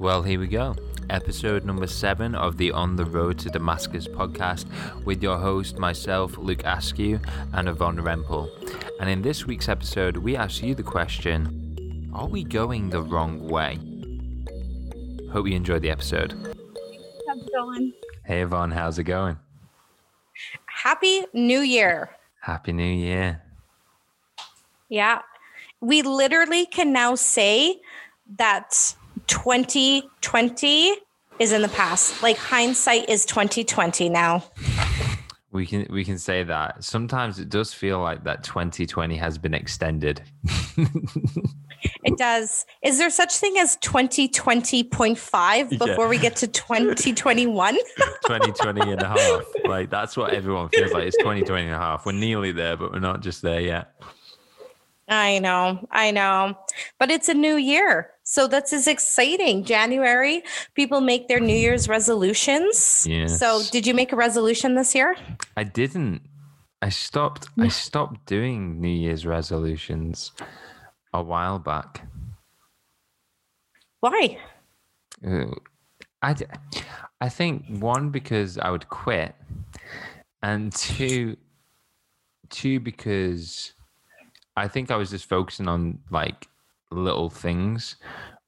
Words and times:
Well, 0.00 0.22
here 0.22 0.40
we 0.40 0.48
go. 0.48 0.74
Episode 1.08 1.64
number 1.64 1.86
seven 1.86 2.34
of 2.34 2.56
the 2.56 2.72
On 2.72 2.96
the 2.96 3.04
Road 3.04 3.38
to 3.38 3.48
Damascus 3.48 4.08
podcast 4.08 4.66
with 5.04 5.22
your 5.22 5.38
host, 5.38 5.78
myself, 5.78 6.36
Luke 6.36 6.62
Askew, 6.64 7.20
and 7.52 7.68
Yvonne 7.68 7.98
Rempel. 7.98 8.50
And 8.98 9.08
in 9.08 9.22
this 9.22 9.46
week's 9.46 9.68
episode, 9.68 10.16
we 10.16 10.34
ask 10.34 10.64
you 10.64 10.74
the 10.74 10.82
question 10.82 12.10
Are 12.12 12.26
we 12.26 12.42
going 12.42 12.90
the 12.90 13.02
wrong 13.02 13.46
way? 13.48 13.78
Hope 15.30 15.46
you 15.46 15.54
enjoyed 15.54 15.82
the 15.82 15.90
episode. 15.90 16.32
How's 17.28 17.38
it 17.38 17.52
going? 17.52 17.92
Hey, 18.24 18.42
Yvonne, 18.42 18.72
how's 18.72 18.98
it 18.98 19.04
going? 19.04 19.38
Happy 20.66 21.24
New 21.32 21.60
Year. 21.60 22.10
Happy 22.40 22.72
New 22.72 22.82
Year. 22.82 23.42
Yeah. 24.88 25.20
We 25.80 26.02
literally 26.02 26.66
can 26.66 26.92
now 26.92 27.14
say 27.14 27.80
that 28.38 28.96
2020 29.26 30.92
is 31.38 31.52
in 31.52 31.62
the 31.62 31.68
past. 31.68 32.22
Like 32.22 32.36
hindsight 32.36 33.08
is 33.08 33.24
2020 33.26 34.08
now. 34.08 34.44
We 35.52 35.66
can 35.66 35.86
we 35.90 36.04
can 36.04 36.18
say 36.18 36.42
that. 36.42 36.82
Sometimes 36.82 37.38
it 37.38 37.48
does 37.48 37.72
feel 37.72 38.00
like 38.00 38.24
that 38.24 38.42
2020 38.42 39.16
has 39.16 39.38
been 39.38 39.54
extended. 39.54 40.22
It 42.02 42.16
does. 42.18 42.66
Is 42.82 42.98
there 42.98 43.10
such 43.10 43.36
thing 43.36 43.56
as 43.58 43.76
2020.5 43.78 45.78
before 45.78 46.08
we 46.08 46.18
get 46.18 46.34
to 46.36 46.46
2021? 46.46 47.74
2020 47.74 48.80
and 48.92 49.02
a 49.02 49.08
half. 49.08 49.42
Like 49.64 49.90
that's 49.90 50.16
what 50.16 50.32
everyone 50.32 50.68
feels 50.70 50.92
like. 50.92 51.04
It's 51.04 51.16
2020 51.18 51.66
and 51.66 51.74
a 51.74 51.78
half. 51.78 52.06
We're 52.06 52.12
nearly 52.12 52.52
there, 52.52 52.76
but 52.76 52.92
we're 52.92 53.00
not 53.00 53.20
just 53.22 53.42
there 53.42 53.60
yet. 53.60 53.92
I 55.08 55.38
know, 55.38 55.86
I 55.90 56.10
know. 56.10 56.56
But 56.98 57.10
it's 57.10 57.28
a 57.28 57.34
new 57.34 57.56
year. 57.56 58.10
So 58.22 58.48
that's 58.48 58.72
is 58.72 58.88
exciting. 58.88 59.64
January, 59.64 60.42
people 60.74 61.02
make 61.02 61.28
their 61.28 61.40
New 61.40 61.56
Year's 61.56 61.88
resolutions. 61.88 63.06
Yes. 63.08 63.38
So 63.38 63.62
did 63.70 63.86
you 63.86 63.92
make 63.92 64.12
a 64.12 64.16
resolution 64.16 64.76
this 64.76 64.94
year? 64.94 65.14
I 65.56 65.64
didn't. 65.64 66.22
I 66.80 66.88
stopped. 66.88 67.48
I 67.58 67.68
stopped 67.68 68.24
doing 68.26 68.80
New 68.80 68.88
Year's 68.88 69.26
resolutions 69.26 70.32
a 71.12 71.22
while 71.22 71.58
back. 71.58 72.06
Why? 74.00 74.38
Uh, 75.26 75.46
I, 76.22 76.30
I, 76.30 76.36
I 77.20 77.28
think 77.28 77.64
one 77.68 78.08
because 78.10 78.58
I 78.58 78.70
would 78.70 78.88
quit, 78.88 79.34
and 80.42 80.72
two, 80.72 81.36
two 82.48 82.80
because 82.80 83.73
I 84.56 84.68
think 84.68 84.90
I 84.90 84.96
was 84.96 85.10
just 85.10 85.28
focusing 85.28 85.68
on 85.68 85.98
like 86.10 86.48
little 86.90 87.30
things 87.30 87.96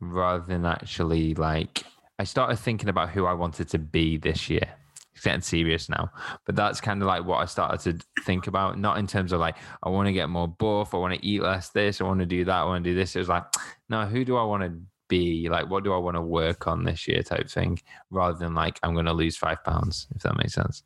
rather 0.00 0.44
than 0.44 0.64
actually 0.64 1.34
like 1.34 1.84
I 2.18 2.24
started 2.24 2.56
thinking 2.56 2.88
about 2.88 3.10
who 3.10 3.26
I 3.26 3.32
wanted 3.32 3.68
to 3.70 3.78
be 3.78 4.16
this 4.16 4.48
year. 4.48 4.68
It's 5.14 5.24
getting 5.24 5.40
serious 5.40 5.88
now, 5.88 6.10
but 6.44 6.56
that's 6.56 6.80
kind 6.80 7.00
of 7.00 7.08
like 7.08 7.24
what 7.24 7.38
I 7.38 7.46
started 7.46 7.80
to 7.80 8.22
think 8.24 8.46
about. 8.46 8.78
Not 8.78 8.98
in 8.98 9.06
terms 9.06 9.32
of 9.32 9.40
like 9.40 9.56
I 9.82 9.88
want 9.88 10.06
to 10.08 10.12
get 10.12 10.28
more 10.28 10.46
buff, 10.46 10.94
I 10.94 10.98
want 10.98 11.14
to 11.14 11.26
eat 11.26 11.42
less 11.42 11.70
this, 11.70 12.00
I 12.00 12.04
want 12.04 12.20
to 12.20 12.26
do 12.26 12.44
that, 12.44 12.54
I 12.54 12.64
want 12.64 12.84
to 12.84 12.90
do 12.90 12.94
this. 12.94 13.16
It 13.16 13.20
was 13.20 13.28
like, 13.28 13.44
no, 13.88 14.04
who 14.04 14.24
do 14.24 14.36
I 14.36 14.44
want 14.44 14.62
to 14.62 14.78
be? 15.08 15.48
Like, 15.48 15.70
what 15.70 15.84
do 15.84 15.94
I 15.94 15.98
want 15.98 16.16
to 16.16 16.22
work 16.22 16.66
on 16.66 16.84
this 16.84 17.08
year, 17.08 17.22
type 17.22 17.48
thing, 17.48 17.80
rather 18.10 18.38
than 18.38 18.54
like 18.54 18.78
I'm 18.82 18.92
going 18.92 19.06
to 19.06 19.12
lose 19.12 19.36
five 19.36 19.64
pounds, 19.64 20.06
if 20.14 20.22
that 20.22 20.36
makes 20.36 20.54
sense. 20.54 20.82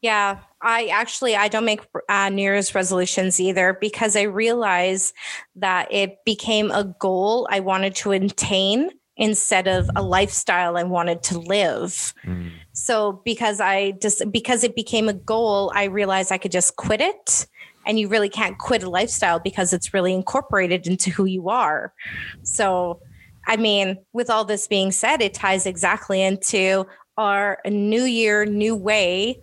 Yeah, 0.00 0.38
I 0.60 0.86
actually 0.86 1.36
I 1.36 1.48
don't 1.48 1.64
make 1.64 1.80
uh, 2.08 2.28
New 2.28 2.42
Year's 2.42 2.74
resolutions 2.74 3.40
either 3.40 3.76
because 3.80 4.16
I 4.16 4.22
realize 4.22 5.12
that 5.56 5.92
it 5.92 6.18
became 6.24 6.70
a 6.70 6.84
goal 6.84 7.48
I 7.50 7.60
wanted 7.60 7.94
to 7.96 8.12
attain 8.12 8.90
instead 9.16 9.68
of 9.68 9.90
a 9.94 10.02
lifestyle 10.02 10.76
I 10.76 10.82
wanted 10.82 11.22
to 11.24 11.38
live. 11.38 12.14
Mm. 12.24 12.52
So 12.72 13.20
because 13.24 13.60
I 13.60 13.92
just 13.92 14.22
because 14.32 14.64
it 14.64 14.74
became 14.74 15.08
a 15.08 15.12
goal, 15.12 15.70
I 15.74 15.84
realized 15.84 16.32
I 16.32 16.38
could 16.38 16.52
just 16.52 16.76
quit 16.76 17.00
it. 17.00 17.46
And 17.84 17.98
you 17.98 18.06
really 18.06 18.28
can't 18.28 18.58
quit 18.58 18.84
a 18.84 18.90
lifestyle 18.90 19.40
because 19.40 19.72
it's 19.72 19.92
really 19.92 20.14
incorporated 20.14 20.86
into 20.86 21.10
who 21.10 21.24
you 21.24 21.48
are. 21.48 21.92
So, 22.44 23.00
I 23.48 23.56
mean, 23.56 23.98
with 24.12 24.30
all 24.30 24.44
this 24.44 24.68
being 24.68 24.92
said, 24.92 25.20
it 25.20 25.34
ties 25.34 25.66
exactly 25.66 26.22
into 26.22 26.86
our 27.16 27.58
new 27.66 28.04
year, 28.04 28.46
new 28.46 28.76
way 28.76 29.40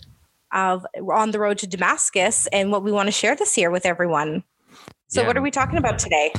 of 0.52 0.86
on 1.12 1.32
the 1.32 1.40
road 1.40 1.58
to 1.60 1.68
Damascus 1.68 2.48
and 2.48 2.72
what 2.72 2.84
we 2.84 2.92
want 2.92 3.08
to 3.08 3.12
share 3.12 3.36
this 3.36 3.58
year 3.58 3.70
with 3.72 3.86
everyone. 3.86 4.44
So, 5.08 5.22
Yeah. 5.22 5.28
what 5.28 5.38
are 5.38 5.42
we 5.42 5.52
talking 5.52 5.78
about 5.78 5.98
today? 6.00 6.32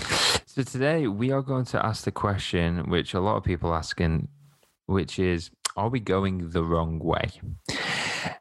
So 0.46 0.62
today 0.62 1.06
we 1.08 1.32
are 1.32 1.42
going 1.42 1.64
to 1.66 1.84
ask 1.84 2.04
the 2.04 2.12
question 2.12 2.88
which 2.90 3.14
a 3.14 3.20
lot 3.20 3.36
of 3.36 3.44
people 3.44 3.74
asking, 3.74 4.28
which 4.86 5.18
is, 5.18 5.50
are 5.76 5.88
we 5.88 6.00
going 6.00 6.50
the 6.50 6.64
wrong 6.64 6.98
way? 6.98 7.30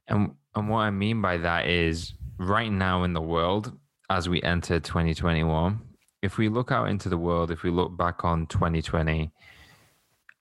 And 0.08 0.32
and 0.56 0.70
what 0.70 0.80
I 0.80 0.90
mean 0.90 1.22
by 1.22 1.38
that 1.38 1.68
is 1.68 2.14
right 2.38 2.72
now 2.72 3.04
in 3.04 3.14
the 3.14 3.22
world, 3.22 3.72
as 4.10 4.28
we 4.28 4.42
enter 4.42 4.80
2021, 4.80 5.80
if 6.22 6.38
we 6.38 6.50
look 6.50 6.72
out 6.72 6.90
into 6.90 7.08
the 7.10 7.18
world, 7.18 7.52
if 7.52 7.64
we 7.64 7.70
look 7.70 7.96
back 7.96 8.26
on 8.26 8.48
2020, 8.48 9.32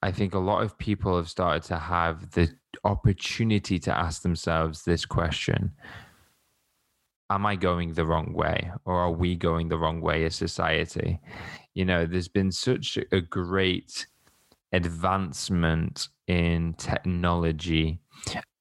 I 0.03 0.13
think 0.13 0.35
a 0.35 0.39
lot 0.39 0.63
of 0.63 0.79
people 0.79 1.17
have 1.17 1.29
started 1.29 1.65
to 1.65 1.77
have 1.77 2.31
the 2.33 2.51
opportunity 2.85 3.79
to 3.81 3.97
ask 3.97 4.23
themselves 4.23 4.85
this 4.85 5.05
question 5.05 5.73
Am 7.31 7.45
I 7.45 7.57
going 7.57 7.93
the 7.93 8.07
wrong 8.07 8.33
way? 8.33 8.71
Or 8.87 8.95
are 9.01 9.11
we 9.11 9.37
going 9.37 9.69
the 9.69 9.77
wrong 9.77 10.01
way 10.01 10.25
as 10.25 10.35
society? 10.35 11.21
You 11.75 11.85
know, 11.85 12.07
there's 12.07 12.29
been 12.29 12.51
such 12.51 12.99
a 13.13 13.21
great 13.21 14.07
advancement 14.73 16.09
in 16.27 16.75
technology 16.75 18.01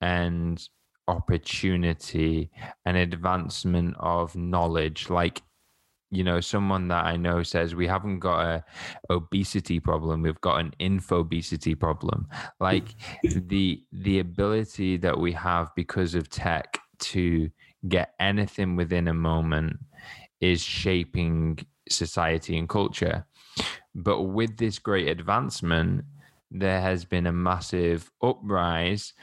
and 0.02 0.62
opportunity 1.08 2.52
and 2.86 2.98
advancement 2.98 3.96
of 4.00 4.36
knowledge. 4.36 5.10
Like, 5.10 5.42
you 6.10 6.24
know, 6.24 6.40
someone 6.40 6.88
that 6.88 7.06
I 7.06 7.18
know 7.18 7.44
says 7.44 7.76
we 7.76 7.88
haven't 7.88 8.20
got 8.20 8.40
a 8.46 8.64
obesity 9.10 9.80
problem, 9.80 10.22
we've 10.22 10.42
got 10.42 10.62
an 10.62 10.74
infobesity 10.80 11.78
problem. 11.78 12.28
Like 12.60 12.96
the 13.24 13.84
the 13.92 14.20
ability 14.20 14.98
that 14.98 15.20
we 15.20 15.34
have 15.34 15.74
because 15.76 16.16
of 16.16 16.30
tech 16.30 16.80
to 17.00 17.50
get 17.88 18.14
anything 18.20 18.76
within 18.76 19.08
a 19.08 19.14
moment 19.14 19.78
is 20.40 20.62
shaping 20.62 21.60
society 21.90 22.58
and 22.58 22.70
culture. 22.70 23.26
But 23.94 24.24
with 24.24 24.58
this 24.58 24.80
great 24.80 25.08
advancement, 25.08 26.06
there 26.52 26.82
has 26.82 27.04
been 27.04 27.28
a 27.28 27.32
massive 27.32 28.12
uprise 28.22 29.14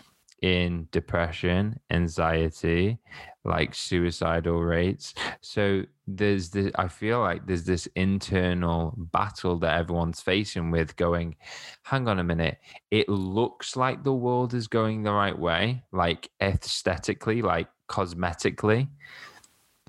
in 0.45 0.87
depression, 0.93 1.81
anxiety, 1.91 2.99
like 3.47 3.75
suicidal 3.75 4.61
rates. 4.61 5.15
So 5.41 5.85
there's 6.07 6.51
this, 6.51 6.71
I 6.75 6.89
feel 6.89 7.21
like 7.21 7.47
there's 7.47 7.65
this 7.65 7.87
internal 7.97 8.93
battle 8.95 9.59
that 9.61 9.79
everyone's 9.79 10.21
facing 10.21 10.71
with 10.71 10.97
going, 10.97 11.37
hang 11.83 12.09
on 12.09 12.19
a 12.19 12.25
minute, 12.25 12.59
it 12.91 13.09
looks 13.09 13.75
like 13.75 14.05
the 14.05 14.13
world 14.13 14.53
is 14.53 14.69
going 14.69 15.03
the 15.03 15.13
right 15.13 15.39
way, 15.39 15.83
like 15.93 16.29
aesthetically, 16.43 17.41
like 17.41 17.69
cosmetically. 17.89 18.87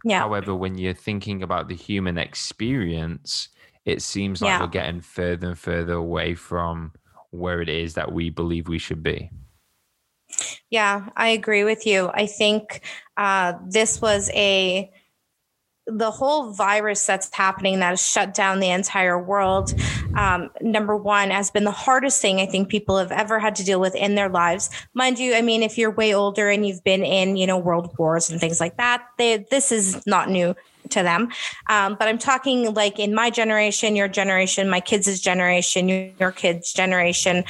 Yeah. 0.05 0.19
However, 0.19 0.55
when 0.55 0.77
you're 0.77 0.93
thinking 0.93 1.43
about 1.43 1.67
the 1.67 1.75
human 1.75 2.17
experience, 2.17 3.49
it 3.83 4.01
seems 4.01 4.41
like 4.41 4.51
Yeah. 4.51 4.61
we're 4.61 4.67
getting 4.67 5.01
further 5.01 5.49
and 5.49 5.59
further 5.59 5.95
away 5.95 6.33
from 6.33 6.93
where 7.31 7.61
it 7.61 7.67
is 7.67 7.95
that 7.95 8.13
we 8.13 8.29
believe 8.29 8.69
we 8.69 8.79
should 8.79 9.03
be. 9.03 9.29
Yeah, 10.75 11.07
I 11.15 11.29
agree 11.29 11.63
with 11.63 11.87
you. 11.87 12.09
I 12.13 12.25
think 12.25 12.81
uh, 13.15 13.53
this 13.65 14.01
was 14.01 14.29
a 14.31 14.91
the 15.87 16.11
whole 16.11 16.51
virus 16.51 17.05
that's 17.05 17.33
happening 17.33 17.79
that 17.79 17.91
has 17.91 18.05
shut 18.05 18.33
down 18.33 18.59
the 18.59 18.71
entire 18.71 19.17
world. 19.17 19.73
Um, 20.17 20.49
number 20.59 20.97
one 20.97 21.29
has 21.29 21.49
been 21.49 21.63
the 21.63 21.71
hardest 21.71 22.21
thing 22.21 22.41
I 22.41 22.45
think 22.45 22.67
people 22.67 22.97
have 22.97 23.13
ever 23.13 23.39
had 23.39 23.55
to 23.55 23.63
deal 23.63 23.79
with 23.79 23.95
in 23.95 24.15
their 24.15 24.27
lives. 24.27 24.69
Mind 24.93 25.17
you, 25.17 25.33
I 25.33 25.41
mean, 25.41 25.63
if 25.63 25.77
you're 25.77 25.91
way 25.91 26.13
older 26.13 26.49
and 26.49 26.67
you've 26.67 26.83
been 26.83 27.05
in, 27.05 27.37
you 27.37 27.47
know, 27.47 27.57
world 27.57 27.95
wars 27.97 28.29
and 28.29 28.41
things 28.41 28.59
like 28.59 28.75
that, 28.75 29.05
they, 29.17 29.45
this 29.49 29.71
is 29.71 30.05
not 30.05 30.29
new 30.29 30.55
to 30.91 31.03
them. 31.03 31.29
Um, 31.67 31.95
but 31.97 32.07
I'm 32.07 32.17
talking 32.17 32.73
like 32.73 32.99
in 32.99 33.13
my 33.13 33.29
generation, 33.29 33.95
your 33.95 34.07
generation, 34.07 34.69
my 34.69 34.79
kids' 34.79 35.19
generation, 35.19 36.13
your, 36.17 36.31
kids' 36.31 36.73
generation. 36.73 37.43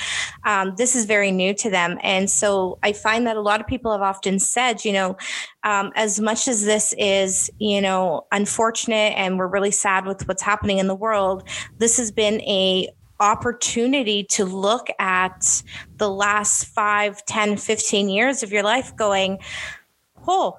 Um, 0.46 0.74
this 0.78 0.96
is 0.96 1.06
very 1.06 1.32
new 1.32 1.54
to 1.56 1.70
them. 1.70 1.98
And 2.04 2.30
so 2.30 2.78
I 2.84 2.94
find 2.94 3.26
that 3.28 3.38
a 3.38 3.42
lot 3.42 3.62
of 3.62 3.68
people 3.68 3.92
have 3.92 4.02
often 4.02 4.40
said, 4.40 4.86
you 4.86 4.94
know, 4.94 5.18
um, 5.64 5.92
as 5.96 6.20
much 6.20 6.48
as 6.48 6.66
this 6.66 6.94
is, 6.98 7.50
you 7.58 7.82
know, 7.82 8.28
unfortunate 8.32 9.14
and 9.18 9.40
we're 9.40 9.48
really 9.48 9.72
sad 9.72 10.06
with 10.06 10.28
what's 10.28 10.44
happening 10.44 10.78
in 10.78 10.88
the 10.88 10.96
world, 10.96 11.48
this 11.78 11.98
has 11.98 12.12
been 12.12 12.42
a 12.42 12.90
opportunity 13.20 14.24
to 14.24 14.46
look 14.46 14.88
at 15.00 15.64
the 15.98 16.10
last 16.10 16.66
5 16.66 17.26
10 17.26 17.58
15 17.58 18.10
years 18.10 18.44
of 18.44 18.52
your 18.52 18.64
life 18.64 18.96
going 18.96 19.40
oh 20.28 20.58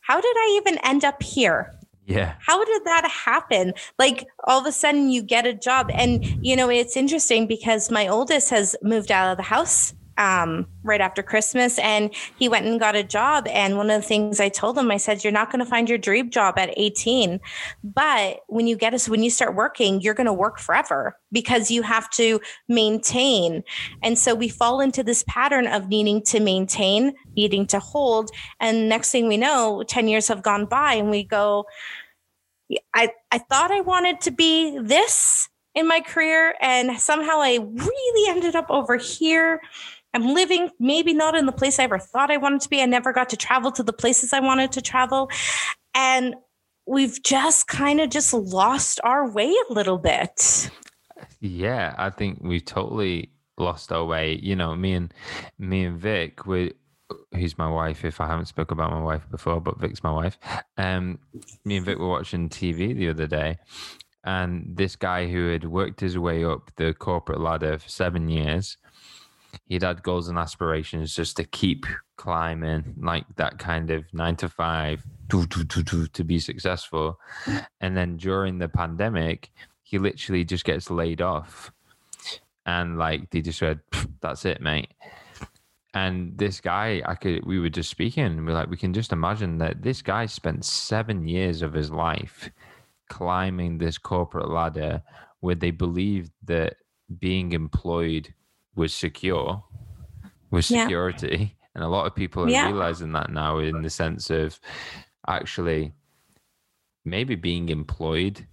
how 0.00 0.20
did 0.20 0.36
i 0.36 0.60
even 0.60 0.78
end 0.84 1.04
up 1.04 1.22
here 1.22 1.75
Yeah. 2.06 2.34
How 2.38 2.64
did 2.64 2.84
that 2.84 3.10
happen? 3.10 3.74
Like 3.98 4.26
all 4.44 4.60
of 4.60 4.66
a 4.66 4.72
sudden 4.72 5.10
you 5.10 5.22
get 5.22 5.44
a 5.44 5.52
job. 5.52 5.90
And, 5.92 6.24
you 6.44 6.54
know, 6.54 6.70
it's 6.70 6.96
interesting 6.96 7.48
because 7.48 7.90
my 7.90 8.06
oldest 8.06 8.50
has 8.50 8.76
moved 8.80 9.10
out 9.10 9.32
of 9.32 9.36
the 9.36 9.42
house 9.42 9.92
um, 10.18 10.66
right 10.82 11.00
after 11.00 11.22
Christmas 11.22 11.78
and 11.78 12.14
he 12.38 12.48
went 12.48 12.66
and 12.66 12.80
got 12.80 12.96
a 12.96 13.02
job. 13.02 13.46
And 13.48 13.76
one 13.76 13.90
of 13.90 14.00
the 14.00 14.06
things 14.06 14.40
I 14.40 14.48
told 14.48 14.78
him, 14.78 14.90
I 14.90 14.96
said, 14.96 15.24
You're 15.24 15.32
not 15.32 15.50
going 15.50 15.64
to 15.64 15.70
find 15.70 15.88
your 15.88 15.98
dream 15.98 16.30
job 16.30 16.58
at 16.58 16.72
18. 16.76 17.40
But 17.84 18.40
when 18.48 18.66
you 18.66 18.76
get 18.76 18.94
us, 18.94 19.08
when 19.08 19.22
you 19.22 19.30
start 19.30 19.54
working, 19.54 20.00
you're 20.00 20.14
going 20.14 20.26
to 20.26 20.32
work 20.32 20.58
forever 20.58 21.18
because 21.32 21.70
you 21.70 21.82
have 21.82 22.08
to 22.10 22.40
maintain. 22.68 23.62
And 24.02 24.18
so 24.18 24.34
we 24.34 24.48
fall 24.48 24.80
into 24.80 25.02
this 25.02 25.24
pattern 25.28 25.66
of 25.66 25.88
needing 25.88 26.22
to 26.24 26.40
maintain, 26.40 27.14
needing 27.36 27.66
to 27.68 27.78
hold. 27.78 28.30
And 28.60 28.88
next 28.88 29.10
thing 29.10 29.28
we 29.28 29.36
know, 29.36 29.82
10 29.86 30.08
years 30.08 30.28
have 30.28 30.42
gone 30.42 30.66
by 30.66 30.94
and 30.94 31.10
we 31.10 31.24
go, 31.24 31.66
I, 32.94 33.12
I 33.30 33.38
thought 33.38 33.70
I 33.70 33.80
wanted 33.80 34.20
to 34.22 34.30
be 34.30 34.78
this 34.78 35.48
in 35.76 35.86
my 35.86 36.00
career 36.00 36.54
and 36.60 36.98
somehow 36.98 37.38
I 37.40 37.58
really 37.60 38.30
ended 38.30 38.56
up 38.56 38.66
over 38.70 38.96
here 38.96 39.60
I'm 40.16 40.32
living 40.32 40.70
maybe 40.80 41.12
not 41.12 41.36
in 41.36 41.44
the 41.44 41.52
place 41.52 41.78
I 41.78 41.82
ever 41.82 41.98
thought 41.98 42.30
I 42.30 42.38
wanted 42.38 42.62
to 42.62 42.70
be. 42.70 42.80
I 42.80 42.86
never 42.86 43.12
got 43.12 43.28
to 43.30 43.36
travel 43.36 43.70
to 43.72 43.82
the 43.82 43.92
places 43.92 44.32
I 44.32 44.40
wanted 44.40 44.72
to 44.72 44.80
travel. 44.80 45.30
And 45.94 46.36
we've 46.86 47.22
just 47.22 47.68
kind 47.68 48.00
of 48.00 48.08
just 48.08 48.32
lost 48.32 48.98
our 49.04 49.30
way 49.30 49.54
a 49.68 49.72
little 49.74 49.98
bit. 49.98 50.70
Yeah, 51.40 51.94
I 51.98 52.08
think 52.08 52.38
we've 52.40 52.64
totally 52.64 53.28
lost 53.58 53.92
our 53.92 54.06
way. 54.06 54.40
You 54.42 54.56
know, 54.56 54.74
me 54.74 54.94
and 54.94 55.12
me 55.58 55.84
and 55.84 56.00
Vic, 56.00 56.46
we 56.46 56.72
who's 57.34 57.58
my 57.58 57.68
wife 57.68 58.02
if 58.02 58.18
I 58.18 58.26
haven't 58.26 58.46
spoke 58.46 58.70
about 58.70 58.90
my 58.90 59.02
wife 59.02 59.30
before, 59.30 59.60
but 59.60 59.78
Vic's 59.78 60.02
my 60.02 60.12
wife. 60.12 60.38
Um 60.78 61.18
me 61.66 61.76
and 61.76 61.84
Vic 61.84 61.98
were 61.98 62.08
watching 62.08 62.48
TV 62.48 62.96
the 62.96 63.10
other 63.10 63.26
day 63.26 63.58
and 64.24 64.76
this 64.76 64.96
guy 64.96 65.28
who 65.28 65.50
had 65.50 65.64
worked 65.64 66.00
his 66.00 66.18
way 66.18 66.44
up 66.44 66.74
the 66.76 66.92
corporate 66.94 67.40
ladder 67.40 67.78
for 67.78 67.88
seven 67.88 68.28
years 68.28 68.76
he'd 69.66 69.82
had 69.82 70.02
goals 70.02 70.28
and 70.28 70.38
aspirations 70.38 71.14
just 71.14 71.36
to 71.36 71.44
keep 71.44 71.86
climbing 72.16 72.94
like 73.00 73.24
that 73.36 73.58
kind 73.58 73.90
of 73.90 74.04
nine 74.12 74.36
to 74.36 74.48
five 74.48 75.04
to, 75.28 75.46
to, 75.46 75.64
to, 75.64 76.06
to 76.06 76.24
be 76.24 76.38
successful. 76.38 77.18
And 77.80 77.96
then 77.96 78.16
during 78.16 78.58
the 78.58 78.68
pandemic 78.68 79.50
he 79.82 79.98
literally 79.98 80.44
just 80.44 80.64
gets 80.64 80.90
laid 80.90 81.22
off. 81.22 81.70
And 82.64 82.98
like 82.98 83.30
they 83.30 83.40
just 83.40 83.58
said 83.58 83.80
that's 84.20 84.44
it 84.44 84.60
mate. 84.60 84.92
And 85.94 86.36
this 86.36 86.60
guy 86.60 87.02
i 87.06 87.14
could 87.14 87.46
we 87.46 87.58
were 87.58 87.70
just 87.70 87.90
speaking 87.90 88.44
we're 88.44 88.52
like 88.52 88.68
we 88.68 88.76
can 88.76 88.92
just 88.92 89.12
imagine 89.12 89.58
that 89.58 89.82
this 89.82 90.02
guy 90.02 90.26
spent 90.26 90.64
seven 90.64 91.26
years 91.26 91.62
of 91.62 91.72
his 91.72 91.90
life 91.90 92.50
climbing 93.08 93.78
this 93.78 93.98
corporate 93.98 94.50
ladder 94.50 95.02
where 95.40 95.54
they 95.54 95.70
believed 95.70 96.32
that 96.44 96.76
being 97.18 97.52
employed 97.52 98.34
was 98.76 98.94
secure, 98.94 99.64
was 100.50 100.66
security. 100.66 101.36
Yeah. 101.38 101.68
And 101.74 101.84
a 101.84 101.88
lot 101.88 102.06
of 102.06 102.14
people 102.14 102.44
are 102.44 102.48
yeah. 102.48 102.66
realizing 102.66 103.12
that 103.12 103.30
now 103.30 103.58
in 103.58 103.82
the 103.82 103.90
sense 103.90 104.30
of 104.30 104.58
actually 105.28 105.92
maybe 107.04 107.34
being 107.34 107.68
employed 107.68 108.46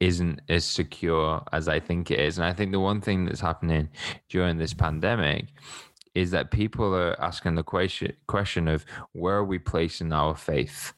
isn't 0.00 0.40
as 0.48 0.64
secure 0.64 1.42
as 1.52 1.68
I 1.68 1.80
think 1.80 2.10
it 2.10 2.20
is. 2.20 2.38
And 2.38 2.46
I 2.46 2.52
think 2.52 2.72
the 2.72 2.80
one 2.80 3.00
thing 3.00 3.24
that's 3.24 3.40
happening 3.40 3.88
during 4.28 4.58
this 4.58 4.74
pandemic 4.74 5.46
is 6.14 6.30
that 6.30 6.50
people 6.50 6.94
are 6.94 7.20
asking 7.20 7.54
the 7.54 7.62
question 7.62 8.12
question 8.26 8.68
of 8.68 8.84
where 9.12 9.36
are 9.36 9.44
we 9.44 9.58
placing 9.58 10.12
our 10.12 10.36
faith? 10.36 10.92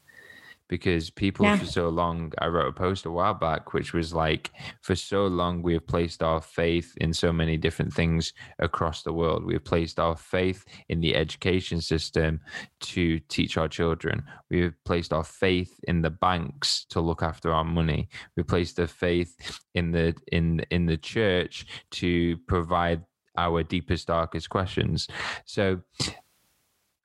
Because 0.68 1.10
people 1.10 1.44
yeah. 1.44 1.56
for 1.56 1.66
so 1.66 1.88
long 1.88 2.32
i 2.38 2.46
wrote 2.46 2.68
a 2.68 2.72
post 2.72 3.06
a 3.06 3.10
while 3.10 3.34
back 3.34 3.72
which 3.72 3.92
was 3.92 4.12
like 4.12 4.50
for 4.80 4.94
so 4.94 5.26
long 5.26 5.62
we 5.62 5.74
have 5.74 5.86
placed 5.86 6.22
our 6.22 6.40
faith 6.40 6.94
in 6.98 7.12
so 7.12 7.32
many 7.32 7.56
different 7.56 7.92
things 7.92 8.32
across 8.58 9.02
the 9.02 9.12
world. 9.12 9.44
We 9.44 9.54
have 9.54 9.64
placed 9.64 9.98
our 9.98 10.16
faith 10.16 10.64
in 10.88 11.00
the 11.00 11.14
education 11.14 11.80
system 11.80 12.40
to 12.80 13.18
teach 13.20 13.56
our 13.56 13.68
children. 13.68 14.24
We 14.50 14.60
have 14.62 14.74
placed 14.84 15.12
our 15.12 15.24
faith 15.24 15.78
in 15.84 16.02
the 16.02 16.10
banks 16.10 16.86
to 16.90 17.00
look 17.00 17.22
after 17.22 17.52
our 17.52 17.64
money. 17.64 18.08
We 18.36 18.42
placed 18.42 18.76
the 18.76 18.86
faith 18.86 19.60
in 19.74 19.92
the 19.92 20.14
in 20.32 20.60
in 20.70 20.86
the 20.86 20.96
church 20.96 21.66
to 21.92 22.36
provide 22.46 23.02
our 23.36 23.62
deepest 23.62 24.06
darkest 24.06 24.48
questions. 24.48 25.08
So 25.44 25.82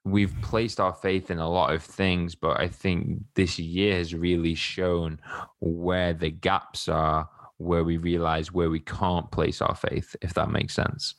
we've 0.04 0.34
placed 0.42 0.80
our 0.80 0.92
faith 0.92 1.30
in 1.30 1.38
a 1.38 1.48
lot 1.48 1.72
of 1.72 1.82
things, 1.82 2.34
but 2.34 2.58
I 2.58 2.68
think 2.68 3.22
this 3.34 3.58
year 3.58 3.96
has 3.96 4.14
really 4.14 4.54
shown 4.54 5.20
where 5.60 6.12
the 6.12 6.30
gaps 6.30 6.88
are, 6.88 7.28
where 7.58 7.84
we 7.84 7.96
realize 7.96 8.52
where 8.52 8.70
we 8.70 8.80
can't 8.80 9.30
place 9.30 9.60
our 9.62 9.74
faith, 9.74 10.16
if 10.20 10.34
that 10.34 10.50
makes 10.50 10.74
sense. 10.74 11.14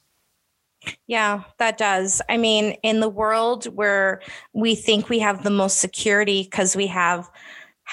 Yeah, 1.08 1.44
that 1.60 1.78
does. 1.78 2.22
I 2.28 2.36
mean, 2.36 2.76
in 2.84 3.00
the 3.00 3.08
world 3.08 3.66
where 3.66 4.22
we 4.54 4.76
think 4.76 5.08
we 5.08 5.20
have 5.20 5.44
the 5.44 5.50
most 5.50 5.80
security 5.80 6.44
because 6.44 6.76
we 6.76 6.88
have 6.88 7.30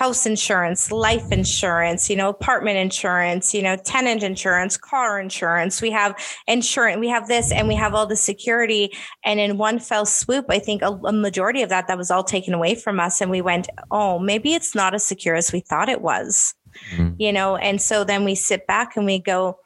house 0.01 0.25
insurance, 0.25 0.91
life 0.91 1.31
insurance, 1.31 2.09
you 2.09 2.17
know, 2.17 2.31
apartment 2.31 2.79
insurance, 2.79 3.53
you 3.53 3.61
know, 3.61 3.77
tenant 3.77 4.23
insurance, 4.23 4.79
car 4.79 5.21
insurance. 5.21 5.83
We 5.83 5.91
have 5.91 6.15
insurance, 6.49 6.99
we 6.99 7.11
have 7.11 7.29
this, 7.29 7.53
and 7.53 7.69
we 7.69 7.75
have 7.75 7.95
all 7.95 8.07
the 8.07 8.17
security. 8.17 8.95
And 9.27 9.39
in 9.39 9.59
one 9.59 9.79
fell 9.79 10.07
swoop, 10.07 10.47
I 10.49 10.59
think 10.59 10.81
a, 10.81 10.99
a, 11.05 11.13
majority 11.13 11.61
of 11.61 11.69
that 11.69 11.87
that 11.89 11.99
was 11.99 12.11
all 12.11 12.25
taken 12.25 12.55
away 12.55 12.77
from 12.77 12.99
us, 12.99 13.21
and 13.21 13.31
we 13.31 13.43
went, 13.43 13.69
oh, 13.91 14.19
maybe 14.19 14.55
it's 14.55 14.75
not 14.75 14.95
as 14.95 15.05
secure 15.05 15.35
as 15.35 15.53
we 15.53 15.61
thought 15.61 15.91
it 15.91 16.01
was, 16.01 16.55
mm-hmm. 16.95 17.17
you 17.19 17.31
know. 17.31 17.57
And 17.57 17.79
so 17.79 18.03
then 18.03 18.25
we 18.25 18.35
sit 18.35 18.67
back 18.67 18.97
and 18.97 19.05
we 19.05 19.19
go, 19.19 19.59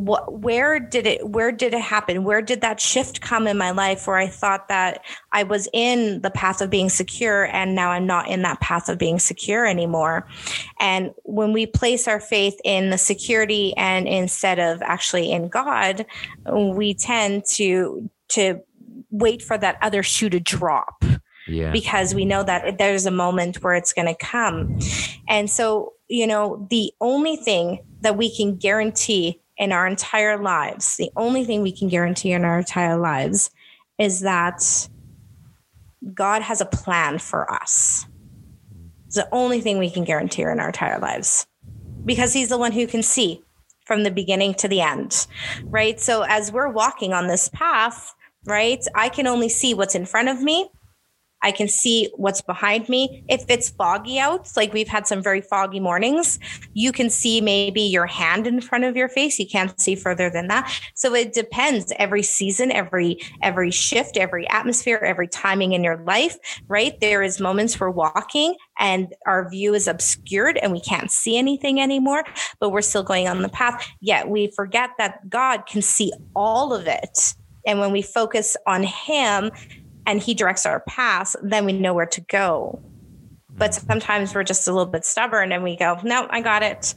what 0.00 0.40
where 0.40 0.80
did 0.80 1.06
it 1.06 1.28
where 1.28 1.52
did 1.52 1.72
it 1.72 1.80
happen? 1.80 2.24
Where 2.24 2.42
did 2.42 2.60
that 2.62 2.80
shift 2.80 3.20
come 3.20 3.46
in 3.46 3.56
my 3.56 3.70
life 3.70 4.06
where 4.06 4.16
i 4.16 4.26
thought 4.26 4.68
that 4.68 5.04
i 5.32 5.44
was 5.44 5.68
in 5.72 6.20
the 6.22 6.30
path 6.30 6.60
of 6.60 6.68
being 6.68 6.88
secure 6.88 7.44
and 7.44 7.74
now 7.74 7.90
i'm 7.90 8.06
not 8.06 8.28
in 8.28 8.42
that 8.42 8.60
path 8.60 8.88
of 8.88 8.98
being 8.98 9.18
secure 9.18 9.66
anymore? 9.66 10.26
And 10.80 11.12
when 11.22 11.52
we 11.52 11.66
place 11.66 12.08
our 12.08 12.18
faith 12.18 12.60
in 12.64 12.90
the 12.90 12.98
security 12.98 13.72
and 13.76 14.08
instead 14.08 14.58
of 14.58 14.82
actually 14.82 15.30
in 15.30 15.48
god 15.48 16.06
we 16.50 16.94
tend 16.94 17.44
to 17.52 18.10
to 18.28 18.60
wait 19.10 19.42
for 19.42 19.56
that 19.56 19.78
other 19.80 20.02
shoe 20.02 20.28
to 20.28 20.40
drop 20.40 21.04
yeah. 21.46 21.70
because 21.70 22.14
we 22.14 22.24
know 22.24 22.42
that 22.42 22.78
there's 22.78 23.06
a 23.06 23.12
moment 23.12 23.62
where 23.62 23.74
it's 23.74 23.92
going 23.92 24.08
to 24.08 24.14
come. 24.14 24.78
And 25.28 25.48
so 25.48 25.92
you 26.08 26.26
know 26.26 26.66
the 26.70 26.92
only 27.00 27.36
thing 27.36 27.78
that 28.00 28.16
we 28.16 28.34
can 28.34 28.56
guarantee 28.56 29.40
in 29.56 29.72
our 29.72 29.86
entire 29.86 30.36
lives, 30.36 30.96
the 30.96 31.10
only 31.16 31.44
thing 31.44 31.62
we 31.62 31.72
can 31.72 31.88
guarantee 31.88 32.32
in 32.32 32.44
our 32.44 32.58
entire 32.58 32.96
lives 32.96 33.50
is 33.98 34.20
that 34.20 34.88
God 36.12 36.42
has 36.42 36.60
a 36.60 36.66
plan 36.66 37.18
for 37.18 37.50
us. 37.50 38.06
It's 39.06 39.16
the 39.16 39.28
only 39.32 39.60
thing 39.60 39.78
we 39.78 39.90
can 39.90 40.04
guarantee 40.04 40.42
in 40.42 40.60
our 40.60 40.66
entire 40.68 40.98
lives 40.98 41.46
because 42.04 42.32
He's 42.32 42.48
the 42.48 42.58
one 42.58 42.72
who 42.72 42.86
can 42.86 43.02
see 43.02 43.42
from 43.84 44.02
the 44.02 44.10
beginning 44.10 44.54
to 44.54 44.68
the 44.68 44.80
end, 44.80 45.26
right? 45.64 46.00
So 46.00 46.22
as 46.22 46.50
we're 46.50 46.68
walking 46.68 47.12
on 47.12 47.28
this 47.28 47.48
path, 47.48 48.14
right, 48.46 48.84
I 48.94 49.08
can 49.08 49.26
only 49.26 49.48
see 49.48 49.74
what's 49.74 49.94
in 49.94 50.06
front 50.06 50.28
of 50.28 50.42
me 50.42 50.68
I 51.44 51.52
can 51.52 51.68
see 51.68 52.10
what's 52.16 52.40
behind 52.40 52.88
me. 52.88 53.22
If 53.28 53.44
it's 53.48 53.68
foggy 53.68 54.18
out, 54.18 54.50
like 54.56 54.72
we've 54.72 54.88
had 54.88 55.06
some 55.06 55.22
very 55.22 55.42
foggy 55.42 55.78
mornings, 55.78 56.38
you 56.72 56.90
can 56.90 57.10
see 57.10 57.42
maybe 57.42 57.82
your 57.82 58.06
hand 58.06 58.46
in 58.46 58.62
front 58.62 58.84
of 58.84 58.96
your 58.96 59.10
face. 59.10 59.38
You 59.38 59.46
can't 59.46 59.78
see 59.78 59.94
further 59.94 60.30
than 60.30 60.48
that. 60.48 60.72
So 60.94 61.14
it 61.14 61.34
depends 61.34 61.92
every 61.98 62.22
season, 62.22 62.72
every 62.72 63.18
every 63.42 63.70
shift, 63.70 64.16
every 64.16 64.48
atmosphere, 64.48 64.96
every 65.04 65.28
timing 65.28 65.72
in 65.72 65.84
your 65.84 65.98
life, 65.98 66.38
right? 66.66 66.98
There 67.00 67.22
is 67.22 67.38
moments 67.38 67.78
we're 67.78 67.90
walking 67.90 68.54
and 68.78 69.14
our 69.26 69.48
view 69.50 69.74
is 69.74 69.86
obscured 69.86 70.56
and 70.56 70.72
we 70.72 70.80
can't 70.80 71.10
see 71.10 71.36
anything 71.36 71.78
anymore, 71.78 72.24
but 72.58 72.70
we're 72.70 72.80
still 72.80 73.02
going 73.02 73.28
on 73.28 73.42
the 73.42 73.50
path. 73.50 73.86
Yet 74.00 74.30
we 74.30 74.50
forget 74.56 74.90
that 74.96 75.28
God 75.28 75.66
can 75.66 75.82
see 75.82 76.10
all 76.34 76.72
of 76.72 76.86
it. 76.86 77.34
And 77.66 77.80
when 77.80 77.92
we 77.92 78.02
focus 78.02 78.56
on 78.66 78.82
him, 78.82 79.50
and 80.06 80.20
he 80.20 80.34
directs 80.34 80.66
our 80.66 80.80
path, 80.80 81.34
then 81.42 81.64
we 81.64 81.72
know 81.72 81.94
where 81.94 82.06
to 82.06 82.20
go. 82.22 82.80
But 83.50 83.70
mm-hmm. 83.70 83.86
sometimes 83.86 84.34
we're 84.34 84.44
just 84.44 84.66
a 84.68 84.72
little 84.72 84.90
bit 84.90 85.04
stubborn 85.04 85.52
and 85.52 85.62
we 85.62 85.76
go, 85.76 85.98
no, 86.02 86.26
I 86.30 86.40
got 86.40 86.62
it. 86.62 86.94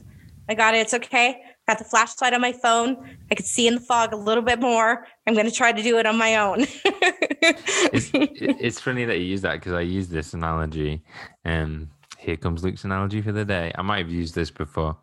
I 0.50 0.54
got 0.54 0.74
it. 0.74 0.80
It's 0.80 0.94
okay. 0.94 1.42
Got 1.68 1.80
the 1.80 1.84
flashlight 1.84 2.34
on 2.34 2.42
my 2.42 2.54
phone. 2.54 3.18
I 3.30 3.36
could 3.36 3.46
see 3.46 3.68
in 3.68 3.76
the 3.76 3.82
fog 3.82 4.14
a 4.14 4.16
little 4.16 4.44
bit 4.44 4.60
more. 4.60 5.06
I'm 5.28 5.34
going 5.34 5.46
to 5.46 5.52
try 5.52 5.74
to 5.74 5.84
do 5.84 5.98
it 5.98 6.06
on 6.06 6.18
my 6.18 6.38
own. 6.38 6.62
it's, 6.62 8.10
it's 8.14 8.80
funny 8.80 9.04
that 9.04 9.18
you 9.20 9.26
use 9.26 9.42
that 9.42 9.56
because 9.56 9.74
I 9.74 9.82
use 9.82 10.08
this 10.08 10.34
analogy. 10.34 11.04
And 11.44 11.90
here 12.18 12.38
comes 12.38 12.64
Luke's 12.64 12.86
analogy 12.86 13.22
for 13.22 13.34
the 13.34 13.44
day. 13.44 13.74
I 13.76 13.82
might 13.82 14.00
have 14.00 14.10
used 14.10 14.34
this 14.34 14.50
before. 14.50 14.98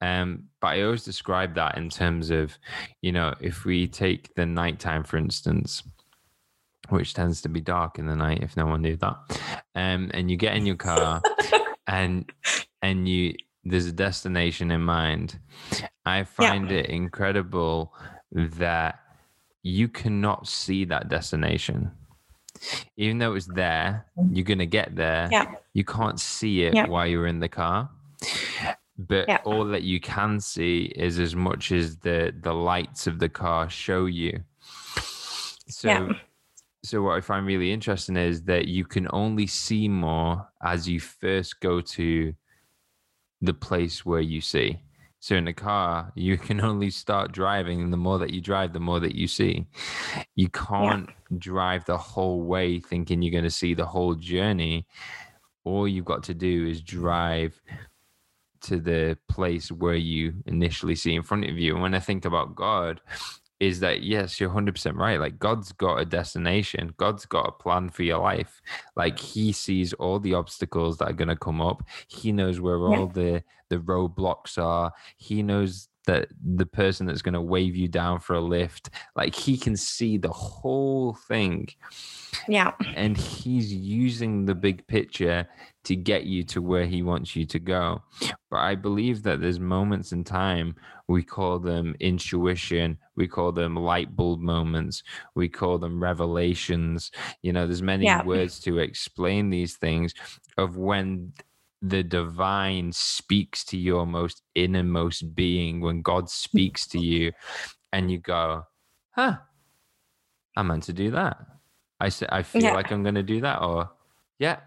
Um, 0.00 0.44
but 0.60 0.68
I 0.68 0.82
always 0.82 1.04
describe 1.04 1.54
that 1.56 1.76
in 1.76 1.90
terms 1.90 2.30
of, 2.30 2.56
you 3.02 3.12
know, 3.12 3.34
if 3.40 3.64
we 3.64 3.88
take 3.88 4.34
the 4.36 4.46
nighttime, 4.46 5.02
for 5.02 5.16
instance, 5.16 5.82
which 6.88 7.14
tends 7.14 7.40
to 7.42 7.48
be 7.48 7.60
dark 7.60 7.98
in 7.98 8.06
the 8.06 8.16
night 8.16 8.42
if 8.42 8.56
no 8.56 8.66
one 8.66 8.82
knew 8.82 8.96
that. 8.96 9.16
Um, 9.74 10.10
and 10.14 10.30
you 10.30 10.36
get 10.36 10.56
in 10.56 10.66
your 10.66 10.76
car 10.76 11.22
and 11.86 12.30
and 12.82 13.08
you 13.08 13.34
there's 13.64 13.86
a 13.86 13.92
destination 13.92 14.70
in 14.70 14.80
mind. 14.82 15.38
I 16.04 16.24
find 16.24 16.70
yeah. 16.70 16.78
it 16.78 16.86
incredible 16.86 17.92
that 18.32 19.00
you 19.62 19.88
cannot 19.88 20.46
see 20.46 20.84
that 20.84 21.08
destination. 21.08 21.90
Even 22.96 23.18
though 23.18 23.34
it's 23.34 23.46
there, 23.46 24.06
you're 24.30 24.44
going 24.44 24.58
to 24.58 24.66
get 24.66 24.94
there. 24.94 25.28
Yeah. 25.30 25.54
You 25.74 25.84
can't 25.84 26.20
see 26.20 26.62
it 26.62 26.74
yeah. 26.74 26.86
while 26.86 27.06
you're 27.06 27.26
in 27.26 27.40
the 27.40 27.48
car. 27.48 27.90
But 28.98 29.28
yeah. 29.28 29.40
all 29.44 29.64
that 29.66 29.82
you 29.82 30.00
can 30.00 30.40
see 30.40 30.84
is 30.96 31.18
as 31.18 31.36
much 31.36 31.70
as 31.70 31.98
the 31.98 32.32
the 32.40 32.54
lights 32.54 33.06
of 33.06 33.18
the 33.18 33.28
car 33.28 33.68
show 33.68 34.06
you. 34.06 34.42
So. 35.68 36.14
So 36.86 37.02
what 37.02 37.16
I 37.16 37.20
find 37.20 37.44
really 37.44 37.72
interesting 37.72 38.16
is 38.16 38.42
that 38.44 38.68
you 38.68 38.84
can 38.84 39.08
only 39.12 39.48
see 39.48 39.88
more 39.88 40.46
as 40.62 40.88
you 40.88 41.00
first 41.00 41.58
go 41.58 41.80
to 41.80 42.32
the 43.40 43.54
place 43.54 44.06
where 44.06 44.20
you 44.20 44.40
see. 44.40 44.80
So 45.18 45.34
in 45.34 45.48
a 45.48 45.52
car, 45.52 46.12
you 46.14 46.38
can 46.48 46.60
only 46.60 46.90
start 46.90 47.32
driving, 47.32 47.80
and 47.80 47.92
the 47.92 47.96
more 47.96 48.18
that 48.20 48.30
you 48.30 48.40
drive, 48.40 48.72
the 48.72 48.78
more 48.78 49.00
that 49.00 49.16
you 49.16 49.26
see. 49.26 49.66
You 50.36 50.48
can't 50.48 51.08
yeah. 51.08 51.36
drive 51.38 51.84
the 51.86 51.98
whole 51.98 52.42
way 52.42 52.78
thinking 52.78 53.20
you're 53.20 53.32
going 53.32 53.42
to 53.42 53.50
see 53.50 53.74
the 53.74 53.84
whole 53.84 54.14
journey. 54.14 54.86
All 55.64 55.88
you've 55.88 56.04
got 56.04 56.22
to 56.24 56.34
do 56.34 56.68
is 56.68 56.82
drive 56.82 57.60
to 58.60 58.78
the 58.78 59.18
place 59.28 59.72
where 59.72 59.96
you 59.96 60.34
initially 60.46 60.94
see 60.94 61.16
in 61.16 61.24
front 61.24 61.46
of 61.46 61.58
you. 61.58 61.72
And 61.74 61.82
when 61.82 61.94
I 61.94 62.00
think 62.00 62.24
about 62.24 62.54
God, 62.54 63.00
is 63.58 63.80
that 63.80 64.02
yes, 64.02 64.38
you're 64.38 64.50
100% 64.50 64.96
right. 64.96 65.18
Like 65.18 65.38
God's 65.38 65.72
got 65.72 65.96
a 65.96 66.04
destination, 66.04 66.94
God's 66.96 67.26
got 67.26 67.48
a 67.48 67.52
plan 67.52 67.88
for 67.88 68.02
your 68.02 68.18
life. 68.18 68.60
Like 68.96 69.18
He 69.18 69.52
sees 69.52 69.92
all 69.94 70.18
the 70.18 70.34
obstacles 70.34 70.98
that 70.98 71.10
are 71.10 71.14
going 71.14 71.28
to 71.28 71.36
come 71.36 71.60
up, 71.60 71.82
He 72.08 72.32
knows 72.32 72.60
where 72.60 72.78
yeah. 72.78 72.84
all 72.84 73.06
the, 73.06 73.42
the 73.68 73.78
roadblocks 73.78 74.62
are, 74.62 74.92
He 75.16 75.42
knows 75.42 75.88
that 76.06 76.28
the 76.42 76.66
person 76.66 77.06
that's 77.06 77.22
going 77.22 77.34
to 77.34 77.40
wave 77.40 77.76
you 77.76 77.88
down 77.88 78.20
for 78.20 78.34
a 78.34 78.40
lift, 78.40 78.90
like 79.14 79.34
He 79.34 79.56
can 79.56 79.76
see 79.76 80.16
the 80.16 80.30
whole 80.30 81.14
thing. 81.28 81.68
Yeah. 82.48 82.72
And 82.94 83.16
He's 83.16 83.72
using 83.72 84.46
the 84.46 84.54
big 84.54 84.86
picture 84.86 85.48
to 85.84 85.96
get 85.96 86.24
you 86.24 86.42
to 86.44 86.62
where 86.62 86.86
He 86.86 87.02
wants 87.02 87.36
you 87.36 87.44
to 87.46 87.58
go. 87.58 88.02
But 88.50 88.58
I 88.58 88.74
believe 88.74 89.22
that 89.24 89.40
there's 89.40 89.60
moments 89.60 90.12
in 90.12 90.24
time 90.24 90.74
we 91.08 91.22
call 91.22 91.58
them 91.58 91.94
intuition 92.00 92.98
we 93.14 93.28
call 93.28 93.52
them 93.52 93.76
light 93.76 94.14
bulb 94.16 94.40
moments 94.40 95.02
we 95.34 95.48
call 95.48 95.78
them 95.78 96.02
revelations 96.02 97.10
you 97.42 97.52
know 97.52 97.66
there's 97.66 97.82
many 97.82 98.04
yeah. 98.04 98.24
words 98.24 98.58
to 98.60 98.78
explain 98.78 99.50
these 99.50 99.76
things 99.76 100.14
of 100.58 100.76
when 100.76 101.32
the 101.82 102.02
divine 102.02 102.92
speaks 102.92 103.64
to 103.64 103.76
your 103.76 104.06
most 104.06 104.42
innermost 104.54 105.34
being 105.34 105.80
when 105.80 106.02
god 106.02 106.28
speaks 106.28 106.86
to 106.86 106.98
you 106.98 107.32
and 107.92 108.10
you 108.10 108.18
go 108.18 108.62
huh 109.10 109.36
i'm 110.56 110.68
meant 110.68 110.82
to 110.82 110.92
do 110.92 111.10
that 111.10 111.38
i 112.00 112.10
i 112.30 112.42
feel 112.42 112.62
yeah. 112.62 112.72
like 112.72 112.90
i'm 112.90 113.02
going 113.02 113.14
to 113.14 113.22
do 113.22 113.40
that 113.40 113.60
or 113.60 113.88
yeah 114.38 114.58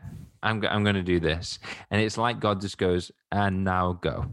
i'm, 0.43 0.63
I'm 0.65 0.83
going 0.83 0.95
to 0.95 1.03
do 1.03 1.19
this 1.19 1.59
and 1.91 2.01
it's 2.01 2.17
like 2.17 2.39
god 2.39 2.61
just 2.61 2.77
goes 2.77 3.11
and 3.31 3.63
now 3.63 3.93
go 3.93 4.25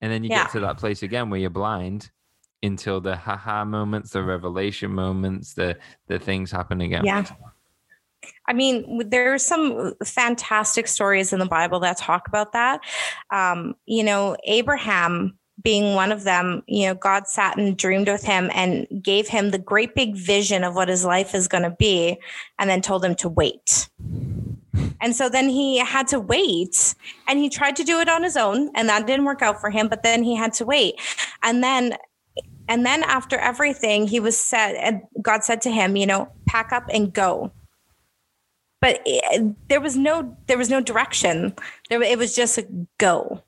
and 0.00 0.12
then 0.12 0.24
you 0.24 0.30
yeah. 0.30 0.44
get 0.44 0.52
to 0.52 0.60
that 0.60 0.78
place 0.78 1.02
again 1.02 1.30
where 1.30 1.40
you're 1.40 1.50
blind 1.50 2.10
until 2.62 3.00
the 3.00 3.16
haha 3.16 3.64
moments, 3.64 4.10
the 4.10 4.22
revelation 4.22 4.90
moments, 4.90 5.54
the 5.54 5.76
the 6.08 6.18
things 6.18 6.50
happen 6.50 6.80
again. 6.80 7.04
Yeah. 7.04 7.24
I 8.46 8.52
mean, 8.52 9.08
there 9.08 9.32
are 9.34 9.38
some 9.38 9.94
fantastic 10.04 10.86
stories 10.86 11.32
in 11.32 11.38
the 11.38 11.46
Bible 11.46 11.80
that 11.80 11.98
talk 11.98 12.28
about 12.28 12.52
that. 12.52 12.80
Um, 13.30 13.74
you 13.86 14.04
know, 14.04 14.36
Abraham 14.44 15.38
being 15.62 15.94
one 15.94 16.12
of 16.12 16.24
them, 16.24 16.62
you 16.66 16.86
know, 16.86 16.94
God 16.94 17.26
sat 17.26 17.58
and 17.58 17.76
dreamed 17.76 18.08
with 18.08 18.22
him 18.22 18.50
and 18.54 18.86
gave 19.02 19.26
him 19.26 19.50
the 19.50 19.58
great 19.58 19.94
big 19.94 20.14
vision 20.14 20.62
of 20.64 20.74
what 20.74 20.88
his 20.88 21.04
life 21.04 21.34
is 21.34 21.48
going 21.48 21.64
to 21.64 21.70
be, 21.70 22.18
and 22.58 22.68
then 22.68 22.82
told 22.82 23.04
him 23.04 23.14
to 23.16 23.28
wait. 23.28 23.88
And 25.00 25.14
so 25.14 25.28
then 25.28 25.48
he 25.48 25.78
had 25.78 26.08
to 26.08 26.20
wait 26.20 26.94
and 27.28 27.38
he 27.38 27.48
tried 27.48 27.76
to 27.76 27.84
do 27.84 28.00
it 28.00 28.08
on 28.08 28.22
his 28.22 28.36
own 28.36 28.70
and 28.74 28.88
that 28.88 29.06
didn't 29.06 29.24
work 29.24 29.42
out 29.42 29.60
for 29.60 29.70
him, 29.70 29.88
but 29.88 30.02
then 30.02 30.22
he 30.22 30.34
had 30.34 30.52
to 30.54 30.64
wait. 30.64 30.94
And 31.42 31.62
then 31.62 31.96
and 32.68 32.84
then 32.84 33.04
after 33.04 33.36
everything, 33.38 34.08
he 34.08 34.18
was 34.18 34.36
said 34.36 34.74
and 34.74 35.02
God 35.22 35.44
said 35.44 35.62
to 35.62 35.70
him, 35.70 35.96
you 35.96 36.06
know, 36.06 36.30
pack 36.46 36.72
up 36.72 36.84
and 36.92 37.12
go. 37.12 37.52
But 38.86 39.02
it, 39.04 39.56
there 39.68 39.80
was 39.80 39.96
no 39.96 40.36
there 40.46 40.56
was 40.56 40.70
no 40.70 40.80
direction. 40.80 41.56
There 41.90 42.00
it 42.00 42.18
was 42.18 42.36
just 42.36 42.56
a 42.56 42.68
go. 42.98 43.42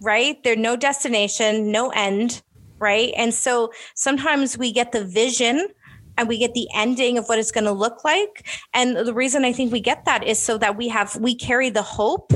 Right? 0.00 0.40
There 0.44 0.54
no 0.54 0.76
destination, 0.76 1.72
no 1.72 1.90
end, 1.90 2.42
right? 2.78 3.12
And 3.16 3.34
so 3.34 3.72
sometimes 3.96 4.56
we 4.56 4.70
get 4.70 4.92
the 4.92 5.04
vision 5.04 5.66
and 6.16 6.28
we 6.28 6.38
get 6.38 6.54
the 6.54 6.68
ending 6.76 7.18
of 7.18 7.26
what 7.26 7.40
it's 7.40 7.50
going 7.50 7.64
to 7.64 7.72
look 7.72 8.04
like. 8.04 8.46
And 8.72 8.96
the 8.96 9.12
reason 9.12 9.44
I 9.44 9.52
think 9.52 9.72
we 9.72 9.80
get 9.80 10.04
that 10.04 10.22
is 10.22 10.38
so 10.38 10.58
that 10.58 10.76
we 10.76 10.86
have, 10.88 11.16
we 11.16 11.34
carry 11.34 11.68
the 11.68 11.82
hope 11.82 12.32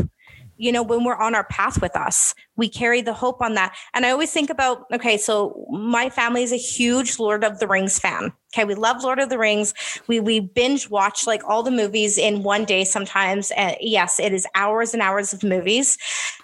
you 0.56 0.72
know, 0.72 0.82
when 0.82 1.04
we're 1.04 1.16
on 1.16 1.34
our 1.34 1.44
path 1.44 1.80
with 1.80 1.96
us, 1.96 2.34
we 2.56 2.68
carry 2.68 3.02
the 3.02 3.12
hope 3.12 3.42
on 3.42 3.54
that. 3.54 3.74
And 3.94 4.06
I 4.06 4.10
always 4.10 4.32
think 4.32 4.50
about, 4.50 4.86
okay, 4.92 5.16
so 5.18 5.66
my 5.70 6.08
family 6.08 6.42
is 6.42 6.52
a 6.52 6.56
huge 6.56 7.18
Lord 7.18 7.44
of 7.44 7.58
the 7.58 7.66
Rings 7.68 7.98
fan. 7.98 8.32
Okay, 8.54 8.64
we 8.64 8.74
love 8.74 9.02
Lord 9.02 9.18
of 9.18 9.28
the 9.28 9.38
Rings. 9.38 9.74
We 10.06 10.20
we 10.20 10.40
binge 10.40 10.88
watch 10.88 11.26
like 11.26 11.42
all 11.46 11.62
the 11.62 11.70
movies 11.70 12.16
in 12.16 12.42
one 12.42 12.64
day 12.64 12.84
sometimes. 12.84 13.52
Uh, 13.56 13.74
yes, 13.80 14.18
it 14.18 14.32
is 14.32 14.46
hours 14.54 14.94
and 14.94 15.02
hours 15.02 15.34
of 15.34 15.42
movies. 15.42 15.98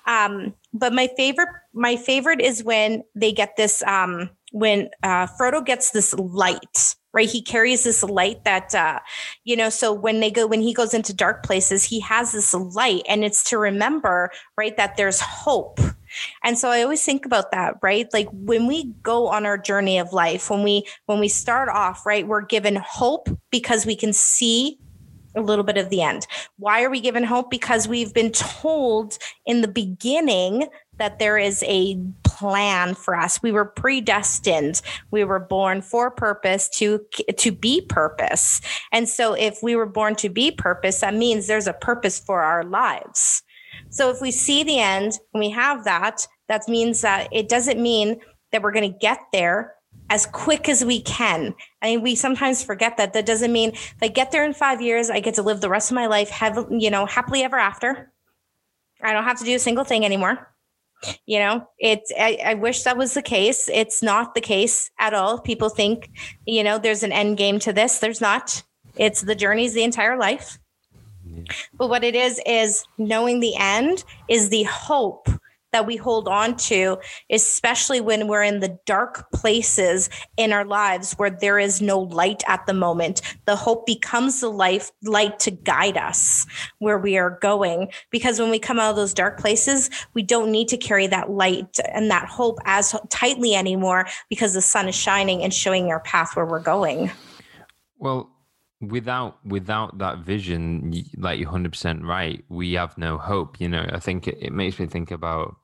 Um, 0.07 0.55
but 0.75 0.93
my 0.93 1.09
favorite 1.17 1.49
my 1.73 1.97
favorite 1.97 2.41
is 2.41 2.63
when 2.63 3.03
they 3.15 3.33
get 3.33 3.57
this 3.57 3.83
um, 3.85 4.29
when 4.53 4.91
uh, 5.03 5.27
Frodo 5.39 5.65
gets 5.65 5.93
this 5.93 6.13
light 6.15 6.97
right 7.13 7.29
he 7.29 7.43
carries 7.43 7.85
this 7.85 8.03
light 8.03 8.45
that 8.45 8.75
uh, 8.75 8.99
you 9.45 9.57
know 9.57 9.69
so 9.69 9.93
when 9.93 10.21
they 10.21 10.31
go 10.31 10.47
when 10.47 10.61
he 10.61 10.73
goes 10.73 10.95
into 10.95 11.15
dark 11.15 11.43
places 11.43 11.85
he 11.85 12.01
has 12.01 12.33
this 12.33 12.55
light 12.55 13.03
and 13.09 13.25
it's 13.25 13.45
to 13.45 13.59
remember 13.59 14.31
right 14.57 14.77
that 14.77 14.97
there's 14.97 15.21
hope 15.21 15.79
and 16.45 16.59
so 16.59 16.69
i 16.69 16.83
always 16.83 17.05
think 17.05 17.25
about 17.25 17.51
that 17.51 17.75
right 17.83 18.09
like 18.13 18.29
when 18.33 18.67
we 18.67 18.93
go 19.03 19.29
on 19.29 19.47
our 19.47 19.59
journey 19.59 19.99
of 19.99 20.13
life 20.13 20.51
when 20.51 20.63
we 20.63 20.85
when 21.07 21.19
we 21.19 21.29
start 21.29 21.69
off 21.69 22.05
right 22.05 22.27
we're 22.27 22.43
given 22.43 22.77
hope 22.77 23.29
because 23.51 23.87
we 23.87 23.97
can 23.97 24.13
see 24.13 24.79
a 25.35 25.41
little 25.41 25.65
bit 25.65 25.77
of 25.77 25.89
the 25.91 26.03
end. 26.03 26.27
Why 26.59 26.83
are 26.83 26.91
we 26.91 27.01
given 27.01 27.25
hope? 27.25 27.51
Because 27.51 27.89
we've 27.89 28.13
been 28.13 28.33
told 28.33 29.19
in 29.47 29.63
the 29.63 29.69
beginning 29.69 30.69
that 30.99 31.19
there 31.19 31.39
is 31.39 31.65
a 31.67 31.97
plan 32.25 32.95
for 32.95 33.17
us. 33.17 33.43
We 33.43 33.53
were 33.53 33.65
predestined. 33.65 34.83
We 35.11 35.25
were 35.25 35.39
born 35.39 35.83
for 35.83 36.11
purpose 36.11 36.69
to 36.79 37.01
to 37.37 37.53
be 37.53 37.81
purpose. 37.81 38.61
And 38.93 39.09
so 39.09 39.35
if 39.35 39.59
we 39.63 39.77
were 39.77 39.87
born 39.87 40.17
to 40.17 40.29
be 40.29 40.51
purpose, 40.51 41.01
that 41.01 41.15
means 41.15 41.47
there's 41.47 41.67
a 41.67 41.73
purpose 41.73 42.19
for 42.19 42.43
our 42.43 42.65
lives. 42.65 43.43
So 43.91 44.11
if 44.11 44.21
we 44.21 44.31
see 44.31 44.63
the 44.63 44.79
end 44.81 45.19
and 45.33 45.41
we 45.41 45.51
have 45.51 45.85
that, 45.85 46.27
that 46.49 46.69
means 46.69 47.01
that 47.03 47.29
it 47.33 47.49
doesn't 47.49 47.81
mean 47.81 48.21
that 48.51 48.63
we're 48.63 48.73
going 48.73 48.91
to 48.91 48.99
get 48.99 49.21
there 49.33 49.75
as 50.11 50.27
quick 50.27 50.69
as 50.69 50.85
we 50.85 51.01
can. 51.01 51.55
I 51.81 51.87
mean, 51.87 52.03
we 52.03 52.15
sometimes 52.15 52.63
forget 52.63 52.97
that. 52.99 53.15
That 53.15 53.25
doesn't 53.25 53.53
mean 53.53 53.71
if 53.71 53.97
I 54.03 54.09
get 54.09 54.31
there 54.31 54.45
in 54.45 54.53
five 54.53 54.83
years, 54.83 55.11
I 55.11 55.21
get 55.21 55.35
to 55.35 55.43
live 55.43 55.61
the 55.61 55.71
rest 55.71 55.91
of 55.91 55.95
my 55.95 56.07
life, 56.07 56.29
have 56.29 56.67
you 56.71 56.91
know, 56.91 57.07
happily 57.07 57.43
ever 57.43 57.59
after. 57.59 58.13
I 59.03 59.13
don't 59.13 59.25
have 59.25 59.39
to 59.39 59.45
do 59.45 59.55
a 59.55 59.59
single 59.59 59.85
thing 59.85 60.05
anymore 60.05 60.52
you 61.27 61.39
know 61.39 61.67
it's 61.79 62.13
I, 62.19 62.39
I, 62.45 62.55
wish 62.55 62.83
that 62.85 62.97
was 62.97 63.15
the 63.15 63.23
case. 63.23 63.69
It's 63.73 64.03
not 64.03 64.35
the 64.35 64.41
case 64.41 64.91
at 64.99 65.15
all. 65.15 65.41
People 65.41 65.69
think 65.69 66.11
you 66.47 66.63
know 66.63 66.79
there's 66.79 67.03
an 67.03 67.13
end 67.13 67.37
game 67.37 67.59
to 67.61 67.73
this. 67.73 67.99
There's 67.99 68.21
not. 68.21 68.63
It's 68.97 69.23
the 69.23 69.35
journey's 69.35 69.75
the 69.75 69.85
entire 69.85 70.17
life. 70.19 70.59
But 71.77 71.89
what 71.89 72.05
it 72.05 72.15
is 72.15 72.41
is 72.47 72.85
knowing 72.99 73.41
the 73.41 73.57
end 73.57 74.05
is 74.29 74.49
the 74.49 74.65
hope 74.65 75.29
that 75.73 75.87
we 75.87 75.97
hold 75.97 76.29
on 76.29 76.57
to, 76.57 76.99
especially 77.31 78.01
when 78.01 78.29
we're 78.29 78.43
in 78.43 78.61
the 78.61 78.79
dark 78.87 79.31
places 79.33 80.11
in 80.37 80.53
our 80.53 80.65
lives 80.65 81.15
where 81.15 81.31
there 81.31 81.59
is 81.59 81.81
no 81.81 81.99
light 81.99 82.43
at 82.47 82.67
the 82.67 82.75
moment. 82.75 83.23
The 83.47 83.57
hope 83.57 83.87
becomes 83.87 84.41
the 84.41 84.51
life 84.51 84.91
light 85.03 85.39
to 85.41 85.51
guide 85.51 85.97
us 85.97 86.47
where 86.79 86.99
we 86.99 87.17
are 87.17 87.39
going. 87.41 87.91
Because 88.11 88.39
when 88.39 88.51
we 88.51 88.59
come 88.59 88.79
out 88.79 88.91
of 88.91 88.97
those 88.97 89.15
dark 89.15 89.39
places, 89.41 89.91
we 90.15 90.23
don't 90.23 90.51
need 90.51 90.69
to 90.69 90.77
carry 90.77 91.07
that 91.07 91.31
light 91.31 91.79
and 91.93 92.11
that 92.11 92.27
hope 92.27 92.59
as 92.65 92.95
tightly 93.09 93.55
anymore 93.55 94.07
because 94.29 94.55
the 94.55 94.63
sun 94.63 94.89
is 94.89 94.95
shining 94.95 95.43
and 95.43 95.55
showing 95.55 95.91
our 95.91 96.01
path 96.01 96.37
where 96.37 96.47
we're 96.47 96.61
going. 96.61 97.11
Well, 97.99 98.32
without 98.83 99.45
without 99.47 99.99
that 99.99 100.19
vision 100.19 100.93
like 101.17 101.39
you're 101.41 101.51
100% 101.51 102.03
right 102.05 102.45
we 102.49 102.75
have 102.75 102.99
no 102.99 103.17
hope 103.17 103.61
you 103.61 103.69
know 103.69 103.87
i 103.93 103.99
think 104.01 104.29
it, 104.29 104.39
it 104.41 104.53
makes 104.53 104.79
me 104.81 104.87
think 104.87 105.11
about 105.13 105.57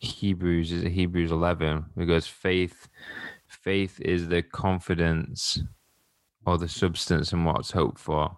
hebrews 0.00 0.72
is 0.72 0.82
it 0.84 0.92
hebrews 0.92 1.30
11 1.30 1.84
because 1.96 2.26
faith 2.26 2.88
faith 3.46 4.00
is 4.00 4.28
the 4.28 4.42
confidence 4.42 5.62
or 6.46 6.58
the 6.58 6.68
substance 6.68 7.32
and 7.32 7.46
what's 7.46 7.70
hoped 7.72 7.98
for 7.98 8.36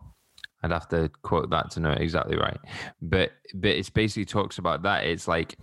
I'd 0.63 0.73
have 0.73 0.89
to 0.89 1.11
quote 1.23 1.51
that 1.51 1.71
to 1.73 1.81
know 1.81 1.93
it 1.93 2.01
exactly 2.01 2.37
right. 2.37 2.59
But 3.01 3.33
but 3.55 3.71
it's 3.71 3.91
basically 3.91 4.25
talks 4.25 4.59
about 4.59 4.83
that. 4.83 5.05
It's 5.07 5.29
like 5.29 5.57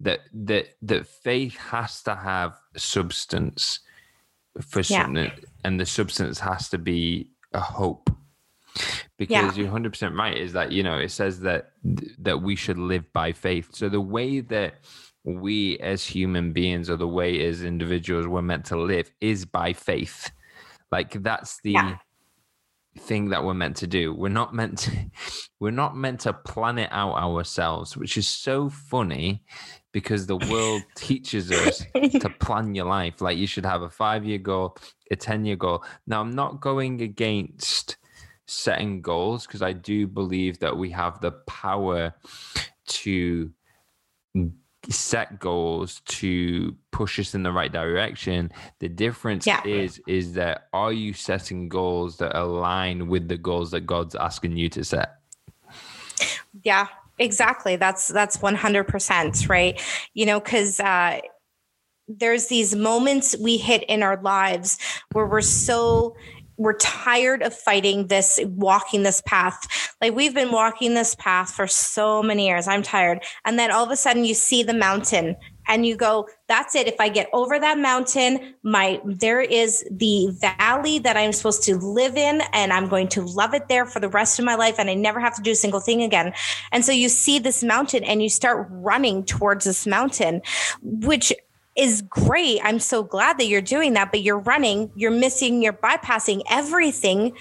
that 0.00 0.20
that 0.32 0.68
that 0.82 1.06
faith 1.06 1.56
has 1.56 2.02
to 2.04 2.14
have 2.14 2.54
substance 2.76 3.80
for 4.60 4.80
Yeah. 4.80 5.04
something, 5.04 5.30
and 5.64 5.80
the 5.80 5.86
substance 5.86 6.40
has 6.40 6.68
to 6.70 6.78
be 6.78 7.30
a 7.52 7.60
hope. 7.60 8.10
Because 9.18 9.56
you're 9.56 9.66
100 9.66 9.90
percent 9.92 10.14
right. 10.16 10.36
Is 10.36 10.52
that 10.54 10.72
you 10.72 10.82
know 10.82 10.98
it 10.98 11.10
says 11.10 11.40
that 11.40 11.72
that 12.18 12.40
we 12.42 12.56
should 12.56 12.78
live 12.78 13.12
by 13.12 13.32
faith. 13.32 13.68
So 13.74 13.88
the 13.88 14.00
way 14.00 14.40
that 14.40 14.76
we 15.24 15.78
as 15.80 16.04
human 16.06 16.52
beings 16.52 16.88
or 16.88 16.96
the 16.96 17.06
way 17.08 17.44
as 17.44 17.62
individuals 17.62 18.26
we're 18.26 18.40
meant 18.42 18.64
to 18.66 18.76
live 18.80 19.10
is 19.20 19.44
by 19.44 19.72
faith. 19.74 20.30
Like 20.90 21.22
that's 21.22 21.60
the 21.62 21.72
Yeah. 21.72 21.96
thing 22.98 23.28
that 23.30 23.44
we're 23.44 23.54
meant 23.54 23.76
to 23.78 23.86
do. 23.86 24.14
We're 24.14 24.28
not 24.28 24.54
meant 24.54 24.78
to 24.78 24.90
we're 25.60 25.70
not 25.70 25.96
meant 25.96 26.20
to 26.20 26.32
plan 26.32 26.78
it 26.78 26.88
out 26.90 27.14
ourselves, 27.16 27.96
which 27.96 28.16
is 28.16 28.26
so 28.28 28.70
funny 28.70 29.42
because 29.92 30.26
the 30.26 30.36
world 30.36 30.82
teaches 30.94 31.50
us 31.50 31.84
to 32.20 32.30
plan 32.40 32.74
your 32.74 32.86
life. 32.86 33.20
Like 33.20 33.38
you 33.38 33.46
should 33.46 33.64
have 33.66 33.82
a 33.82 33.90
five 33.90 34.24
year 34.24 34.38
goal, 34.38 34.76
a 35.10 35.16
10 35.16 35.44
year 35.44 35.56
goal. 35.56 35.84
Now, 36.06 36.20
I'm 36.20 36.34
not 36.34 36.60
going 36.60 37.02
against 37.02 37.96
setting 38.46 39.00
goals 39.00 39.46
because 39.46 39.62
I 39.62 39.72
do 39.72 40.06
believe 40.06 40.58
that 40.60 40.76
we 40.76 40.90
have 40.90 41.20
the 41.20 41.32
power 41.46 42.12
to 42.86 43.50
set 44.88 45.38
goals 45.38 46.00
to 46.06 46.74
push 46.90 47.18
us 47.18 47.34
in 47.34 47.42
the 47.42 47.52
right 47.52 47.70
direction 47.70 48.50
the 48.78 48.88
difference 48.88 49.46
Yeah. 49.46 49.60
is 49.66 50.00
is 50.08 50.32
that 50.34 50.68
are 50.72 50.92
you 50.92 51.12
setting 51.12 51.68
goals 51.68 52.16
that 52.16 52.34
align 52.34 53.06
with 53.08 53.28
the 53.28 53.36
goals 53.36 53.70
that 53.72 53.82
god's 53.82 54.14
asking 54.14 54.56
you 54.56 54.70
to 54.70 54.82
set 54.82 55.16
Yeah, 56.62 56.86
exactly. 57.20 57.76
That's 57.76 58.08
that's 58.08 58.38
100%, 58.38 59.48
right? 59.48 59.80
You 60.14 60.26
know, 60.26 60.40
cuz 60.40 60.80
uh 60.80 61.20
there's 62.08 62.48
these 62.48 62.74
moments 62.74 63.36
we 63.38 63.56
hit 63.56 63.84
in 63.84 64.02
our 64.02 64.20
lives 64.22 64.78
where 65.12 65.26
we're 65.26 65.40
so 65.40 66.16
we're 66.56 66.76
tired 66.76 67.42
of 67.42 67.54
fighting 67.54 68.08
this 68.08 68.38
walking 68.44 69.02
this 69.02 69.22
path 69.24 69.94
like 70.02 70.14
we've 70.14 70.34
been 70.34 70.50
walking 70.50 70.94
this 70.94 71.14
path 71.14 71.52
for 71.52 71.66
so 71.66 72.22
many 72.22 72.48
years 72.48 72.68
i'm 72.68 72.82
tired 72.82 73.22
and 73.46 73.58
then 73.58 73.70
all 73.70 73.84
of 73.84 73.90
a 73.90 73.96
sudden 73.96 74.24
you 74.24 74.34
see 74.34 74.62
the 74.62 74.74
mountain 74.74 75.36
and 75.70 75.86
you 75.86 75.96
go 75.96 76.28
that's 76.48 76.74
it 76.74 76.86
if 76.86 77.00
i 77.00 77.08
get 77.08 77.30
over 77.32 77.58
that 77.58 77.78
mountain 77.78 78.54
my 78.62 79.00
there 79.06 79.40
is 79.40 79.82
the 79.90 80.28
valley 80.38 80.98
that 80.98 81.16
i'm 81.16 81.32
supposed 81.32 81.62
to 81.62 81.76
live 81.76 82.16
in 82.16 82.42
and 82.52 82.72
i'm 82.72 82.88
going 82.88 83.08
to 83.08 83.22
love 83.22 83.54
it 83.54 83.68
there 83.68 83.86
for 83.86 84.00
the 84.00 84.08
rest 84.08 84.38
of 84.38 84.44
my 84.44 84.54
life 84.54 84.74
and 84.78 84.90
i 84.90 84.94
never 84.94 85.18
have 85.18 85.34
to 85.34 85.40
do 85.40 85.52
a 85.52 85.56
single 85.56 85.80
thing 85.80 86.02
again 86.02 86.34
and 86.72 86.84
so 86.84 86.92
you 86.92 87.08
see 87.08 87.38
this 87.38 87.62
mountain 87.62 88.04
and 88.04 88.22
you 88.22 88.28
start 88.28 88.66
running 88.70 89.24
towards 89.24 89.64
this 89.64 89.86
mountain 89.86 90.42
which 90.82 91.32
is 91.76 92.02
great. 92.02 92.60
I'm 92.62 92.78
so 92.78 93.02
glad 93.02 93.38
that 93.38 93.46
you're 93.46 93.62
doing 93.62 93.94
that, 93.94 94.10
but 94.10 94.22
you're 94.22 94.40
running, 94.40 94.90
you're 94.96 95.10
missing, 95.10 95.62
you're 95.62 95.72
bypassing 95.72 96.42
everything, 96.50 97.32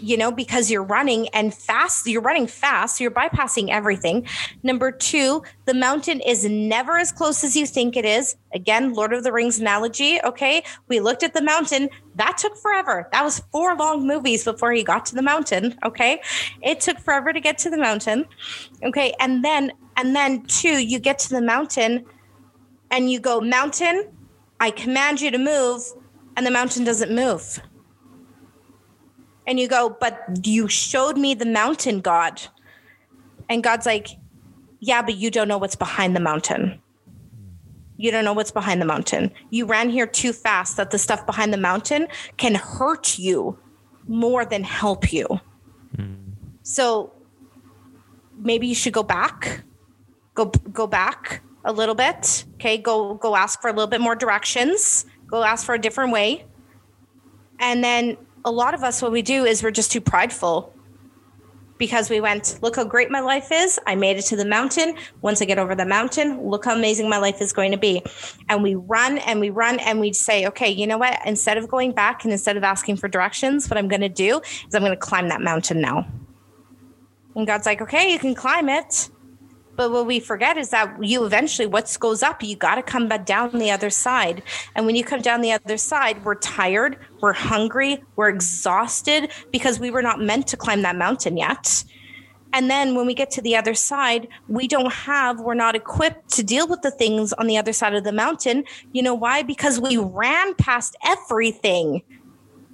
you 0.00 0.16
know, 0.16 0.30
because 0.30 0.70
you're 0.70 0.82
running 0.82 1.28
and 1.28 1.52
fast, 1.54 2.06
you're 2.06 2.22
running 2.22 2.46
fast, 2.46 3.00
you're 3.00 3.10
bypassing 3.10 3.70
everything. 3.70 4.26
Number 4.62 4.90
two, 4.90 5.42
the 5.64 5.74
mountain 5.74 6.20
is 6.20 6.44
never 6.44 6.96
as 6.96 7.12
close 7.12 7.44
as 7.44 7.56
you 7.56 7.66
think 7.66 7.96
it 7.96 8.04
is. 8.04 8.36
Again, 8.54 8.94
Lord 8.94 9.12
of 9.12 9.24
the 9.24 9.32
Rings 9.32 9.58
analogy. 9.58 10.20
Okay. 10.22 10.62
We 10.88 11.00
looked 11.00 11.22
at 11.22 11.34
the 11.34 11.42
mountain. 11.42 11.88
That 12.16 12.38
took 12.38 12.56
forever. 12.56 13.08
That 13.12 13.24
was 13.24 13.40
four 13.52 13.76
long 13.76 14.06
movies 14.06 14.44
before 14.44 14.72
he 14.72 14.82
got 14.82 15.06
to 15.06 15.14
the 15.14 15.22
mountain. 15.22 15.76
Okay. 15.84 16.20
It 16.62 16.80
took 16.80 16.98
forever 16.98 17.32
to 17.32 17.40
get 17.40 17.58
to 17.58 17.70
the 17.70 17.78
mountain. 17.78 18.24
Okay. 18.84 19.14
And 19.20 19.44
then, 19.44 19.72
and 19.96 20.14
then 20.14 20.44
two, 20.46 20.82
you 20.82 20.98
get 20.98 21.18
to 21.20 21.30
the 21.30 21.42
mountain 21.42 22.04
and 22.90 23.10
you 23.10 23.20
go, 23.20 23.40
Mountain, 23.40 24.10
I 24.60 24.70
command 24.70 25.20
you 25.20 25.30
to 25.30 25.38
move, 25.38 25.82
and 26.36 26.46
the 26.46 26.50
mountain 26.50 26.84
doesn't 26.84 27.14
move. 27.14 27.60
And 29.48 29.58
you 29.58 29.66
go, 29.66 29.96
But 29.98 30.46
you 30.46 30.68
showed 30.68 31.16
me 31.16 31.34
the 31.34 31.46
mountain, 31.46 32.00
God. 32.00 32.42
And 33.48 33.64
God's 33.64 33.86
like, 33.86 34.10
Yeah, 34.78 35.02
but 35.02 35.16
you 35.16 35.30
don't 35.30 35.48
know 35.48 35.58
what's 35.58 35.74
behind 35.74 36.14
the 36.14 36.20
mountain. 36.20 36.80
You 37.96 38.12
don't 38.12 38.24
know 38.24 38.34
what's 38.34 38.52
behind 38.52 38.80
the 38.80 38.86
mountain. 38.86 39.32
You 39.50 39.66
ran 39.66 39.90
here 39.90 40.06
too 40.06 40.32
fast 40.32 40.76
that 40.76 40.92
the 40.92 40.98
stuff 40.98 41.26
behind 41.26 41.52
the 41.52 41.58
mountain 41.58 42.06
can 42.36 42.54
hurt 42.54 43.18
you 43.18 43.58
more 44.06 44.44
than 44.44 44.62
help 44.62 45.12
you. 45.12 45.26
So 46.62 47.12
maybe 48.38 48.66
you 48.66 48.74
should 48.74 48.92
go 48.92 49.02
back. 49.02 49.64
Go 50.34 50.44
go 50.46 50.86
back 50.86 51.42
a 51.64 51.72
little 51.72 51.94
bit. 51.94 52.44
Okay, 52.54 52.76
go 52.76 53.14
go 53.14 53.34
ask 53.34 53.60
for 53.62 53.68
a 53.68 53.72
little 53.72 53.88
bit 53.88 54.02
more 54.02 54.14
directions. 54.14 55.06
Go 55.26 55.42
ask 55.42 55.64
for 55.64 55.74
a 55.74 55.78
different 55.78 56.12
way. 56.12 56.44
And 57.58 57.82
then 57.82 58.16
a 58.48 58.50
lot 58.50 58.72
of 58.72 58.82
us 58.82 59.02
what 59.02 59.12
we 59.12 59.20
do 59.20 59.44
is 59.44 59.62
we're 59.62 59.70
just 59.70 59.92
too 59.92 60.00
prideful 60.00 60.74
because 61.76 62.08
we 62.08 62.18
went, 62.18 62.58
look 62.62 62.76
how 62.76 62.84
great 62.84 63.10
my 63.10 63.20
life 63.20 63.52
is. 63.52 63.78
I 63.86 63.94
made 63.94 64.16
it 64.16 64.22
to 64.22 64.36
the 64.36 64.46
mountain. 64.46 64.96
Once 65.20 65.42
I 65.42 65.44
get 65.44 65.58
over 65.58 65.74
the 65.74 65.84
mountain, 65.84 66.42
look 66.42 66.64
how 66.64 66.74
amazing 66.74 67.10
my 67.10 67.18
life 67.18 67.42
is 67.42 67.52
going 67.52 67.72
to 67.72 67.78
be. 67.78 68.02
And 68.48 68.62
we 68.62 68.74
run 68.74 69.18
and 69.18 69.38
we 69.38 69.50
run 69.50 69.78
and 69.80 70.00
we 70.00 70.14
say, 70.14 70.46
okay, 70.46 70.68
you 70.70 70.86
know 70.86 70.96
what? 70.96 71.20
Instead 71.26 71.58
of 71.58 71.68
going 71.68 71.92
back 71.92 72.24
and 72.24 72.32
instead 72.32 72.56
of 72.56 72.64
asking 72.64 72.96
for 72.96 73.06
directions, 73.06 73.68
what 73.68 73.76
I'm 73.76 73.86
going 73.86 74.00
to 74.00 74.08
do 74.08 74.40
is 74.66 74.74
I'm 74.74 74.80
going 74.80 74.92
to 74.92 74.96
climb 74.96 75.28
that 75.28 75.42
mountain 75.42 75.82
now. 75.82 76.08
And 77.36 77.46
God's 77.46 77.66
like, 77.66 77.82
okay, 77.82 78.10
you 78.10 78.18
can 78.18 78.34
climb 78.34 78.70
it. 78.70 79.10
But 79.78 79.92
what 79.92 80.06
we 80.06 80.18
forget 80.18 80.58
is 80.58 80.70
that 80.70 80.92
you 81.00 81.24
eventually, 81.24 81.68
what 81.68 81.96
goes 82.00 82.20
up, 82.20 82.42
you 82.42 82.56
got 82.56 82.74
to 82.74 82.82
come 82.82 83.06
back 83.06 83.24
down 83.24 83.56
the 83.56 83.70
other 83.70 83.90
side. 83.90 84.42
And 84.74 84.86
when 84.86 84.96
you 84.96 85.04
come 85.04 85.22
down 85.22 85.40
the 85.40 85.52
other 85.52 85.76
side, 85.76 86.24
we're 86.24 86.34
tired, 86.34 86.98
we're 87.20 87.32
hungry, 87.32 88.02
we're 88.16 88.28
exhausted 88.28 89.30
because 89.52 89.78
we 89.78 89.92
were 89.92 90.02
not 90.02 90.20
meant 90.20 90.48
to 90.48 90.56
climb 90.56 90.82
that 90.82 90.96
mountain 90.96 91.36
yet. 91.36 91.84
And 92.52 92.68
then 92.68 92.96
when 92.96 93.06
we 93.06 93.14
get 93.14 93.30
to 93.32 93.40
the 93.40 93.54
other 93.54 93.74
side, 93.74 94.26
we 94.48 94.66
don't 94.66 94.92
have, 94.92 95.38
we're 95.38 95.54
not 95.54 95.76
equipped 95.76 96.28
to 96.30 96.42
deal 96.42 96.66
with 96.66 96.82
the 96.82 96.90
things 96.90 97.32
on 97.34 97.46
the 97.46 97.56
other 97.56 97.72
side 97.72 97.94
of 97.94 98.02
the 98.02 98.10
mountain. 98.10 98.64
You 98.90 99.04
know 99.04 99.14
why? 99.14 99.44
Because 99.44 99.78
we 99.78 99.96
ran 99.96 100.56
past 100.56 100.96
everything. 101.06 102.02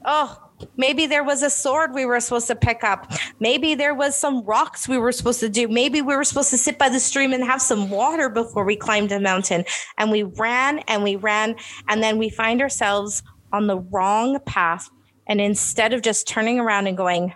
Oh, 0.06 0.43
maybe 0.76 1.06
there 1.06 1.24
was 1.24 1.42
a 1.42 1.50
sword 1.50 1.94
we 1.94 2.04
were 2.04 2.20
supposed 2.20 2.46
to 2.48 2.56
pick 2.56 2.84
up. 2.84 3.12
Maybe 3.40 3.74
there 3.74 3.94
was 3.94 4.16
some 4.16 4.44
rocks 4.44 4.88
we 4.88 4.98
were 4.98 5.12
supposed 5.12 5.40
to 5.40 5.48
do. 5.48 5.68
Maybe 5.68 6.02
we 6.02 6.16
were 6.16 6.24
supposed 6.24 6.50
to 6.50 6.58
sit 6.58 6.78
by 6.78 6.88
the 6.88 7.00
stream 7.00 7.32
and 7.32 7.44
have 7.44 7.62
some 7.62 7.90
water 7.90 8.28
before 8.28 8.64
we 8.64 8.76
climbed 8.76 9.12
a 9.12 9.20
mountain. 9.20 9.64
And 9.98 10.10
we 10.10 10.22
ran 10.22 10.80
and 10.80 11.02
we 11.02 11.16
ran. 11.16 11.56
And 11.88 12.02
then 12.02 12.18
we 12.18 12.28
find 12.28 12.60
ourselves 12.60 13.22
on 13.52 13.66
the 13.66 13.78
wrong 13.78 14.38
path. 14.46 14.90
And 15.26 15.40
instead 15.40 15.92
of 15.92 16.02
just 16.02 16.28
turning 16.28 16.60
around 16.60 16.86
and 16.86 16.96
going, 16.96 17.34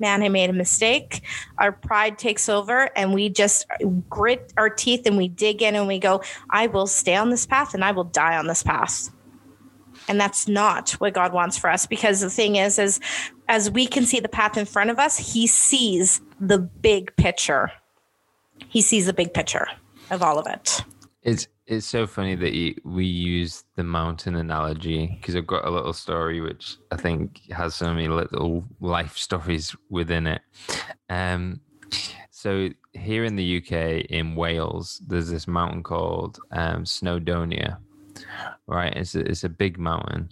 man, 0.00 0.22
I 0.22 0.28
made 0.28 0.50
a 0.50 0.54
mistake. 0.54 1.22
Our 1.58 1.72
pride 1.72 2.18
takes 2.18 2.48
over 2.48 2.90
and 2.96 3.14
we 3.14 3.28
just 3.28 3.66
grit 4.08 4.52
our 4.56 4.68
teeth 4.68 5.06
and 5.06 5.16
we 5.16 5.28
dig 5.28 5.62
in 5.62 5.74
and 5.74 5.86
we 5.86 5.98
go, 5.98 6.22
I 6.50 6.66
will 6.66 6.86
stay 6.86 7.14
on 7.14 7.30
this 7.30 7.46
path 7.46 7.74
and 7.74 7.84
I 7.84 7.92
will 7.92 8.04
die 8.04 8.36
on 8.36 8.46
this 8.46 8.62
path. 8.62 9.10
And 10.08 10.20
that's 10.20 10.46
not 10.46 10.90
what 10.92 11.14
God 11.14 11.32
wants 11.32 11.56
for 11.58 11.70
us 11.70 11.86
because 11.86 12.20
the 12.20 12.30
thing 12.30 12.56
is, 12.56 12.78
is 12.78 13.00
as 13.48 13.70
we 13.70 13.86
can 13.86 14.04
see 14.04 14.20
the 14.20 14.28
path 14.28 14.56
in 14.56 14.66
front 14.66 14.90
of 14.90 14.98
us, 14.98 15.16
He 15.16 15.46
sees 15.46 16.20
the 16.40 16.58
big 16.58 17.14
picture. 17.16 17.72
He 18.68 18.80
sees 18.82 19.06
the 19.06 19.12
big 19.12 19.32
picture 19.32 19.66
of 20.10 20.22
all 20.22 20.38
of 20.38 20.46
it. 20.46 20.84
It's 21.22 21.48
it's 21.66 21.86
so 21.86 22.06
funny 22.06 22.34
that 22.34 22.52
you, 22.52 22.74
we 22.84 23.06
use 23.06 23.64
the 23.76 23.84
mountain 23.84 24.36
analogy 24.36 25.16
because 25.18 25.34
I've 25.34 25.46
got 25.46 25.64
a 25.64 25.70
little 25.70 25.94
story 25.94 26.42
which 26.42 26.76
I 26.92 26.96
think 26.96 27.40
has 27.50 27.74
so 27.74 27.92
many 27.92 28.08
little 28.08 28.64
life 28.80 29.16
stories 29.16 29.74
within 29.88 30.26
it. 30.26 30.42
Um, 31.08 31.60
so 32.30 32.68
here 32.92 33.24
in 33.24 33.36
the 33.36 33.56
UK, 33.56 34.04
in 34.10 34.34
Wales, 34.34 35.00
there's 35.06 35.30
this 35.30 35.48
mountain 35.48 35.82
called 35.82 36.38
um, 36.50 36.84
Snowdonia, 36.84 37.78
right? 38.66 38.92
It's 38.94 39.14
a, 39.14 39.20
it's 39.20 39.44
a 39.44 39.48
big 39.48 39.78
mountain, 39.78 40.28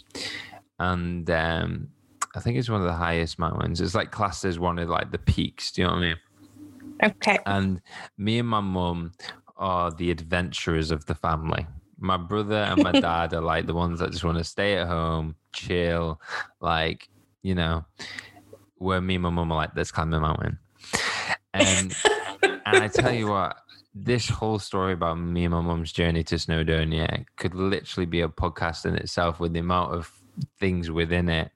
and 0.79 1.29
um, 1.31 1.89
I 2.35 2.41
think 2.41 2.57
it's 2.57 2.71
one 2.71 2.81
of 2.81 2.87
the 2.87 2.93
highest 2.93 3.39
mountains. 3.39 3.81
It's 3.81 3.95
like 3.95 4.11
classed 4.11 4.45
as 4.45 4.59
one 4.59 4.79
of 4.79 4.89
like 4.89 5.11
the 5.11 5.19
peaks. 5.19 5.73
Do 5.73 5.83
you 5.83 5.87
know 5.87 5.95
what 5.95 5.99
I 5.99 6.03
mean? 6.03 6.17
Okay. 7.05 7.39
And 7.47 7.81
me 8.17 8.39
and 8.39 8.49
my 8.49 8.61
mum 8.61 9.13
are 9.57 9.91
the 9.91 10.11
adventurers 10.11 10.91
of 10.91 11.05
the 11.07 11.15
family. 11.15 11.67
My 11.99 12.17
brother 12.17 12.57
and 12.57 12.83
my 12.83 12.93
dad 13.01 13.35
are 13.35 13.41
like 13.41 13.67
the 13.67 13.75
ones 13.75 14.01
that 14.01 14.13
just 14.13 14.25
want 14.25 14.39
to 14.39 14.45
stay 14.45 14.77
at 14.77 14.89
home, 14.89 15.37
chill, 15.53 16.21
like, 16.61 17.09
you 17.43 17.55
know, 17.55 17.85
where 18.77 19.01
me 19.01 19.17
and 19.17 19.23
my 19.23 19.31
mum 19.31 19.53
are 19.53 19.57
like, 19.57 19.71
let's 19.77 19.93
climb 19.93 20.11
the 20.11 20.21
mountain. 20.21 20.59
And 21.55 21.95
and 22.43 22.83
I 22.83 22.89
tell 22.89 23.13
you 23.13 23.27
what, 23.31 23.57
this 23.95 24.29
whole 24.29 24.59
story 24.59 24.95
about 24.95 25.19
me 25.19 25.45
and 25.45 25.55
my 25.55 25.61
mum's 25.61 25.93
journey 25.93 26.23
to 26.25 26.37
Snowdonia 26.37 27.27
could 27.37 27.55
literally 27.55 28.07
be 28.07 28.21
a 28.21 28.29
podcast 28.29 28.87
in 28.87 28.95
itself 28.97 29.39
with 29.41 29.53
the 29.53 29.61
amount 29.61 29.95
of 29.95 30.11
things 30.59 30.91
within 30.91 31.29
it. 31.29 31.51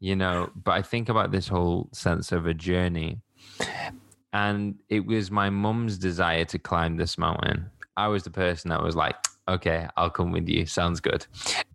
you 0.00 0.16
know, 0.16 0.50
but 0.54 0.72
I 0.72 0.82
think 0.82 1.08
about 1.08 1.30
this 1.30 1.48
whole 1.48 1.88
sense 1.92 2.32
of 2.32 2.46
a 2.46 2.54
journey. 2.54 3.20
And 4.32 4.80
it 4.88 5.06
was 5.06 5.30
my 5.30 5.48
mum's 5.48 5.96
desire 5.96 6.44
to 6.46 6.58
climb 6.58 6.96
this 6.96 7.16
mountain. 7.16 7.70
I 7.96 8.08
was 8.08 8.24
the 8.24 8.30
person 8.30 8.70
that 8.70 8.82
was 8.82 8.96
like, 8.96 9.14
okay, 9.48 9.86
I'll 9.96 10.10
come 10.10 10.32
with 10.32 10.48
you. 10.48 10.66
Sounds 10.66 11.00
good. 11.00 11.26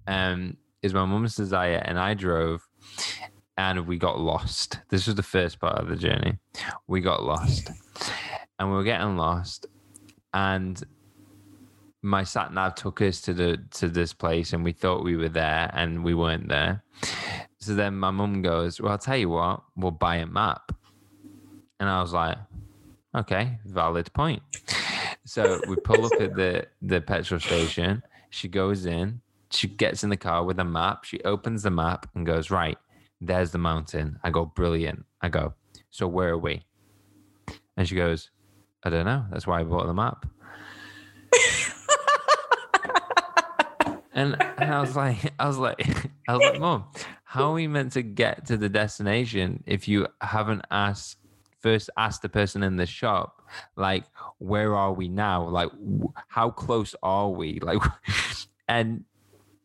Um, 0.08 0.58
is 0.82 0.94
my 0.94 1.06
mum's 1.06 1.36
desire, 1.36 1.82
and 1.86 1.98
I 1.98 2.13
drove, 2.13 2.68
and 3.58 3.88
we 3.88 3.98
got 3.98 4.20
lost. 4.20 4.80
This 4.89 5.08
was 5.08 5.15
the 5.15 5.24
first 5.24 5.60
part 5.60 5.78
of 5.78 5.88
the 5.88 5.96
journey. 5.96 6.38
We 6.88 7.02
got 7.02 7.24
lost, 7.24 7.70
and 8.60 8.69
we 8.69 8.76
were 8.76 8.84
getting 8.84 9.15
lost, 9.15 9.65
and 10.34 10.84
my 12.02 12.24
sat 12.24 12.54
nav 12.54 12.76
took 12.76 13.02
us 13.02 13.22
to 13.22 13.34
the 13.34 13.58
to 13.72 13.88
this 13.88 14.13
place, 14.13 14.54
and 14.54 14.63
we 14.63 14.74
thought 14.74 15.04
we 15.04 15.15
were 15.15 15.30
there, 15.30 15.72
and 15.74 16.04
we 16.04 16.13
weren't 16.13 16.50
there. 16.50 16.84
So 17.60 17.74
then 17.74 17.95
my 17.95 18.12
mum 18.12 18.41
goes, 18.41 18.80
"Well, 18.80 18.91
I'll 18.91 18.98
tell 18.98 19.17
you 19.17 19.30
what, 19.30 19.63
we'll 19.76 19.91
buy 19.91 20.17
a 20.17 20.26
map," 20.26 20.72
and 21.80 21.89
I 21.89 22.02
was 22.02 22.13
like, 22.13 22.38
"Okay, 23.15 23.60
valid 23.65 24.12
point." 24.13 24.43
So 25.26 25.62
we 25.67 25.76
pull 25.78 26.06
up 26.06 26.19
at 26.19 26.36
the 26.36 26.67
the 26.82 27.02
petrol 27.02 27.39
station. 27.39 28.04
She 28.30 28.48
goes 28.48 28.86
in. 28.86 29.22
She 29.52 29.67
gets 29.67 30.04
in 30.04 30.10
the 30.10 30.17
car 30.17 30.43
with 30.43 30.60
a 30.60 30.63
map. 30.63 31.06
She 31.06 31.19
opens 31.22 31.63
the 31.63 31.72
map 31.72 32.08
and 32.13 32.26
goes, 32.26 32.52
"Right, 32.52 32.78
there's 33.22 33.52
the 33.52 33.58
mountain." 33.58 34.19
I 34.24 34.30
go, 34.32 34.45
"Brilliant." 34.45 35.06
I 35.22 35.30
go, 35.30 35.54
"So 35.89 36.08
where 36.08 36.30
are 36.30 36.38
we?" 36.38 36.63
And 37.76 37.88
she 37.88 37.95
goes, 37.95 38.30
"I 38.84 38.89
don't 38.89 39.06
know. 39.06 39.26
That's 39.32 39.48
why 39.48 39.62
I 39.62 39.63
bought 39.63 39.88
the 39.88 39.94
map." 39.94 40.26
and, 44.13 44.36
I 44.36 44.82
was 44.82 44.96
like, 44.96 45.34
I 45.39 45.48
was 45.48 45.58
like, 45.58 45.80
I 46.28 46.36
was 46.36 46.52
like, 46.52 46.60
Mom, 46.60 46.86
how 47.24 47.52
are 47.52 47.54
we 47.54 47.68
meant 47.68 47.94
to 47.94 48.02
get 48.02 48.48
to 48.48 48.58
the 48.58 48.70
destination 48.70 49.63
if 49.65 49.88
you 49.88 50.08
haven't 50.22 50.63
asked 50.72 51.18
first 51.60 51.89
asked 51.98 52.22
the 52.22 52.30
person 52.30 52.63
in 52.63 52.78
the 52.78 52.86
shop, 52.86 53.42
like, 53.76 54.06
where 54.38 54.76
are 54.76 54.94
we 54.94 55.08
now? 55.08 55.48
Like, 55.48 55.70
how 56.28 56.50
close 56.50 56.96
are 57.04 57.30
we? 57.30 57.60
Like, 57.70 57.82
and 58.68 59.04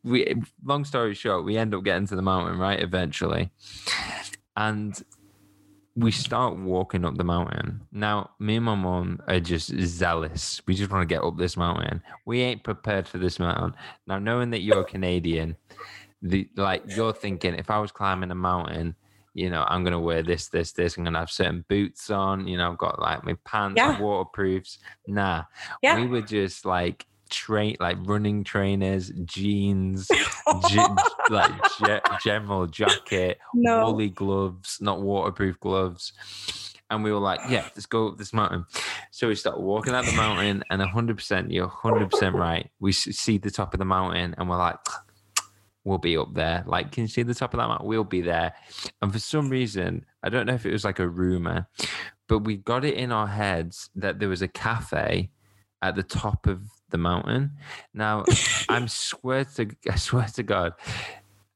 we, 0.03 0.35
long 0.65 0.85
story 0.85 1.15
short, 1.15 1.45
we 1.45 1.57
end 1.57 1.75
up 1.75 1.85
getting 1.85 2.07
to 2.09 2.17
the 2.17 2.23
mountain, 2.23 2.59
right? 2.59 2.81
Eventually. 2.81 3.51
And 4.57 5.01
we 5.97 6.11
start 6.11 6.57
walking 6.57 7.05
up 7.05 7.17
the 7.17 7.25
mountain. 7.25 7.81
Now, 7.93 8.31
me 8.41 8.57
and 8.57 8.65
my 8.65 8.75
mom 8.75 9.21
are 9.29 9.39
just 9.39 9.69
zealous. 9.79 10.61
We 10.67 10.75
just 10.75 10.91
want 10.91 11.09
to 11.09 11.15
get 11.15 11.23
up 11.23 11.37
this 11.37 11.57
mountain. 11.57 12.03
We 12.27 12.41
ain't 12.41 12.65
prepared 12.65 13.07
for 13.07 13.19
this 13.19 13.39
mountain. 13.39 13.75
Now, 14.07 14.19
knowing 14.19 14.51
that 14.51 14.63
you're 14.63 14.81
a 14.81 14.85
Canadian, 14.85 15.57
the 16.21 16.49
like 16.57 16.83
you're 16.89 17.13
thinking, 17.13 17.55
if 17.55 17.71
I 17.71 17.79
was 17.79 17.93
climbing 17.93 18.31
a 18.33 18.35
mountain, 18.35 18.97
you 19.35 19.51
know, 19.51 19.65
I'm 19.69 19.85
gonna 19.85 20.01
wear 20.01 20.23
this, 20.23 20.49
this, 20.49 20.73
this. 20.73 20.97
I'm 20.97 21.05
gonna 21.05 21.19
have 21.19 21.31
certain 21.31 21.65
boots 21.69 22.11
on. 22.11 22.49
You 22.49 22.57
know, 22.57 22.71
I've 22.73 22.79
got 22.79 23.01
like 23.01 23.25
my 23.25 23.37
pants, 23.45 23.77
Yeah. 23.79 24.01
waterproofs. 24.01 24.79
Nah, 25.07 25.45
Yeah. 25.83 25.97
we 25.97 26.07
were 26.07 26.23
just 26.23 26.65
like 26.65 27.07
train, 27.31 27.77
like 27.81 27.97
running 28.03 28.45
trainers, 28.45 29.11
jeans, 29.25 30.09
ge- 30.69 31.31
like 31.31 31.53
ge- 31.79 32.23
general 32.23 32.67
jacket, 32.67 33.39
No. 33.55 33.87
woolly 33.91 34.11
gloves, 34.11 34.79
not 34.81 35.01
waterproof 35.03 35.59
gloves. 35.61 36.13
And 36.91 37.03
we 37.03 37.11
were 37.13 37.19
like, 37.19 37.41
yeah, 37.49 37.63
let's 37.63 37.87
go 37.87 38.09
up 38.09 38.19
this 38.19 38.33
mountain. 38.33 38.67
So 39.11 39.29
we 39.29 39.35
start 39.35 39.59
walking 39.59 39.95
up 39.95 40.05
the 40.05 40.13
mountain, 40.13 40.63
and 40.71 40.83
100%, 40.83 41.47
you're 41.53 41.69
100% 41.69 42.33
right. 42.35 42.71
We 42.79 42.93
see 42.93 43.39
the 43.39 43.51
top 43.51 43.73
of 43.75 43.79
the 43.79 43.85
mountain, 43.87 44.35
and 44.37 44.49
we're 44.49 44.59
like, 44.59 44.77
we'll 45.85 45.99
be 45.99 46.17
up 46.17 46.35
there. 46.35 46.63
Like, 46.67 46.93
can 46.93 47.03
you 47.03 47.09
see 47.09 47.23
the 47.23 47.35
top 47.35 47.55
of 47.55 47.59
that 47.59 47.69
mountain? 47.69 47.87
We'll 47.87 48.05
be 48.05 48.21
there. 48.21 48.53
And 49.03 49.13
for 49.13 49.19
some 49.19 49.49
reason, 49.49 50.05
I 50.23 50.29
don't 50.29 50.47
know 50.47 50.55
if 50.55 50.67
it 50.67 50.73
was 50.73 50.85
like 50.85 50.99
a 50.99 51.09
rumor, 51.09 51.67
but 52.29 52.41
we 52.41 52.57
got 52.59 52.85
it 52.85 52.95
in 52.95 53.11
our 53.13 53.27
heads 53.27 53.91
that 53.97 54.19
there 54.19 54.29
was 54.29 54.43
a 54.43 54.49
cafe 54.49 55.31
at 55.83 55.97
the 55.97 56.03
top 56.03 56.47
of 56.47 56.63
the 56.91 56.99
mountain. 56.99 57.53
Now, 57.93 58.25
I'm 58.69 58.89
swear 58.89 59.45
to 59.57 59.69
I 59.91 59.97
swear 59.97 60.27
to 60.35 60.43
God, 60.43 60.75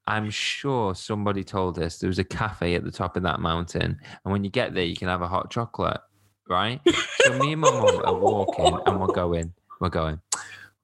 I'm 0.07 0.31
sure 0.31 0.95
somebody 0.95 1.45
told 1.45 1.79
us 1.79 1.99
there 1.99 2.09
was 2.09 2.19
a 2.19 2.25
cafe 2.25 2.75
at 2.75 2.85
the 2.85 2.91
top 2.91 3.17
of 3.17 3.23
that 3.25 3.41
mountain, 3.41 3.99
and 4.25 4.33
when 4.33 4.45
you 4.45 4.51
get 4.51 4.75
there, 4.75 4.85
you 4.85 4.97
can 4.97 5.09
have 5.09 5.23
a 5.23 5.29
hot 5.29 5.51
chocolate, 5.51 6.01
right? 6.49 6.81
So 7.21 7.39
me 7.39 7.53
and 7.53 7.61
my 7.61 7.71
mum 7.71 8.03
are 8.05 8.19
walking, 8.19 8.79
and 8.87 9.01
we're 9.01 9.09
going, 9.09 9.53
we're 9.81 9.91
going, 9.91 10.21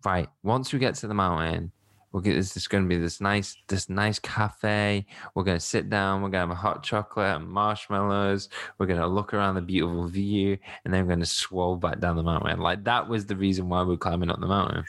right. 0.04 0.28
Once 0.42 0.72
we 0.72 0.78
get 0.78 0.94
to 0.96 1.06
the 1.06 1.14
mountain, 1.14 1.72
we'll 2.14 2.22
get 2.22 2.34
this. 2.34 2.54
There's 2.54 2.68
going 2.68 2.84
to 2.84 2.88
be 2.88 2.96
this 2.96 3.20
nice, 3.20 3.56
this 3.66 3.90
nice 3.90 4.20
cafe. 4.20 5.04
We're 5.34 5.42
going 5.42 5.58
to 5.58 5.64
sit 5.64 5.90
down. 5.90 6.22
We're 6.22 6.28
going 6.28 6.48
to 6.48 6.48
have 6.48 6.50
a 6.50 6.54
hot 6.54 6.84
chocolate 6.84 7.36
and 7.36 7.48
marshmallows. 7.48 8.48
We're 8.78 8.86
going 8.86 9.00
to 9.00 9.06
look 9.08 9.34
around 9.34 9.56
the 9.56 9.62
beautiful 9.62 10.06
view, 10.06 10.56
and 10.84 10.94
then 10.94 11.02
we're 11.02 11.08
going 11.08 11.20
to 11.20 11.26
swole 11.26 11.76
back 11.76 11.98
down 11.98 12.14
the 12.16 12.22
mountain. 12.22 12.60
Like 12.60 12.84
that 12.84 13.08
was 13.08 13.26
the 13.26 13.36
reason 13.36 13.68
why 13.68 13.82
we 13.82 13.94
are 13.94 13.98
climbing 13.98 14.30
up 14.30 14.40
the 14.40 14.46
mountain. 14.46 14.84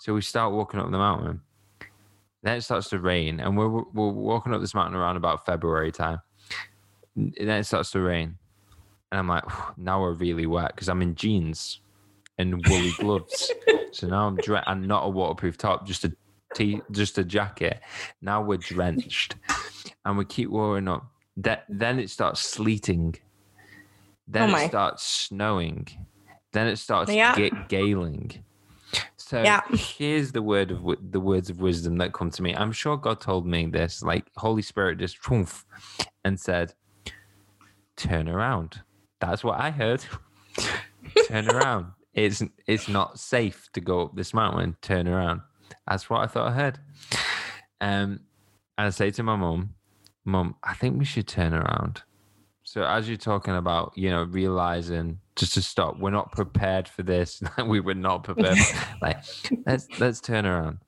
So 0.00 0.14
we 0.14 0.22
start 0.22 0.54
walking 0.54 0.80
up 0.80 0.90
the 0.90 0.98
mountain. 0.98 1.42
Then 2.42 2.56
it 2.56 2.62
starts 2.62 2.88
to 2.90 2.98
rain, 2.98 3.40
and 3.40 3.56
we're 3.56 3.68
we're 3.68 4.08
walking 4.08 4.54
up 4.54 4.62
this 4.62 4.74
mountain 4.74 4.98
around 4.98 5.16
about 5.16 5.44
February 5.44 5.92
time. 5.92 6.20
And 7.14 7.34
then 7.38 7.60
it 7.60 7.64
starts 7.64 7.90
to 7.92 8.00
rain, 8.00 8.36
and 9.12 9.18
I'm 9.18 9.28
like, 9.28 9.44
now 9.76 10.00
we're 10.00 10.14
really 10.14 10.46
wet 10.46 10.74
because 10.74 10.88
I'm 10.88 11.02
in 11.02 11.14
jeans 11.14 11.80
and 12.38 12.66
woolly 12.66 12.92
gloves. 12.98 13.52
so 13.92 14.08
now 14.08 14.26
I'm 14.26 14.36
dre- 14.36 14.62
and 14.66 14.88
not 14.88 15.04
a 15.04 15.08
waterproof 15.08 15.56
top, 15.56 15.86
just 15.86 16.04
a 16.04 16.14
t- 16.54 16.80
just 16.90 17.18
a 17.18 17.24
jacket. 17.24 17.80
Now 18.22 18.42
we're 18.42 18.58
drenched, 18.58 19.36
and 20.04 20.16
we 20.18 20.24
keep 20.24 20.50
warming 20.50 20.88
up. 20.88 21.06
That 21.36 21.64
then 21.68 21.98
it 21.98 22.10
starts 22.10 22.40
sleeting. 22.40 23.16
Then 24.28 24.50
Oh 24.50 24.56
it 24.56 24.68
starts 24.68 25.02
snowing. 25.02 25.86
Then 26.52 26.66
it 26.68 26.76
starts 26.76 27.12
Yeah. 27.12 27.34
ga- 27.36 27.50
galing. 27.68 28.44
So 29.16 29.42
Yeah. 29.42 29.60
here's 29.70 30.32
the 30.32 30.42
word 30.42 30.70
of 30.70 30.78
wi- 30.78 31.00
the 31.10 31.18
words 31.20 31.50
of 31.50 31.58
wisdom 31.60 31.96
that 31.98 32.12
come 32.12 32.30
to 32.30 32.42
me. 32.42 32.54
I'm 32.54 32.70
sure 32.72 32.96
God 32.96 33.20
told 33.20 33.46
me 33.46 33.66
this, 33.66 34.02
like 34.02 34.30
Holy 34.36 34.62
Spirit 34.62 34.98
just 34.98 35.20
poof, 35.22 35.64
and 36.24 36.38
said, 36.38 36.74
"Turn 37.96 38.28
around." 38.28 38.82
That's 39.20 39.42
what 39.42 39.58
I 39.60 39.70
heard. 39.70 40.04
Turn 41.28 41.48
around. 41.48 41.92
It's 42.12 42.42
it's 42.66 42.88
not 42.88 43.18
safe 43.18 43.68
to 43.72 43.80
go 43.80 44.02
up 44.02 44.14
this 44.14 44.32
mountain. 44.32 44.76
Turn 44.82 45.08
around. 45.08 45.40
That's 45.86 46.08
what 46.08 46.20
I 46.20 46.26
thought 46.26 46.48
I 46.48 46.52
heard. 46.52 46.78
Um, 47.80 48.20
and 48.78 48.86
I 48.86 48.90
say 48.90 49.10
to 49.12 49.22
my 49.22 49.36
mum, 49.36 49.74
"Mum, 50.24 50.56
I 50.62 50.74
think 50.74 50.98
we 50.98 51.04
should 51.04 51.28
turn 51.28 51.54
around." 51.54 52.02
So 52.62 52.82
as 52.82 53.08
you're 53.08 53.18
talking 53.18 53.54
about, 53.54 53.92
you 53.94 54.10
know, 54.10 54.24
realizing 54.24 55.20
just 55.36 55.54
to 55.54 55.62
stop, 55.62 55.98
we're 55.98 56.10
not 56.10 56.32
prepared 56.32 56.88
for 56.88 57.02
this. 57.02 57.42
we 57.66 57.80
were 57.80 57.94
not 57.94 58.24
prepared. 58.24 58.58
like, 59.02 59.18
let's 59.66 59.88
let's 60.00 60.20
turn 60.20 60.46
around. 60.46 60.78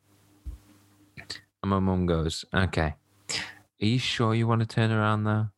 And 1.18 1.70
my 1.70 1.78
mum 1.78 2.06
goes, 2.06 2.44
"Okay, 2.54 2.94
are 3.30 3.86
you 3.86 3.98
sure 3.98 4.34
you 4.34 4.46
want 4.46 4.60
to 4.60 4.66
turn 4.66 4.90
around 4.90 5.24
though?" 5.24 5.48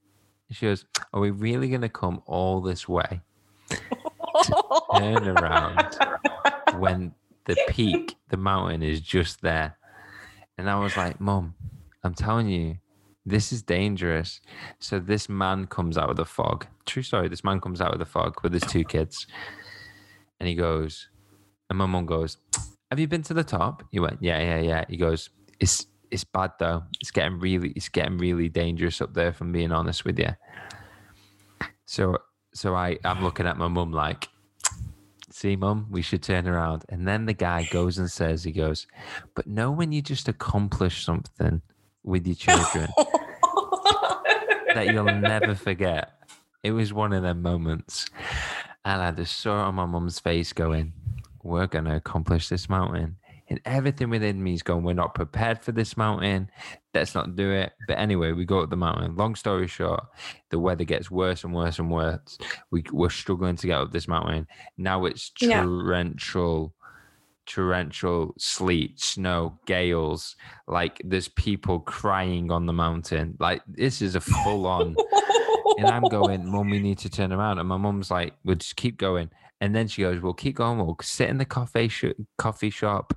She 0.50 0.66
goes, 0.66 0.84
"Are 1.12 1.20
we 1.20 1.30
really 1.30 1.68
going 1.68 1.82
to 1.82 1.88
come 1.88 2.22
all 2.26 2.60
this 2.60 2.88
way 2.88 3.20
turn 4.96 5.28
around 5.28 5.96
when 6.78 7.14
the 7.48 7.56
peak, 7.68 8.14
the 8.28 8.36
mountain 8.36 8.84
is 8.84 9.00
just 9.00 9.40
there?" 9.42 9.76
And 10.56 10.70
I 10.70 10.78
was 10.78 10.96
like, 10.96 11.20
Mom, 11.20 11.54
I'm 12.04 12.14
telling 12.14 12.48
you, 12.48 12.78
this 13.26 13.52
is 13.52 13.62
dangerous." 13.62 14.40
So 14.78 15.00
this 15.00 15.28
man 15.28 15.66
comes 15.66 15.98
out 15.98 16.10
of 16.10 16.16
the 16.16 16.24
fog. 16.24 16.66
True 16.86 17.02
story. 17.02 17.28
This 17.28 17.42
man 17.42 17.60
comes 17.60 17.80
out 17.80 17.92
of 17.92 17.98
the 17.98 18.06
fog 18.06 18.40
with 18.42 18.52
his 18.52 18.62
two 18.62 18.84
kids, 18.84 19.26
and 20.38 20.48
he 20.48 20.54
goes, 20.54 21.08
and 21.68 21.78
my 21.78 21.86
mum 21.86 22.06
goes, 22.06 22.38
"Have 22.90 23.00
you 23.00 23.08
been 23.08 23.22
to 23.22 23.34
the 23.34 23.44
top?" 23.44 23.82
He 23.90 24.00
went, 24.00 24.22
"Yeah, 24.22 24.38
yeah, 24.40 24.60
yeah." 24.60 24.84
He 24.88 24.96
goes, 24.96 25.30
"It's 25.60 25.86
it's 26.10 26.24
bad 26.24 26.52
though. 26.58 26.84
It's 27.00 27.10
getting 27.10 27.38
really 27.38 27.70
it's 27.76 27.90
getting 27.90 28.18
really 28.18 28.48
dangerous 28.48 29.00
up 29.02 29.12
there. 29.14 29.34
I'm 29.40 29.52
being 29.52 29.72
honest 29.72 30.04
with 30.04 30.18
you." 30.18 30.30
So 31.84 32.18
so 32.54 32.74
I 32.74 32.98
I'm 33.04 33.22
looking 33.22 33.46
at 33.46 33.58
my 33.58 33.68
mum 33.68 33.92
like, 33.92 34.28
"See, 35.38 35.54
mum, 35.54 35.86
we 35.88 36.02
should 36.02 36.24
turn 36.24 36.48
around." 36.48 36.84
And 36.88 37.06
then 37.06 37.26
the 37.26 37.32
guy 37.32 37.68
goes 37.70 37.96
and 37.96 38.10
says, 38.10 38.42
"He 38.42 38.50
goes, 38.50 38.88
but 39.36 39.46
know 39.46 39.70
when 39.70 39.92
you 39.92 40.02
just 40.02 40.28
accomplish 40.28 41.04
something 41.04 41.62
with 42.02 42.26
your 42.26 42.34
children." 42.34 42.88
that 44.74 44.92
you'll 44.92 45.04
never 45.04 45.54
forget. 45.54 46.12
It 46.64 46.72
was 46.72 46.92
one 46.92 47.12
of 47.12 47.22
them 47.22 47.40
moments. 47.40 48.06
And 48.84 49.00
I 49.00 49.12
just 49.12 49.38
saw 49.38 49.60
it 49.60 49.66
on 49.68 49.76
my 49.76 49.86
mum's 49.86 50.18
face 50.18 50.52
going, 50.52 50.92
We're 51.44 51.68
going 51.68 51.84
to 51.84 51.94
accomplish 51.94 52.48
this 52.48 52.68
mountain. 52.68 53.18
And 53.50 53.60
everything 53.64 54.10
within 54.10 54.42
me 54.42 54.52
is 54.54 54.62
going, 54.62 54.84
We're 54.84 54.92
not 54.92 55.14
prepared 55.14 55.62
for 55.62 55.72
this 55.72 55.96
mountain. 55.96 56.50
Let's 56.94 57.14
not 57.14 57.34
do 57.36 57.50
it. 57.50 57.72
But 57.86 57.98
anyway, 57.98 58.32
we 58.32 58.44
go 58.44 58.60
up 58.60 58.70
the 58.70 58.76
mountain. 58.76 59.16
Long 59.16 59.34
story 59.34 59.66
short, 59.66 60.04
the 60.50 60.58
weather 60.58 60.84
gets 60.84 61.10
worse 61.10 61.44
and 61.44 61.54
worse 61.54 61.78
and 61.78 61.90
worse. 61.90 62.38
We, 62.70 62.84
we're 62.92 63.08
struggling 63.10 63.56
to 63.56 63.66
get 63.66 63.80
up 63.80 63.92
this 63.92 64.08
mountain. 64.08 64.46
Now 64.76 65.04
it's 65.06 65.32
Yeah. 65.40 65.62
torrential, 65.62 66.74
torrential 67.46 68.34
sleet, 68.38 69.00
snow, 69.00 69.58
gales. 69.66 70.36
Like 70.66 71.00
there's 71.04 71.28
people 71.28 71.80
crying 71.80 72.50
on 72.50 72.66
the 72.66 72.72
mountain. 72.72 73.36
Like 73.40 73.62
this 73.66 74.02
is 74.02 74.14
a 74.14 74.20
full 74.20 74.66
on. 74.66 74.94
and 75.78 75.86
I'm 75.86 76.02
going, 76.02 76.46
Mum, 76.50 76.68
we 76.70 76.80
need 76.80 76.98
to 76.98 77.08
turn 77.10 77.32
around. 77.32 77.58
And 77.58 77.68
my 77.68 77.76
mum's 77.76 78.10
like, 78.10 78.34
we'll 78.44 78.56
just 78.56 78.76
keep 78.76 78.98
going. 78.98 79.30
And 79.60 79.74
then 79.74 79.88
she 79.88 80.02
goes, 80.02 80.20
"We'll 80.20 80.34
keep 80.34 80.56
going. 80.56 80.78
We'll 80.78 80.96
sit 81.02 81.28
in 81.28 81.38
the 81.38 81.44
coffee 81.44 81.88
sh- 81.88 82.04
coffee 82.36 82.70
shop, 82.70 83.12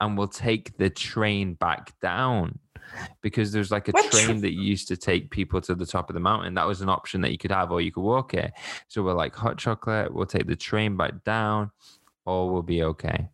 and 0.00 0.18
we'll 0.18 0.28
take 0.28 0.76
the 0.78 0.90
train 0.90 1.54
back 1.54 1.98
down." 2.00 2.58
Because 3.20 3.52
there's 3.52 3.70
like 3.70 3.88
a 3.88 3.92
what? 3.92 4.12
train 4.12 4.40
that 4.42 4.52
used 4.52 4.88
to 4.88 4.96
take 4.96 5.30
people 5.30 5.60
to 5.60 5.74
the 5.74 5.86
top 5.86 6.08
of 6.08 6.14
the 6.14 6.20
mountain. 6.20 6.54
That 6.54 6.66
was 6.66 6.82
an 6.82 6.88
option 6.88 7.20
that 7.22 7.32
you 7.32 7.38
could 7.38 7.50
have, 7.50 7.72
or 7.72 7.80
you 7.80 7.92
could 7.92 8.02
walk 8.02 8.34
it. 8.34 8.52
So 8.88 9.02
we're 9.02 9.12
like, 9.12 9.34
hot 9.34 9.58
chocolate. 9.58 10.12
We'll 10.14 10.26
take 10.26 10.46
the 10.46 10.56
train 10.56 10.96
back 10.96 11.24
down, 11.24 11.70
or 12.24 12.50
we'll 12.50 12.62
be 12.62 12.82
okay. 12.82 13.28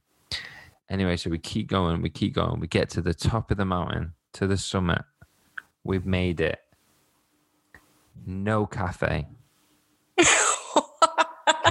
Anyway, 0.89 1.17
so 1.17 1.31
we 1.31 1.39
keep 1.39 1.69
going. 1.69 2.03
We 2.03 2.11
keep 2.11 2.35
going. 2.35 2.61
We 2.61 2.67
get 2.67 2.91
to 2.91 3.03
the 3.03 3.15
top 3.15 3.51
of 3.51 3.57
the 3.57 3.65
mountain, 3.65 4.13
to 4.35 4.47
the 4.47 4.57
summit. 4.57 5.03
We've 5.85 6.07
made 6.07 6.41
it. 6.41 6.59
No 8.27 8.67
cafe 8.67 9.27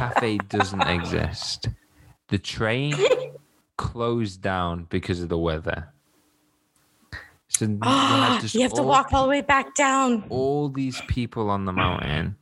cafe 0.02 0.38
doesn't 0.50 0.82
exist. 0.82 1.70
The 2.30 2.40
train 2.40 2.96
closed 3.78 4.42
down 4.42 4.88
because 4.90 5.22
of 5.22 5.30
the 5.30 5.38
weather. 5.38 5.90
So 7.50 7.66
you 8.56 8.62
have 8.62 8.74
to 8.74 8.84
walk 8.84 9.14
all 9.14 9.24
the 9.24 9.30
way 9.30 9.42
back 9.42 9.76
down. 9.76 10.24
All 10.30 10.70
these 10.70 11.00
people 11.08 11.50
on 11.50 11.66
the 11.66 11.74
mountain 11.74 12.36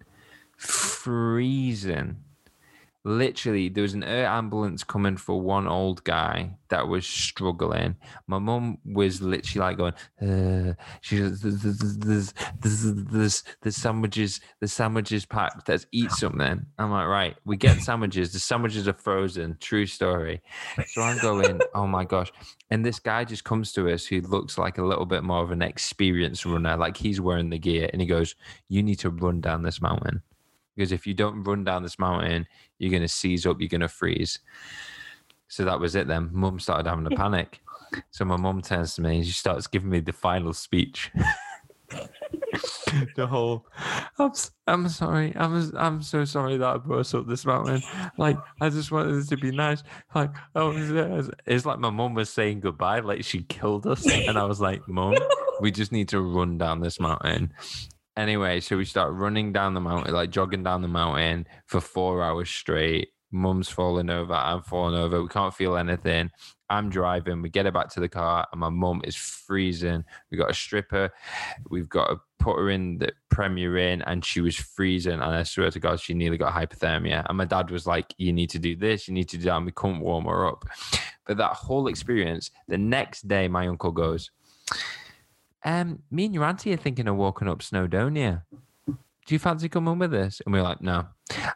freezing 0.56 2.18
literally 3.06 3.70
there 3.70 3.84
was 3.84 3.94
an 3.94 4.04
air 4.04 4.26
ambulance 4.26 4.84
coming 4.84 5.16
for 5.16 5.40
one 5.40 5.68
old 5.68 6.04
guy 6.04 6.58
that 6.70 6.88
was 6.88 7.06
struggling. 7.06 7.96
My 8.28 8.40
mum 8.40 8.78
was 8.86 9.22
literally 9.22 9.60
like 9.60 9.78
going 9.78 9.94
uh, 10.22 10.74
she 11.02 11.18
there's, 11.18 11.42
there's, 11.42 12.34
there's, 12.62 13.44
there's 13.62 13.76
sandwiches 13.76 14.42
the 14.60 14.68
sandwiches 14.68 15.26
packed 15.26 15.68
let's 15.70 15.86
eat 15.92 16.12
something. 16.12 16.66
I'm 16.78 16.92
like 16.92 17.08
right 17.08 17.36
we 17.46 17.58
get 17.58 17.82
sandwiches. 17.82 18.34
The 18.34 18.40
sandwiches 18.40 18.88
are 18.88 18.94
frozen. 18.94 19.58
True 19.60 19.86
story. 19.86 20.42
So 20.88 21.02
i'm 21.02 21.18
going 21.20 21.62
oh 21.74 21.88
my 21.88 22.04
gosh. 22.04 22.32
And 22.72 22.86
this 22.86 23.00
guy 23.00 23.24
just 23.24 23.46
comes 23.46 23.72
to 23.74 23.90
us 23.90 24.06
who 24.06 24.22
looks 24.22 24.58
like 24.58 24.78
a 24.78 24.86
little 24.86 25.06
bit 25.06 25.24
more 25.24 25.42
of 25.42 25.52
an 25.52 25.62
experienced 25.62 26.46
runner 26.46 26.76
like 26.78 26.98
he's 26.98 27.22
wearing 27.22 27.50
the 27.50 27.58
gear 27.58 27.90
and 27.92 28.02
he 28.02 28.08
goes 28.08 28.36
you 28.68 28.84
need 28.84 29.00
to 29.00 29.10
run 29.10 29.42
down 29.42 29.64
this 29.64 29.82
mountain 29.82 30.22
because 30.80 30.94
if 30.94 31.06
you 31.06 31.14
don't 31.14 31.44
run 31.44 31.66
down 31.66 31.84
this 31.84 32.00
mountain, 32.00 32.48
you're 32.78 32.90
going 32.90 33.02
to 33.02 33.08
seize 33.10 33.46
up, 33.46 33.60
you're 33.60 33.68
going 33.68 33.82
to 33.82 33.90
freeze. 33.90 34.40
So 35.50 35.66
that 35.66 35.78
was 35.78 35.94
it 35.94 36.08
then. 36.08 36.30
Mum 36.32 36.58
started 36.58 36.88
having 36.88 37.06
a 37.06 37.10
panic. 37.18 37.60
So 38.12 38.24
my 38.24 38.38
mum 38.38 38.62
turns 38.62 38.96
to 38.96 39.02
me 39.02 39.18
and 39.18 39.26
she 39.26 39.34
starts 39.34 39.68
giving 39.68 39.90
me 39.90 40.00
the 40.00 40.14
final 40.14 40.54
speech. 40.54 41.12
the 43.16 43.26
whole 43.28 43.66
I'm, 44.20 44.32
I'm 44.68 44.90
sorry 44.90 45.34
I'm 45.36 45.72
I'm 45.76 46.04
so 46.04 46.24
sorry 46.24 46.56
that 46.58 46.68
I 46.68 46.78
brought 46.78 47.14
up 47.16 47.28
this 47.28 47.46
mountain 47.46 47.82
like 48.18 48.38
I 48.62 48.70
just 48.70 48.92
wanted 48.92 49.16
it 49.16 49.28
to 49.30 49.38
be 49.38 49.52
nice 49.52 49.82
like 50.14 50.30
oh 50.56 50.72
it's 51.48 51.66
like 51.66 51.80
my 51.80 51.90
mum 51.90 52.14
was 52.14 52.30
saying 52.30 52.60
goodbye 52.60 53.00
like 53.00 53.24
she 53.24 53.42
killed 53.44 53.88
us 53.88 54.08
and 54.08 54.38
I 54.38 54.44
was 54.44 54.62
like 54.62 54.88
mum 54.88 55.16
we 55.62 55.72
just 55.72 55.92
need 55.92 56.10
to 56.10 56.22
run 56.22 56.60
down 56.60 56.82
this 56.82 57.00
mountain 57.00 57.54
Anyway, 58.18 58.60
so 58.60 58.78
we 58.78 58.86
start 58.86 59.14
running 59.14 59.54
down 59.54 59.74
the 59.74 59.80
mountain, 59.80 60.14
like 60.14 60.30
jogging 60.30 60.64
down 60.64 60.82
the 60.82 60.88
mountain 60.88 61.48
for 61.68 61.80
four 61.80 62.24
hours 62.24 62.50
straight. 62.50 63.10
Mum's 63.32 63.70
falling 63.70 64.10
over, 64.10 64.34
I'm 64.34 64.64
falling 64.64 64.96
over. 64.96 65.22
We 65.22 65.30
can't 65.30 65.54
feel 65.54 65.78
anything. 65.78 66.32
I'm 66.70 66.90
driving. 66.90 67.42
We 67.42 67.50
get 67.50 67.66
her 67.66 67.72
back 67.72 67.90
to 67.90 68.00
the 68.00 68.10
car, 68.10 68.48
and 68.52 68.60
my 68.60 68.70
mum 68.70 69.02
is 69.04 69.16
freezing. 69.16 70.04
We 70.32 70.38
got 70.38 70.52
a 70.52 70.54
stripper. 70.54 71.12
We've 71.70 71.90
got 71.90 72.08
to 72.08 72.20
put 72.40 72.58
her 72.58 72.70
in 72.70 72.98
the 73.00 73.12
Premier 73.30 73.78
Inn, 73.78 74.02
and 74.04 74.24
she 74.24 74.42
was 74.42 74.56
freezing. 74.56 75.14
And 75.14 75.24
I 75.24 75.44
swear 75.44 75.72
to 75.72 75.80
God, 75.80 76.00
she 76.00 76.14
nearly 76.14 76.38
got 76.38 76.54
hypothermia. 76.54 77.26
And 77.28 77.38
my 77.38 77.46
dad 77.46 77.72
was 77.72 77.88
like, 77.88 78.14
"You 78.18 78.34
need 78.34 78.50
to 78.52 78.60
do 78.60 78.76
this. 78.76 79.08
You 79.08 79.14
need 79.14 79.30
to 79.30 79.38
do 79.38 79.44
that." 79.44 79.58
And 79.58 79.66
we 79.66 79.72
couldn't 79.72 80.00
warm 80.00 80.26
her 80.26 80.48
up. 80.48 80.66
But 81.26 81.38
that 81.38 81.54
whole 81.54 81.88
experience. 81.88 82.52
The 82.68 82.78
next 82.78 83.28
day, 83.28 83.48
my 83.48 83.68
uncle 83.68 83.92
goes, 83.92 84.32
um, 85.64 86.02
me 86.12 86.26
and 86.26 86.34
your 86.34 86.46
auntie 86.46 86.74
are 86.74 86.78
thinking 86.78 87.08
of 87.08 87.16
walking 87.16 87.48
up 87.48 87.60
Snowdonia. 87.60 88.44
Do 88.88 89.36
you 89.36 89.40
fancy 89.40 89.70
coming 89.70 90.00
with 90.00 90.14
us? 90.14 90.42
And 90.46 90.54
we 90.54 90.60
are 90.60 90.64
like, 90.64 90.82
no. 90.82 91.08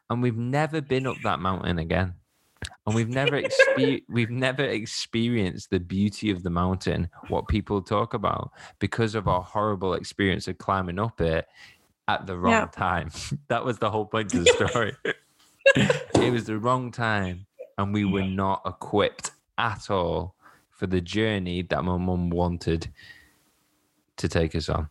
And 0.10 0.22
we've 0.22 0.38
never 0.38 0.82
been 0.82 1.08
up 1.08 1.18
that 1.24 1.40
mountain 1.40 1.80
again. 1.80 2.14
And 2.86 2.96
we've 2.96 3.10
never 3.10 3.42
exper- 3.42 4.04
we've 4.10 4.30
never 4.30 4.64
experienced 4.64 5.70
the 5.70 5.80
beauty 5.80 6.30
of 6.30 6.44
the 6.44 6.50
mountain, 6.50 7.10
what 7.30 7.48
people 7.48 7.82
talk 7.82 8.14
about, 8.14 8.52
because 8.80 9.16
of 9.16 9.28
our 9.28 9.42
horrible 9.42 9.94
experience 9.94 10.48
of 10.48 10.58
climbing 10.58 11.00
up 11.00 11.20
it 11.22 11.48
at 12.08 12.28
the 12.28 12.38
wrong 12.38 12.52
yeah. 12.52 12.66
time. 12.66 13.10
that 13.48 13.64
was 13.64 13.80
the 13.80 13.90
whole 13.90 14.06
point 14.06 14.34
of 14.34 14.46
the 14.46 14.52
story. 14.52 14.94
it 15.76 16.32
was 16.32 16.46
the 16.46 16.60
wrong 16.60 16.92
time, 16.92 17.46
and 17.78 17.94
we 17.94 18.06
were 18.06 18.24
not 18.24 18.62
equipped 18.66 19.32
at 19.58 19.90
all 19.90 20.36
for 20.70 20.88
the 20.88 21.02
journey 21.02 21.62
that 21.62 21.84
my 21.84 21.98
mum 21.98 22.30
wanted 22.30 22.90
to 24.18 24.28
take 24.28 24.56
us 24.56 24.70
on? 24.70 24.90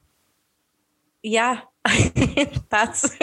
Yeah, 1.23 1.61
that's. 2.69 3.17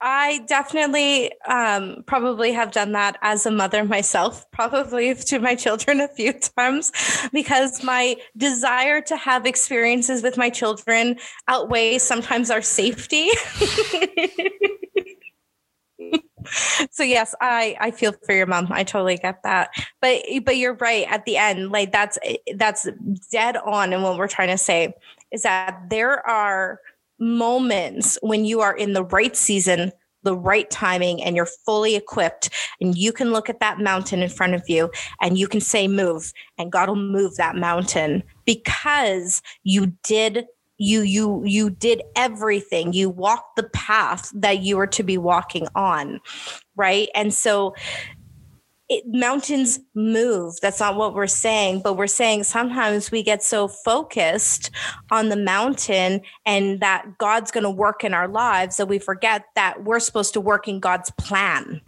I 0.00 0.44
definitely 0.46 1.32
um, 1.48 2.04
probably 2.06 2.52
have 2.52 2.70
done 2.72 2.92
that 2.92 3.16
as 3.22 3.46
a 3.46 3.50
mother 3.50 3.84
myself, 3.84 4.48
probably 4.50 5.14
to 5.14 5.38
my 5.38 5.54
children 5.54 6.00
a 6.00 6.08
few 6.08 6.34
times, 6.34 6.92
because 7.32 7.82
my 7.82 8.16
desire 8.36 9.00
to 9.02 9.16
have 9.16 9.46
experiences 9.46 10.22
with 10.22 10.36
my 10.36 10.50
children 10.50 11.16
outweighs 11.48 12.02
sometimes 12.02 12.50
our 12.50 12.62
safety. 12.62 13.30
so 16.90 17.02
yes 17.02 17.34
i 17.40 17.76
i 17.80 17.90
feel 17.90 18.12
for 18.24 18.34
your 18.34 18.46
mom. 18.46 18.68
I 18.70 18.84
totally 18.84 19.16
get 19.16 19.42
that. 19.42 19.70
But 20.00 20.22
but 20.44 20.56
you're 20.56 20.74
right 20.74 21.06
at 21.08 21.24
the 21.24 21.36
end 21.36 21.70
like 21.70 21.92
that's 21.92 22.18
that's 22.56 22.88
dead 23.30 23.56
on 23.56 23.92
and 23.92 24.02
what 24.02 24.16
we're 24.18 24.28
trying 24.28 24.48
to 24.48 24.58
say 24.58 24.94
is 25.32 25.42
that 25.42 25.78
there 25.90 26.26
are 26.26 26.80
moments 27.18 28.18
when 28.22 28.44
you 28.44 28.60
are 28.60 28.76
in 28.76 28.92
the 28.92 29.04
right 29.04 29.36
season 29.36 29.92
the 30.22 30.36
right 30.36 30.68
timing 30.70 31.22
and 31.22 31.36
you're 31.36 31.48
fully 31.64 31.94
equipped 31.94 32.50
and 32.80 32.98
you 32.98 33.12
can 33.12 33.32
look 33.32 33.48
at 33.48 33.60
that 33.60 33.78
mountain 33.78 34.22
in 34.22 34.28
front 34.28 34.54
of 34.54 34.68
you 34.68 34.90
and 35.20 35.38
you 35.38 35.46
can 35.46 35.60
say 35.60 35.86
move 35.86 36.32
and 36.58 36.72
God 36.72 36.88
will 36.88 36.96
move 36.96 37.36
that 37.36 37.54
mountain 37.54 38.24
because 38.44 39.40
you 39.62 39.94
did 40.02 40.46
you 40.78 41.00
you 41.00 41.42
you 41.44 41.70
did 41.70 42.02
everything. 42.14 42.92
You 42.92 43.10
walked 43.10 43.56
the 43.56 43.64
path 43.70 44.30
that 44.34 44.60
you 44.60 44.76
were 44.76 44.86
to 44.88 45.02
be 45.02 45.18
walking 45.18 45.68
on 45.74 46.20
right? 46.76 47.08
And 47.14 47.32
so 47.34 47.74
it, 48.88 49.02
mountains 49.06 49.80
move. 49.94 50.60
That's 50.60 50.78
not 50.78 50.96
what 50.96 51.14
we're 51.14 51.26
saying 51.26 51.80
but 51.82 51.94
we're 51.94 52.06
saying 52.06 52.44
sometimes 52.44 53.10
we 53.10 53.22
get 53.22 53.42
so 53.42 53.66
focused 53.66 54.70
on 55.10 55.28
the 55.28 55.36
mountain 55.36 56.20
and 56.44 56.80
that 56.80 57.18
god's 57.18 57.50
going 57.50 57.64
to 57.64 57.70
work 57.70 58.04
in 58.04 58.14
our 58.14 58.28
lives 58.28 58.76
that 58.76 58.86
we 58.86 58.98
forget 58.98 59.46
that 59.56 59.82
we're 59.82 59.98
supposed 59.98 60.32
to 60.34 60.40
work 60.40 60.68
in 60.68 60.78
god's 60.78 61.10
plan. 61.12 61.80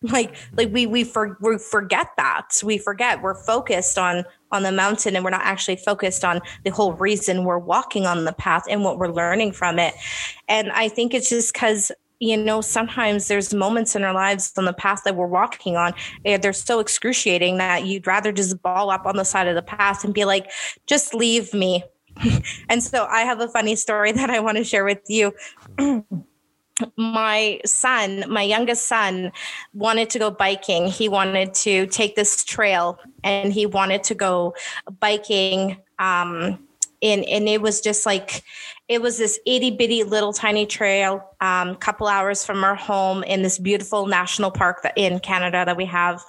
Like 0.00 0.36
like 0.56 0.72
we 0.72 0.86
we, 0.86 1.02
for, 1.02 1.36
we 1.40 1.58
forget 1.58 2.10
that. 2.16 2.50
We 2.62 2.78
forget. 2.78 3.20
We're 3.20 3.34
focused 3.34 3.98
on 3.98 4.24
on 4.52 4.62
the 4.62 4.72
mountain 4.72 5.14
and 5.14 5.24
we're 5.24 5.30
not 5.30 5.42
actually 5.42 5.76
focused 5.76 6.24
on 6.24 6.40
the 6.64 6.70
whole 6.70 6.92
reason 6.94 7.44
we're 7.44 7.58
walking 7.58 8.06
on 8.06 8.24
the 8.24 8.32
path 8.32 8.64
and 8.68 8.84
what 8.84 8.98
we're 8.98 9.12
learning 9.12 9.52
from 9.52 9.78
it. 9.78 9.94
And 10.48 10.70
i 10.72 10.88
think 10.88 11.14
it's 11.14 11.28
just 11.28 11.52
because 11.52 11.92
you 12.20 12.36
know 12.36 12.60
sometimes 12.60 13.28
there's 13.28 13.54
moments 13.54 13.94
in 13.94 14.02
our 14.02 14.14
lives 14.14 14.52
on 14.56 14.64
the 14.64 14.72
path 14.72 15.02
that 15.04 15.14
we're 15.14 15.26
walking 15.26 15.76
on 15.76 15.94
eh, 16.24 16.36
they're 16.36 16.52
so 16.52 16.80
excruciating 16.80 17.58
that 17.58 17.86
you'd 17.86 18.06
rather 18.06 18.32
just 18.32 18.60
ball 18.62 18.90
up 18.90 19.06
on 19.06 19.16
the 19.16 19.24
side 19.24 19.46
of 19.46 19.54
the 19.54 19.62
path 19.62 20.04
and 20.04 20.14
be 20.14 20.24
like 20.24 20.50
just 20.86 21.14
leave 21.14 21.52
me. 21.54 21.84
And 22.68 22.82
so 22.82 23.04
i 23.04 23.20
have 23.20 23.40
a 23.40 23.48
funny 23.48 23.76
story 23.76 24.12
that 24.18 24.30
i 24.30 24.40
want 24.40 24.56
to 24.56 24.64
share 24.64 24.84
with 24.84 25.02
you 25.08 25.32
my 26.96 27.60
son, 27.64 28.24
my 28.28 28.42
youngest 28.42 28.86
son, 28.86 29.32
wanted 29.72 30.10
to 30.10 30.18
go 30.18 30.30
biking. 30.30 30.86
He 30.86 31.08
wanted 31.08 31.54
to 31.54 31.86
take 31.86 32.16
this 32.16 32.44
trail 32.44 32.98
and 33.24 33.52
he 33.52 33.66
wanted 33.66 34.04
to 34.04 34.14
go 34.14 34.54
biking. 35.00 35.78
Um, 35.98 36.67
and, 37.02 37.24
and 37.24 37.48
it 37.48 37.62
was 37.62 37.80
just 37.80 38.06
like 38.06 38.42
it 38.88 39.02
was 39.02 39.18
this 39.18 39.38
itty 39.44 39.70
bitty 39.70 40.02
little 40.02 40.32
tiny 40.32 40.64
trail, 40.64 41.22
um, 41.42 41.74
couple 41.76 42.06
hours 42.06 42.44
from 42.44 42.64
our 42.64 42.74
home 42.74 43.22
in 43.22 43.42
this 43.42 43.58
beautiful 43.58 44.06
national 44.06 44.50
park 44.50 44.82
that, 44.82 44.96
in 44.96 45.20
Canada 45.20 45.62
that 45.66 45.76
we 45.76 45.84
have. 45.84 46.24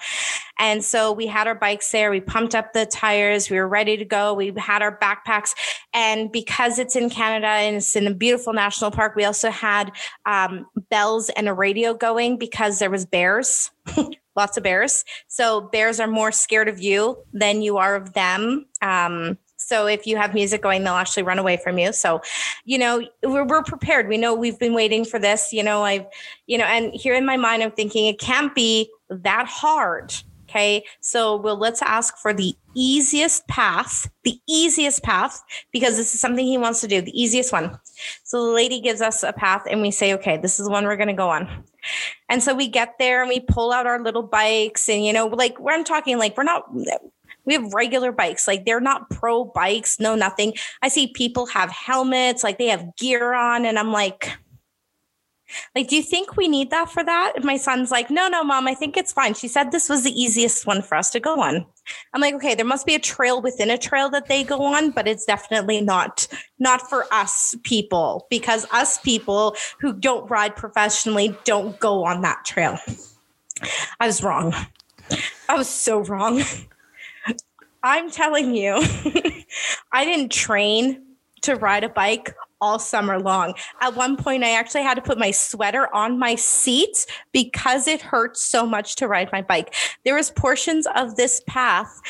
And 0.60 0.84
so 0.84 1.14
we 1.14 1.26
had 1.26 1.48
our 1.48 1.56
bikes 1.56 1.90
there. 1.90 2.12
We 2.12 2.20
pumped 2.20 2.54
up 2.54 2.74
the 2.74 2.86
tires. 2.86 3.50
We 3.50 3.58
were 3.58 3.68
ready 3.68 3.96
to 3.96 4.04
go. 4.04 4.34
We 4.34 4.52
had 4.58 4.82
our 4.82 4.98
backpacks. 5.00 5.56
And 5.94 6.30
because 6.34 6.80
it's 6.80 6.98
in 6.98 7.10
Canada 7.10 7.48
and 7.48 7.78
it's 7.78 7.96
in 7.96 8.08
a 8.08 8.14
beautiful 8.14 8.52
national 8.52 8.92
park, 8.92 9.16
we 9.16 9.24
also 9.24 9.52
had 9.52 9.94
um, 10.26 10.66
bells 10.90 11.30
and 11.30 11.48
a 11.48 11.54
radio 11.54 11.94
going 11.94 12.38
because 12.38 12.80
there 12.80 12.90
was 12.90 13.06
bears. 13.06 13.72
lots 14.36 14.58
of 14.58 14.64
bears. 14.64 15.06
So 15.28 15.62
bears 15.62 16.00
are 16.00 16.08
more 16.08 16.32
scared 16.32 16.68
of 16.68 16.80
you 16.80 17.18
than 17.34 17.62
you 17.62 17.78
are 17.78 17.96
of 17.96 18.14
them. 18.14 18.66
Um, 18.82 19.38
so 19.70 19.86
if 19.86 20.08
you 20.08 20.18
have 20.18 20.34
music 20.34 20.64
going, 20.64 20.84
they'll 20.84 20.96
actually 20.96 21.22
run 21.22 21.38
away 21.38 21.58
from 21.58 21.78
you. 21.78 21.94
So, 21.94 22.22
you 22.66 22.80
know, 22.80 23.08
we're, 23.22 23.46
we're 23.46 23.62
prepared. 23.62 24.08
We 24.08 24.18
know 24.18 24.34
we've 24.34 24.58
been 24.58 24.74
waiting 24.74 25.06
for 25.06 25.20
this. 25.20 25.54
You 25.54 25.62
know, 25.62 25.84
I've, 25.84 26.08
you 26.48 26.58
know, 26.58 26.66
and 26.66 26.92
here 26.92 27.14
in 27.14 27.24
my 27.24 27.38
mind, 27.38 27.62
I'm 27.62 27.72
thinking 27.72 28.08
it 28.08 28.20
can't 28.20 28.56
be 28.56 28.90
that 29.10 29.46
hard. 29.46 30.12
Okay. 30.50 30.84
So 31.02 31.36
well, 31.36 31.60
let's 31.60 31.84
ask 31.84 32.18
for 32.18 32.34
the 32.34 32.56
easiest 32.76 33.48
path, 33.48 34.10
the 34.24 34.40
easiest 34.50 35.04
path, 35.04 35.44
because 35.72 35.96
this 35.96 36.16
is 36.16 36.20
something 36.20 36.44
he 36.44 36.58
wants 36.58 36.82
to 36.82 36.88
do, 36.88 37.04
the 37.04 37.22
easiest 37.22 37.54
one. 37.54 37.78
So 38.24 38.44
the 38.48 38.52
lady 38.52 38.82
gives 38.82 39.00
us 39.00 39.22
a 39.22 39.32
path 39.32 39.68
and 39.70 39.84
we 39.84 39.92
say, 39.92 40.12
okay, 40.16 40.38
this 40.38 40.60
is 40.60 40.66
the 40.66 40.72
one 40.72 40.86
we're 40.86 40.96
going 40.96 41.10
to 41.10 41.14
go 41.14 41.30
on. 41.30 41.48
And 42.30 42.42
so 42.42 42.56
we 42.56 42.68
get 42.68 42.96
there 42.98 43.22
and 43.22 43.30
we 43.30 43.42
pull 43.42 43.72
out 43.72 43.86
our 43.86 44.02
little 44.02 44.24
bikes 44.24 44.90
and, 44.90 45.06
you 45.06 45.14
know, 45.14 45.28
like 45.28 45.60
where 45.60 45.78
I'm 45.78 45.84
talking, 45.84 46.18
like 46.18 46.36
we're 46.36 46.44
not, 46.44 46.64
we 47.50 47.56
have 47.56 47.74
regular 47.74 48.12
bikes, 48.12 48.48
like 48.48 48.66
they're 48.66 48.80
not 48.80 49.10
pro 49.10 49.44
bikes, 49.44 50.00
no, 50.00 50.16
nothing. 50.16 50.54
I 50.82 50.88
see 50.88 51.08
people 51.08 51.48
have 51.48 51.72
helmets, 51.72 52.44
like 52.44 52.60
they 52.60 52.68
have 52.68 52.96
gear 52.96 53.34
on. 53.34 53.66
And 53.66 53.80
I'm 53.80 53.92
like, 53.92 54.32
like, 55.76 55.88
do 55.88 55.96
you 55.96 56.04
think 56.04 56.38
we 56.38 56.48
need 56.48 56.70
that 56.70 56.92
for 56.92 57.04
that? 57.04 57.34
my 57.44 57.58
son's 57.58 57.90
like, 57.90 58.12
no, 58.12 58.28
no, 58.28 58.44
mom, 58.44 58.68
I 58.68 58.76
think 58.76 58.96
it's 58.96 59.12
fine. 59.12 59.34
She 59.34 59.48
said 59.48 59.72
this 59.72 59.90
was 59.90 60.04
the 60.04 60.12
easiest 60.12 60.68
one 60.68 60.84
for 60.84 60.96
us 60.96 61.10
to 61.12 61.20
go 61.20 61.42
on. 61.42 61.66
I'm 62.14 62.22
like, 62.22 62.36
okay, 62.36 62.54
there 62.54 62.66
must 62.66 62.86
be 62.86 62.94
a 62.94 63.00
trail 63.00 63.42
within 63.42 63.72
a 63.72 63.78
trail 63.78 64.10
that 64.12 64.28
they 64.28 64.44
go 64.44 64.62
on, 64.62 64.92
but 64.92 65.08
it's 65.08 65.26
definitely 65.26 65.82
not 65.82 66.28
not 66.60 66.88
for 66.88 67.12
us 67.12 67.56
people 67.64 68.28
because 68.30 68.68
us 68.72 69.00
people 69.00 69.56
who 69.80 69.94
don't 69.94 70.30
ride 70.30 70.56
professionally 70.56 71.36
don't 71.46 71.80
go 71.80 72.06
on 72.06 72.22
that 72.22 72.46
trail. 72.46 72.78
I 74.00 74.06
was 74.06 74.22
wrong. 74.22 74.54
I 75.48 75.56
was 75.58 75.68
so 75.70 76.02
wrong. 76.02 76.44
I'm 77.84 78.12
telling 78.12 78.56
you, 78.56 78.76
I 79.92 80.06
didn't 80.06 80.32
train 80.32 81.04
to 81.42 81.56
ride 81.56 81.84
a 81.84 81.90
bike 81.90 82.36
all 82.62 82.80
summer 82.80 83.20
long. 83.20 83.54
At 83.82 83.96
one 83.96 84.18
point, 84.18 84.44
I 84.44 84.52
actually 84.52 84.84
had 84.84 84.96
to 84.96 85.02
put 85.02 85.18
my 85.18 85.32
sweater 85.32 85.94
on 85.96 86.20
my 86.20 86.36
seat 86.36 87.06
because 87.32 87.88
it 87.88 88.02
hurt 88.02 88.38
so 88.38 88.66
much 88.66 88.96
to 88.98 89.08
ride 89.08 89.32
my 89.32 89.42
bike. 89.42 89.74
There 90.04 90.16
was 90.16 90.32
portions 90.32 90.88
of 90.96 91.16
this 91.16 91.42
path 91.48 92.02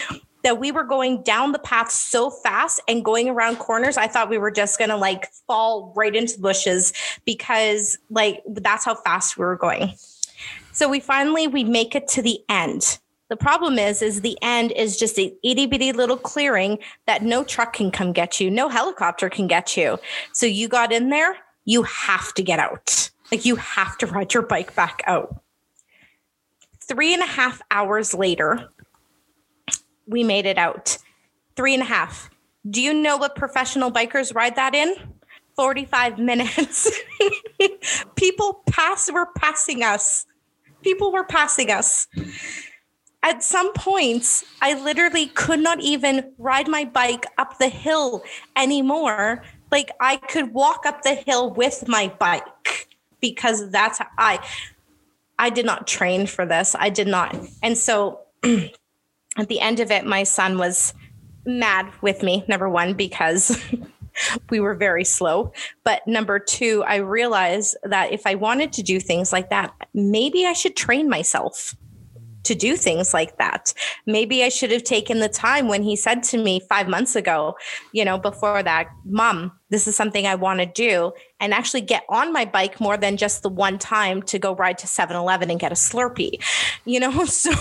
that 0.43 0.60
we 0.60 0.71
were 0.71 0.84
going 0.84 1.21
down 1.23 1.51
the 1.51 1.60
path 1.60 1.91
so 1.91 2.29
fast 2.29 2.82
and 2.88 3.03
going 3.03 3.27
around 3.27 3.58
corners 3.58 3.97
i 3.97 4.08
thought 4.08 4.29
we 4.29 4.38
were 4.38 4.51
just 4.51 4.77
going 4.77 4.89
to 4.89 4.95
like 4.95 5.29
fall 5.47 5.93
right 5.97 6.15
into 6.15 6.38
the 6.38 6.41
bushes 6.41 6.93
because 7.25 7.97
like 8.10 8.41
that's 8.47 8.86
how 8.86 8.95
fast 8.95 9.38
we 9.38 9.43
were 9.43 9.58
going 9.58 9.93
so 10.71 10.88
we 10.88 11.01
finally 11.01 11.47
we 11.47 11.63
make 11.63 11.93
it 11.93 12.08
to 12.08 12.21
the 12.21 12.39
end 12.47 12.99
the 13.29 13.37
problem 13.37 13.77
is, 13.77 14.01
is 14.01 14.21
the 14.21 14.37
end 14.41 14.71
is 14.71 14.97
just 14.97 15.17
a 15.19 15.33
itty 15.43 15.67
bitty 15.67 15.91
little 15.91 16.17
clearing 16.17 16.79
that 17.05 17.23
no 17.23 17.43
truck 17.43 17.73
can 17.73 17.91
come 17.91 18.11
get 18.11 18.39
you, 18.39 18.49
no 18.49 18.69
helicopter 18.69 19.29
can 19.29 19.47
get 19.47 19.77
you. 19.77 19.99
So 20.33 20.45
you 20.47 20.67
got 20.67 20.91
in 20.91 21.09
there, 21.09 21.37
you 21.63 21.83
have 21.83 22.33
to 22.33 22.43
get 22.43 22.59
out. 22.59 23.11
Like 23.31 23.45
you 23.45 23.55
have 23.57 23.97
to 23.99 24.07
ride 24.07 24.33
your 24.33 24.43
bike 24.43 24.75
back 24.75 25.03
out. 25.05 25.43
Three 26.81 27.13
and 27.13 27.21
a 27.21 27.27
half 27.27 27.61
hours 27.69 28.15
later, 28.15 28.67
we 30.07 30.23
made 30.23 30.47
it 30.47 30.57
out. 30.57 30.97
Three 31.55 31.75
and 31.75 31.83
a 31.83 31.85
half. 31.85 32.31
Do 32.67 32.81
you 32.81 32.93
know 32.95 33.17
what 33.17 33.35
professional 33.35 33.91
bikers 33.91 34.33
ride 34.33 34.55
that 34.55 34.73
in? 34.73 34.95
45 35.55 36.17
minutes. 36.17 36.89
People 38.15 38.63
pass 38.71 39.11
were 39.11 39.27
passing 39.37 39.83
us. 39.83 40.25
People 40.81 41.11
were 41.11 41.25
passing 41.25 41.69
us 41.69 42.07
at 43.21 43.43
some 43.43 43.73
points, 43.73 44.45
I 44.62 44.82
literally 44.82 45.27
could 45.27 45.60
not 45.60 45.82
even 45.82 46.32
ride 46.38 46.67
my 46.67 46.86
bike 46.86 47.25
up 47.38 47.58
the 47.58 47.67
hill 47.67 48.23
anymore. 48.55 49.43
Like 49.71 49.91
I 49.99 50.17
could 50.17 50.53
walk 50.53 50.86
up 50.86 51.03
the 51.03 51.15
hill 51.15 51.51
with 51.53 51.88
my 51.88 52.13
bike 52.19 52.88
because 53.21 53.69
that's 53.71 53.99
I 54.17 54.39
I 55.38 55.49
did 55.49 55.65
not 55.65 55.88
train 55.88 56.27
for 56.27 56.45
this. 56.45 56.75
I 56.79 56.89
did 56.89 57.08
not. 57.08 57.36
And 57.62 57.77
so 57.77 58.21
at 58.43 59.47
the 59.47 59.60
end 59.60 59.79
of 59.79 59.91
it, 59.91 60.05
my 60.05 60.23
son 60.23 60.58
was 60.58 60.93
mad 61.45 61.91
with 62.01 62.23
me, 62.23 62.43
number 62.47 62.69
one, 62.69 62.93
because 62.93 63.62
we 64.49 64.60
were 64.60 64.75
very 64.75 65.05
slow. 65.05 65.53
But 65.84 66.05
number 66.08 66.39
two, 66.39 66.84
I 66.86 66.97
realized 66.97 67.77
that 67.84 68.12
if 68.12 68.25
I 68.25 68.36
wanted 68.36 68.73
to 68.73 68.84
do 68.84 68.99
things 68.99 69.32
like 69.32 69.49
that, 69.49 69.73
maybe 69.93 70.45
I 70.45 70.53
should 70.53 70.75
train 70.75 71.10
myself 71.10 71.75
to 72.43 72.56
do 72.56 72.75
things 72.75 73.13
like 73.13 73.38
that. 73.38 73.73
Maybe 74.06 74.43
I 74.43 74.49
should 74.49 74.71
have 74.71 74.84
taken 74.84 75.19
the 75.19 75.30
time 75.30 75.67
when 75.67 75.84
he 75.84 75.95
said 75.95 76.23
to 76.23 76.38
me 76.38 76.62
five 76.69 76.88
months 76.88 77.15
ago, 77.15 77.56
you 77.91 78.06
know, 78.06 78.17
before 78.17 78.63
that, 78.63 78.88
Mom, 79.06 79.52
this 79.69 79.88
is 79.88 79.95
something 79.95 80.25
I 80.25 80.36
want 80.36 80.60
to 80.60 80.65
do, 80.65 81.12
and 81.39 81.54
actually 81.54 81.82
get 81.82 82.04
on 82.10 82.34
my 82.34 82.45
bike 82.45 82.80
more 82.80 82.97
than 82.97 83.17
just 83.17 83.43
the 83.43 83.49
one 83.49 83.78
time 83.78 84.21
to 84.23 84.39
go 84.39 84.56
ride 84.56 84.78
to 84.80 84.88
7 84.88 85.15
Eleven 85.15 85.49
and 85.49 85.60
get 85.60 85.71
a 85.71 85.75
Slurpee, 85.75 86.41
you 86.86 86.99
know? 86.99 87.25
So, 87.39 87.52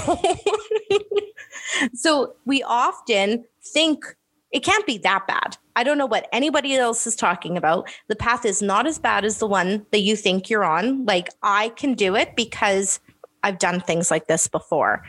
so 1.93 2.35
we 2.47 2.63
often 2.63 3.45
think 3.63 4.05
it 4.51 4.65
can't 4.65 4.87
be 4.87 4.99
that 4.99 5.27
bad. 5.27 5.57
I 5.77 5.85
don't 5.85 5.99
know 5.99 6.07
what 6.07 6.29
anybody 6.33 6.75
else 6.75 7.07
is 7.07 7.15
talking 7.15 7.57
about. 7.57 7.89
The 8.09 8.17
path 8.17 8.45
is 8.45 8.63
not 8.63 8.87
as 8.87 8.99
bad 8.99 9.25
as 9.25 9.39
the 9.39 9.47
one 9.47 9.87
that 9.91 10.01
you 10.01 10.17
think 10.17 10.49
you're 10.49 10.65
on. 10.65 11.05
Like, 11.05 11.29
I 11.43 11.69
can 11.71 11.95
do 11.95 12.17
it 12.17 12.35
because 12.35 13.01
I've 13.43 13.59
done 13.59 13.81
things 13.81 14.11
like 14.11 14.27
this 14.27 14.49
before. 14.49 15.05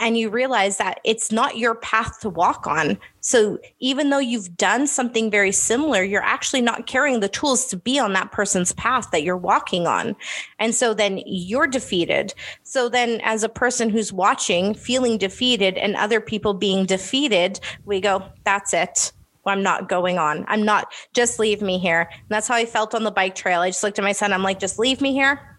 And 0.00 0.18
you 0.18 0.30
realize 0.30 0.78
that 0.78 0.98
it's 1.04 1.30
not 1.30 1.58
your 1.58 1.76
path 1.76 2.18
to 2.20 2.28
walk 2.28 2.66
on. 2.66 2.98
So 3.20 3.60
even 3.78 4.10
though 4.10 4.18
you've 4.18 4.56
done 4.56 4.88
something 4.88 5.30
very 5.30 5.52
similar, 5.52 6.02
you're 6.02 6.24
actually 6.24 6.60
not 6.60 6.88
carrying 6.88 7.20
the 7.20 7.28
tools 7.28 7.66
to 7.66 7.76
be 7.76 8.00
on 8.00 8.12
that 8.14 8.32
person's 8.32 8.72
path 8.72 9.12
that 9.12 9.22
you're 9.22 9.36
walking 9.36 9.86
on. 9.86 10.16
And 10.58 10.74
so 10.74 10.92
then 10.92 11.22
you're 11.24 11.68
defeated. 11.68 12.34
So 12.64 12.88
then, 12.88 13.20
as 13.22 13.44
a 13.44 13.48
person 13.48 13.90
who's 13.90 14.12
watching, 14.12 14.74
feeling 14.74 15.18
defeated, 15.18 15.78
and 15.78 15.94
other 15.94 16.20
people 16.20 16.52
being 16.52 16.84
defeated, 16.84 17.60
we 17.84 18.00
go, 18.00 18.24
that's 18.42 18.74
it. 18.74 19.12
I'm 19.46 19.62
not 19.62 19.88
going 19.88 20.18
on. 20.18 20.44
I'm 20.48 20.64
not, 20.64 20.92
just 21.14 21.38
leave 21.38 21.62
me 21.62 21.78
here. 21.78 22.08
And 22.10 22.28
that's 22.28 22.48
how 22.48 22.56
I 22.56 22.66
felt 22.66 22.92
on 22.94 23.04
the 23.04 23.10
bike 23.12 23.36
trail. 23.36 23.60
I 23.60 23.70
just 23.70 23.84
looked 23.84 24.00
at 24.00 24.04
my 24.04 24.12
son. 24.12 24.32
I'm 24.32 24.42
like, 24.42 24.58
just 24.58 24.80
leave 24.80 25.00
me 25.00 25.12
here 25.12 25.51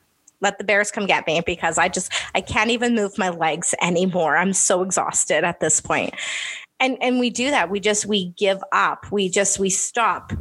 let 0.44 0.60
the 0.60 0.64
bears 0.64 0.92
come 0.92 1.08
get 1.08 1.26
me 1.26 1.42
because 1.46 1.78
I 1.78 1.88
just 1.88 2.12
I 2.36 2.42
can't 2.42 2.70
even 2.70 2.94
move 2.94 3.18
my 3.18 3.30
legs 3.30 3.74
anymore. 3.82 4.38
I'm 4.38 4.54
so 4.54 4.84
exhausted 4.84 5.44
at 5.44 5.60
this 5.60 5.82
point. 5.82 6.14
And 6.80 6.98
and 7.02 7.20
we 7.20 7.30
do 7.30 7.50
that. 7.50 7.72
We 7.72 7.80
just 7.80 8.06
we 8.06 8.30
give 8.38 8.62
up. 8.72 9.12
We 9.12 9.30
just 9.30 9.58
we 9.58 9.70
stop 9.70 10.34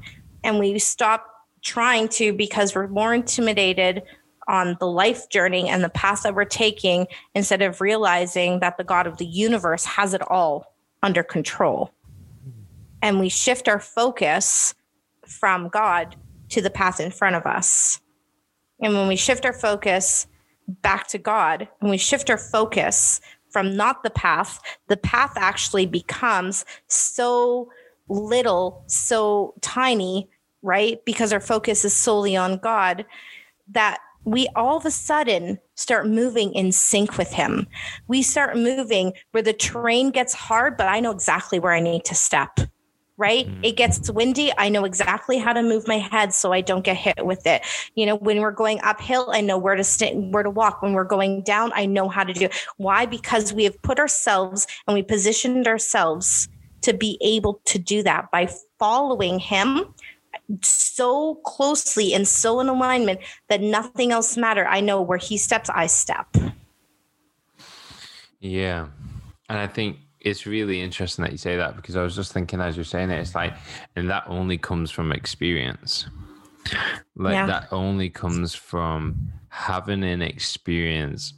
and 0.44 0.58
we 0.58 0.78
stop 0.78 1.26
trying 1.62 2.08
to 2.08 2.32
because 2.32 2.74
we're 2.74 2.88
more 2.88 3.14
intimidated 3.14 4.02
on 4.48 4.76
the 4.80 4.86
life 4.86 5.28
journey 5.28 5.68
and 5.68 5.84
the 5.84 5.88
path 5.88 6.24
that 6.24 6.34
we're 6.34 6.44
taking 6.44 7.06
instead 7.34 7.62
of 7.62 7.80
realizing 7.80 8.58
that 8.58 8.76
the 8.76 8.84
God 8.84 9.06
of 9.06 9.18
the 9.18 9.24
universe 9.24 9.84
has 9.84 10.14
it 10.14 10.22
all 10.28 10.74
under 11.02 11.22
control. 11.22 11.92
And 13.00 13.20
we 13.20 13.28
shift 13.28 13.68
our 13.68 13.80
focus 13.80 14.74
from 15.26 15.68
God 15.68 16.16
to 16.50 16.60
the 16.60 16.70
path 16.70 17.00
in 17.00 17.10
front 17.10 17.36
of 17.36 17.46
us. 17.46 18.00
And 18.82 18.94
when 18.94 19.06
we 19.08 19.16
shift 19.16 19.46
our 19.46 19.52
focus 19.52 20.26
back 20.68 21.06
to 21.08 21.18
God, 21.18 21.68
and 21.80 21.88
we 21.88 21.96
shift 21.96 22.28
our 22.28 22.38
focus 22.38 23.20
from 23.48 23.76
not 23.76 24.02
the 24.02 24.10
path, 24.10 24.60
the 24.88 24.96
path 24.96 25.32
actually 25.36 25.86
becomes 25.86 26.64
so 26.88 27.70
little, 28.08 28.82
so 28.88 29.54
tiny, 29.60 30.28
right? 30.62 31.02
Because 31.04 31.32
our 31.32 31.40
focus 31.40 31.84
is 31.84 31.94
solely 31.94 32.36
on 32.36 32.58
God, 32.58 33.04
that 33.68 33.98
we 34.24 34.48
all 34.54 34.76
of 34.76 34.86
a 34.86 34.90
sudden 34.90 35.58
start 35.74 36.06
moving 36.06 36.52
in 36.54 36.72
sync 36.72 37.18
with 37.18 37.32
Him. 37.32 37.66
We 38.08 38.22
start 38.22 38.56
moving 38.56 39.12
where 39.32 39.42
the 39.42 39.52
terrain 39.52 40.10
gets 40.10 40.34
hard, 40.34 40.76
but 40.76 40.88
I 40.88 41.00
know 41.00 41.10
exactly 41.10 41.58
where 41.58 41.72
I 41.72 41.80
need 41.80 42.04
to 42.06 42.14
step 42.14 42.60
right? 43.22 43.46
Mm-hmm. 43.46 43.64
It 43.64 43.76
gets 43.76 44.10
windy. 44.10 44.52
I 44.58 44.68
know 44.68 44.84
exactly 44.84 45.38
how 45.38 45.52
to 45.52 45.62
move 45.62 45.86
my 45.86 45.98
head 45.98 46.34
so 46.34 46.52
I 46.52 46.60
don't 46.60 46.82
get 46.82 46.96
hit 46.96 47.24
with 47.24 47.46
it. 47.46 47.62
You 47.94 48.04
know, 48.04 48.16
when 48.16 48.40
we're 48.40 48.50
going 48.50 48.80
uphill, 48.82 49.30
I 49.32 49.40
know 49.40 49.56
where 49.56 49.76
to 49.76 49.84
st- 49.84 50.32
where 50.32 50.42
to 50.42 50.50
walk. 50.50 50.82
When 50.82 50.92
we're 50.92 51.04
going 51.04 51.42
down, 51.42 51.70
I 51.72 51.86
know 51.86 52.08
how 52.08 52.24
to 52.24 52.32
do. 52.32 52.46
It. 52.46 52.54
Why? 52.78 53.06
Because 53.06 53.52
we 53.52 53.62
have 53.62 53.80
put 53.82 54.00
ourselves 54.00 54.66
and 54.88 54.94
we 54.94 55.02
positioned 55.04 55.68
ourselves 55.68 56.48
to 56.80 56.92
be 56.92 57.16
able 57.20 57.60
to 57.66 57.78
do 57.78 58.02
that 58.02 58.28
by 58.32 58.50
following 58.80 59.38
him 59.38 59.94
so 60.62 61.36
closely 61.44 62.12
and 62.14 62.26
so 62.26 62.58
in 62.58 62.68
alignment 62.68 63.20
that 63.48 63.60
nothing 63.60 64.10
else 64.10 64.36
matter. 64.36 64.66
I 64.66 64.80
know 64.80 65.00
where 65.00 65.18
he 65.18 65.36
steps, 65.36 65.70
I 65.70 65.86
step. 65.86 66.26
Yeah. 68.40 68.88
And 69.48 69.58
I 69.58 69.68
think 69.68 69.98
it's 70.24 70.46
really 70.46 70.80
interesting 70.80 71.24
that 71.24 71.32
you 71.32 71.38
say 71.38 71.56
that 71.56 71.76
because 71.76 71.96
I 71.96 72.02
was 72.02 72.14
just 72.14 72.32
thinking 72.32 72.60
as 72.60 72.76
you're 72.76 72.84
saying 72.84 73.10
it, 73.10 73.18
it's 73.18 73.34
like, 73.34 73.54
and 73.96 74.08
that 74.08 74.24
only 74.26 74.56
comes 74.56 74.90
from 74.90 75.12
experience. 75.12 76.06
Like 77.16 77.34
yeah. 77.34 77.46
that 77.46 77.72
only 77.72 78.08
comes 78.08 78.54
from 78.54 79.32
having 79.48 80.04
an 80.04 80.22
experience 80.22 81.34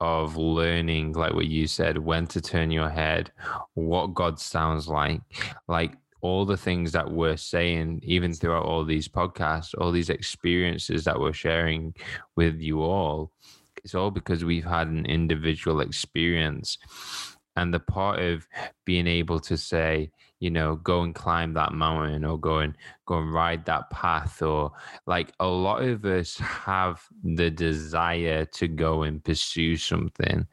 of 0.00 0.36
learning, 0.36 1.12
like 1.12 1.32
what 1.32 1.46
you 1.46 1.66
said, 1.66 1.96
when 1.98 2.26
to 2.28 2.40
turn 2.40 2.70
your 2.70 2.90
head, 2.90 3.32
what 3.74 4.14
God 4.14 4.38
sounds 4.38 4.88
like, 4.88 5.20
like 5.66 5.94
all 6.20 6.44
the 6.44 6.56
things 6.56 6.92
that 6.92 7.10
we're 7.10 7.36
saying, 7.36 8.00
even 8.02 8.34
throughout 8.34 8.64
all 8.64 8.84
these 8.84 9.08
podcasts, 9.08 9.74
all 9.78 9.92
these 9.92 10.10
experiences 10.10 11.04
that 11.04 11.18
we're 11.18 11.32
sharing 11.32 11.94
with 12.36 12.60
you 12.60 12.82
all, 12.82 13.32
it's 13.84 13.94
all 13.94 14.10
because 14.10 14.44
we've 14.44 14.64
had 14.64 14.88
an 14.88 15.06
individual 15.06 15.80
experience. 15.80 16.78
And 17.56 17.72
the 17.72 17.80
part 17.80 18.20
of 18.20 18.46
being 18.84 19.06
able 19.06 19.40
to 19.40 19.56
say, 19.56 20.10
you 20.40 20.50
know, 20.50 20.76
go 20.76 21.02
and 21.02 21.14
climb 21.14 21.54
that 21.54 21.72
mountain 21.72 22.24
or 22.24 22.38
go 22.38 22.58
and 22.58 22.74
go 23.06 23.18
and 23.18 23.32
ride 23.32 23.64
that 23.64 23.88
path 23.90 24.42
or 24.42 24.72
like 25.06 25.32
a 25.40 25.46
lot 25.46 25.82
of 25.82 26.04
us 26.04 26.36
have 26.38 27.02
the 27.24 27.50
desire 27.50 28.44
to 28.44 28.68
go 28.68 29.04
and 29.04 29.24
pursue 29.24 29.76
something 29.76 30.46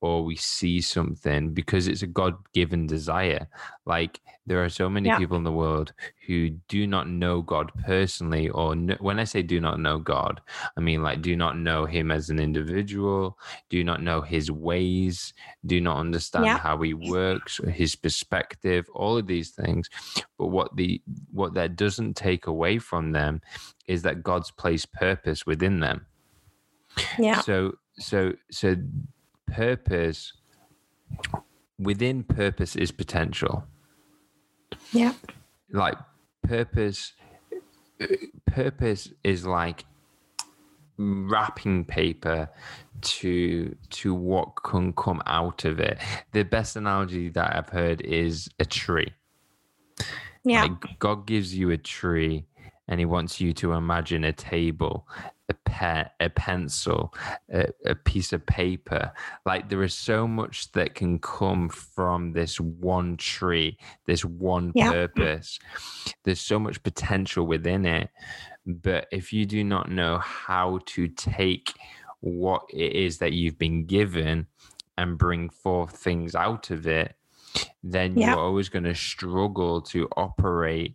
or 0.00 0.24
we 0.24 0.36
see 0.36 0.80
something 0.80 1.52
because 1.52 1.88
it's 1.88 2.02
a 2.02 2.06
god-given 2.06 2.86
desire. 2.86 3.46
Like 3.86 4.20
there 4.50 4.64
are 4.64 4.68
so 4.68 4.90
many 4.90 5.08
yeah. 5.08 5.16
people 5.16 5.36
in 5.36 5.44
the 5.44 5.52
world 5.52 5.92
who 6.26 6.50
do 6.66 6.84
not 6.84 7.08
know 7.08 7.40
god 7.40 7.70
personally 7.84 8.48
or 8.48 8.74
no, 8.74 8.96
when 8.98 9.20
i 9.20 9.24
say 9.24 9.42
do 9.42 9.60
not 9.60 9.78
know 9.78 9.96
god 9.96 10.40
i 10.76 10.80
mean 10.80 11.04
like 11.04 11.22
do 11.22 11.36
not 11.36 11.56
know 11.56 11.86
him 11.86 12.10
as 12.10 12.30
an 12.30 12.40
individual 12.40 13.38
do 13.68 13.84
not 13.84 14.02
know 14.02 14.20
his 14.20 14.50
ways 14.50 15.32
do 15.64 15.80
not 15.80 15.98
understand 15.98 16.44
yeah. 16.44 16.58
how 16.58 16.76
he 16.82 16.94
works 16.94 17.60
his 17.72 17.94
perspective 17.94 18.88
all 18.92 19.16
of 19.16 19.28
these 19.28 19.50
things 19.50 19.88
but 20.36 20.48
what 20.48 20.74
the 20.74 21.00
what 21.30 21.54
that 21.54 21.76
doesn't 21.76 22.16
take 22.16 22.48
away 22.48 22.76
from 22.76 23.12
them 23.12 23.40
is 23.86 24.02
that 24.02 24.24
god's 24.24 24.50
placed 24.50 24.92
purpose 24.92 25.46
within 25.46 25.78
them 25.78 26.04
yeah 27.20 27.40
so 27.40 27.72
so 28.00 28.32
so 28.50 28.74
purpose 29.46 30.32
within 31.80 32.22
purpose 32.22 32.76
is 32.76 32.92
potential. 32.92 33.64
Yeah. 34.92 35.14
Like 35.72 35.96
purpose 36.42 37.12
purpose 38.46 39.10
is 39.22 39.46
like 39.46 39.84
wrapping 40.96 41.84
paper 41.84 42.48
to 43.00 43.74
to 43.88 44.14
what 44.14 44.62
can 44.62 44.92
come 44.92 45.22
out 45.26 45.64
of 45.64 45.80
it. 45.80 45.98
The 46.32 46.42
best 46.42 46.76
analogy 46.76 47.28
that 47.30 47.56
I've 47.56 47.68
heard 47.68 48.00
is 48.02 48.48
a 48.58 48.64
tree. 48.64 49.12
Yeah. 50.44 50.62
Like 50.62 50.98
God 50.98 51.26
gives 51.26 51.54
you 51.54 51.70
a 51.70 51.78
tree 51.78 52.46
and 52.90 53.00
he 53.00 53.06
wants 53.06 53.40
you 53.40 53.54
to 53.54 53.72
imagine 53.72 54.24
a 54.24 54.32
table 54.32 55.08
a 55.50 55.54
pen, 55.64 56.08
a 56.20 56.30
pencil, 56.30 57.12
a, 57.52 57.66
a, 57.84 57.94
piece 57.94 58.32
of 58.32 58.46
paper. 58.46 59.12
Like 59.44 59.68
there 59.68 59.82
is 59.82 59.94
so 59.94 60.26
much 60.26 60.70
that 60.72 60.94
can 60.94 61.18
come 61.18 61.68
from 61.68 62.32
this 62.32 62.60
one 62.60 63.16
tree, 63.16 63.76
this 64.06 64.24
one 64.24 64.70
yeah. 64.76 64.92
purpose. 64.92 65.58
There's 66.24 66.40
so 66.40 66.60
much 66.60 66.82
potential 66.84 67.46
within 67.46 67.84
it. 67.84 68.10
But 68.64 69.08
if 69.10 69.32
you 69.32 69.44
do 69.44 69.64
not 69.64 69.90
know 69.90 70.18
how 70.18 70.80
to 70.86 71.08
take 71.08 71.72
what 72.20 72.62
it 72.72 72.92
is 72.92 73.18
that 73.18 73.32
you've 73.32 73.58
been 73.58 73.86
given 73.86 74.46
and 74.96 75.18
bring 75.18 75.50
forth 75.50 75.96
things 75.96 76.34
out 76.36 76.70
of 76.70 76.86
it, 76.86 77.16
then 77.82 78.16
yeah. 78.16 78.30
you're 78.30 78.38
always 78.38 78.68
going 78.68 78.84
to 78.84 78.94
struggle 78.94 79.80
to 79.80 80.08
operate 80.16 80.94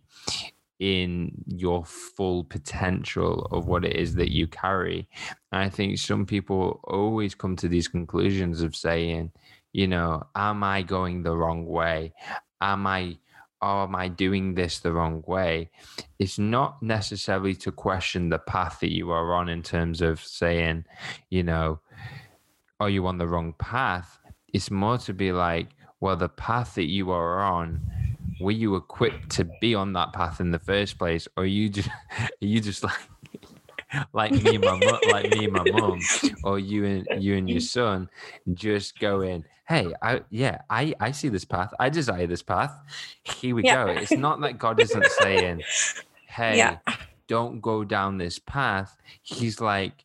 in 0.78 1.32
your 1.46 1.84
full 1.84 2.44
potential 2.44 3.48
of 3.50 3.66
what 3.66 3.84
it 3.84 3.96
is 3.96 4.14
that 4.16 4.32
you 4.32 4.46
carry. 4.46 5.08
And 5.52 5.62
I 5.62 5.68
think 5.68 5.98
some 5.98 6.26
people 6.26 6.80
always 6.84 7.34
come 7.34 7.56
to 7.56 7.68
these 7.68 7.88
conclusions 7.88 8.60
of 8.60 8.76
saying, 8.76 9.32
you 9.72 9.86
know, 9.86 10.26
am 10.34 10.62
I 10.62 10.82
going 10.82 11.22
the 11.22 11.36
wrong 11.36 11.66
way? 11.66 12.12
Am 12.60 12.86
I 12.86 13.18
or 13.62 13.84
am 13.84 13.96
I 13.96 14.08
doing 14.08 14.54
this 14.54 14.80
the 14.80 14.92
wrong 14.92 15.22
way? 15.26 15.70
It's 16.18 16.38
not 16.38 16.82
necessarily 16.82 17.54
to 17.56 17.72
question 17.72 18.28
the 18.28 18.38
path 18.38 18.80
that 18.80 18.92
you 18.92 19.10
are 19.10 19.34
on 19.34 19.48
in 19.48 19.62
terms 19.62 20.02
of 20.02 20.20
saying, 20.20 20.84
you 21.30 21.42
know, 21.42 21.80
are 22.80 22.90
you 22.90 23.06
on 23.06 23.16
the 23.16 23.26
wrong 23.26 23.54
path? 23.58 24.18
It's 24.52 24.70
more 24.70 24.98
to 24.98 25.14
be 25.14 25.32
like, 25.32 25.68
well, 26.00 26.16
the 26.16 26.28
path 26.28 26.74
that 26.74 26.90
you 26.90 27.10
are 27.10 27.42
on 27.42 27.80
were 28.40 28.52
you 28.52 28.76
equipped 28.76 29.30
to 29.30 29.48
be 29.60 29.74
on 29.74 29.92
that 29.94 30.12
path 30.12 30.40
in 30.40 30.50
the 30.50 30.58
first 30.58 30.98
place, 30.98 31.28
or 31.36 31.46
you 31.46 31.68
just 31.68 31.88
are 32.18 32.28
you 32.40 32.60
just 32.60 32.84
like 32.84 32.98
like 34.12 34.32
me 34.32 34.56
and 34.56 34.64
my 34.64 34.78
mom, 34.78 35.00
like 35.10 35.30
me 35.30 35.44
and 35.44 35.52
my 35.52 35.64
mom, 35.70 36.00
or 36.44 36.58
you 36.58 36.84
and 36.84 37.22
you 37.22 37.36
and 37.36 37.48
your 37.48 37.60
son 37.60 38.08
just 38.54 38.98
going, 38.98 39.44
hey, 39.68 39.92
I 40.02 40.22
yeah, 40.30 40.62
I 40.70 40.94
I 41.00 41.12
see 41.12 41.28
this 41.28 41.44
path, 41.44 41.72
I 41.78 41.88
desire 41.88 42.26
this 42.26 42.42
path. 42.42 42.72
Here 43.22 43.54
we 43.54 43.64
yeah. 43.64 43.84
go. 43.86 43.90
It's 43.92 44.12
not 44.12 44.40
that 44.40 44.58
God 44.58 44.80
isn't 44.80 45.06
saying, 45.06 45.62
hey, 46.26 46.56
yeah. 46.58 46.78
don't 47.26 47.60
go 47.60 47.84
down 47.84 48.18
this 48.18 48.38
path. 48.38 48.96
He's 49.22 49.60
like, 49.60 50.04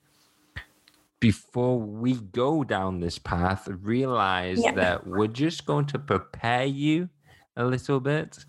before 1.20 1.80
we 1.80 2.16
go 2.16 2.64
down 2.64 3.00
this 3.00 3.18
path, 3.20 3.68
realize 3.68 4.62
yeah. 4.62 4.74
that 4.74 5.08
we're 5.08 5.28
just 5.28 5.66
going 5.66 5.86
to 5.88 6.00
prepare 6.00 6.66
you 6.66 7.10
a 7.56 7.66
little 7.66 8.00
bit. 8.00 8.46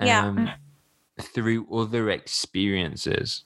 Um, 0.00 0.06
yeah. 0.06 0.54
Through 1.20 1.66
other 1.72 2.10
experiences. 2.10 3.44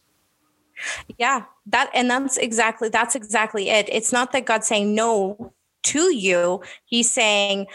Yeah, 1.18 1.44
that 1.66 1.90
and 1.92 2.10
that's 2.10 2.36
exactly 2.36 2.88
that's 2.88 3.14
exactly 3.14 3.68
it. 3.68 3.88
It's 3.90 4.12
not 4.12 4.32
that 4.32 4.46
God's 4.46 4.68
saying 4.68 4.94
no 4.94 5.52
to 5.84 6.14
you. 6.14 6.62
He's 6.84 7.12
saying, 7.12 7.66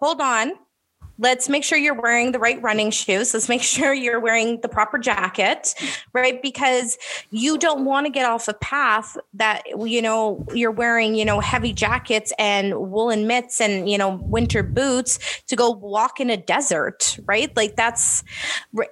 "Hold 0.00 0.20
on, 0.20 0.52
let's 1.18 1.48
make 1.48 1.64
sure 1.64 1.76
you're 1.76 2.00
wearing 2.00 2.32
the 2.32 2.38
right 2.38 2.62
running 2.62 2.90
shoes. 2.90 3.34
Let's 3.34 3.48
make 3.48 3.62
sure 3.76 3.92
you're 3.92 4.20
wearing 4.20 4.60
the 4.60 4.68
proper 4.68 4.98
jacket, 4.98 5.74
right? 6.12 6.40
Because 6.40 6.96
you 7.30 7.58
don't 7.58 7.84
want 7.84 8.06
to 8.06 8.10
get 8.10 8.24
off 8.24 8.48
a 8.48 8.54
path 8.54 9.16
that, 9.34 9.64
you 9.84 10.00
know, 10.00 10.46
you're 10.54 10.70
wearing, 10.70 11.14
you 11.14 11.24
know, 11.24 11.40
heavy 11.40 11.72
jackets 11.72 12.32
and 12.38 12.74
woolen 12.90 13.26
mitts 13.26 13.60
and, 13.60 13.90
you 13.90 13.98
know, 13.98 14.20
winter 14.22 14.62
boots 14.62 15.18
to 15.48 15.56
go 15.56 15.70
walk 15.70 16.20
in 16.20 16.30
a 16.30 16.36
desert, 16.36 17.18
right? 17.26 17.54
Like 17.56 17.76
that's, 17.76 18.22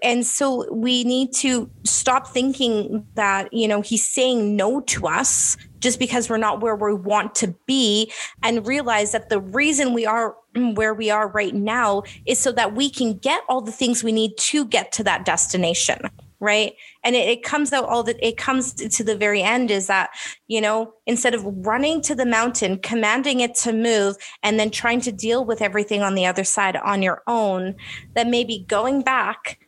and 0.02 0.26
so 0.26 0.72
we 0.72 1.04
need 1.04 1.32
to 1.34 1.70
stop 1.84 2.28
thinking 2.28 3.06
that, 3.14 3.52
you 3.52 3.68
know, 3.68 3.80
he's 3.80 4.06
saying 4.06 4.56
no 4.56 4.80
to 4.80 5.06
us 5.06 5.56
just 5.80 5.98
because 5.98 6.28
we're 6.28 6.36
not 6.36 6.60
where 6.60 6.74
we 6.74 6.94
want 6.94 7.34
to 7.36 7.48
be 7.66 8.10
and 8.42 8.66
realize 8.66 9.12
that 9.12 9.28
the 9.28 9.40
reason 9.40 9.92
we 9.92 10.06
are 10.06 10.34
where 10.57 10.94
we 10.94 11.11
are 11.11 11.28
right 11.28 11.54
now 11.54 12.02
is 12.26 12.38
so 12.38 12.52
that 12.52 12.74
we 12.74 12.90
can 12.90 13.14
get 13.18 13.42
all 13.48 13.61
the 13.61 13.72
things 13.72 14.02
we 14.02 14.12
need 14.12 14.36
to 14.36 14.64
get 14.64 14.92
to 14.92 15.04
that 15.04 15.24
destination 15.24 15.98
right 16.38 16.74
and 17.02 17.16
it, 17.16 17.28
it, 17.28 17.42
comes 17.42 17.72
out 17.72 17.84
all 17.86 18.02
that 18.02 18.16
it 18.20 18.36
comes 18.36 18.74
to 18.74 19.02
the 19.02 19.16
very 19.16 19.42
end 19.42 19.70
is 19.70 19.86
that 19.86 20.11
you 20.48 20.61
know 20.61 20.92
instead 21.07 21.34
of 21.34 21.44
running 21.66 22.02
to 22.02 22.14
the 22.14 22.26
mountain 22.26 22.78
commanding 22.78 23.40
it 23.40 23.54
to 23.54 23.72
move 23.72 24.16
and 24.42 24.61
then 24.61 24.70
trying 24.70 25.00
to 25.00 25.11
deal 25.11 25.44
with 25.44 25.62
everything 25.62 26.02
on 26.02 26.14
the 26.14 26.26
other 26.26 26.44
side 26.44 26.76
on 26.76 27.02
your 27.02 27.22
own 27.26 27.74
that 28.14 28.26
maybe 28.26 28.64
going 28.68 29.02
back 29.02 29.59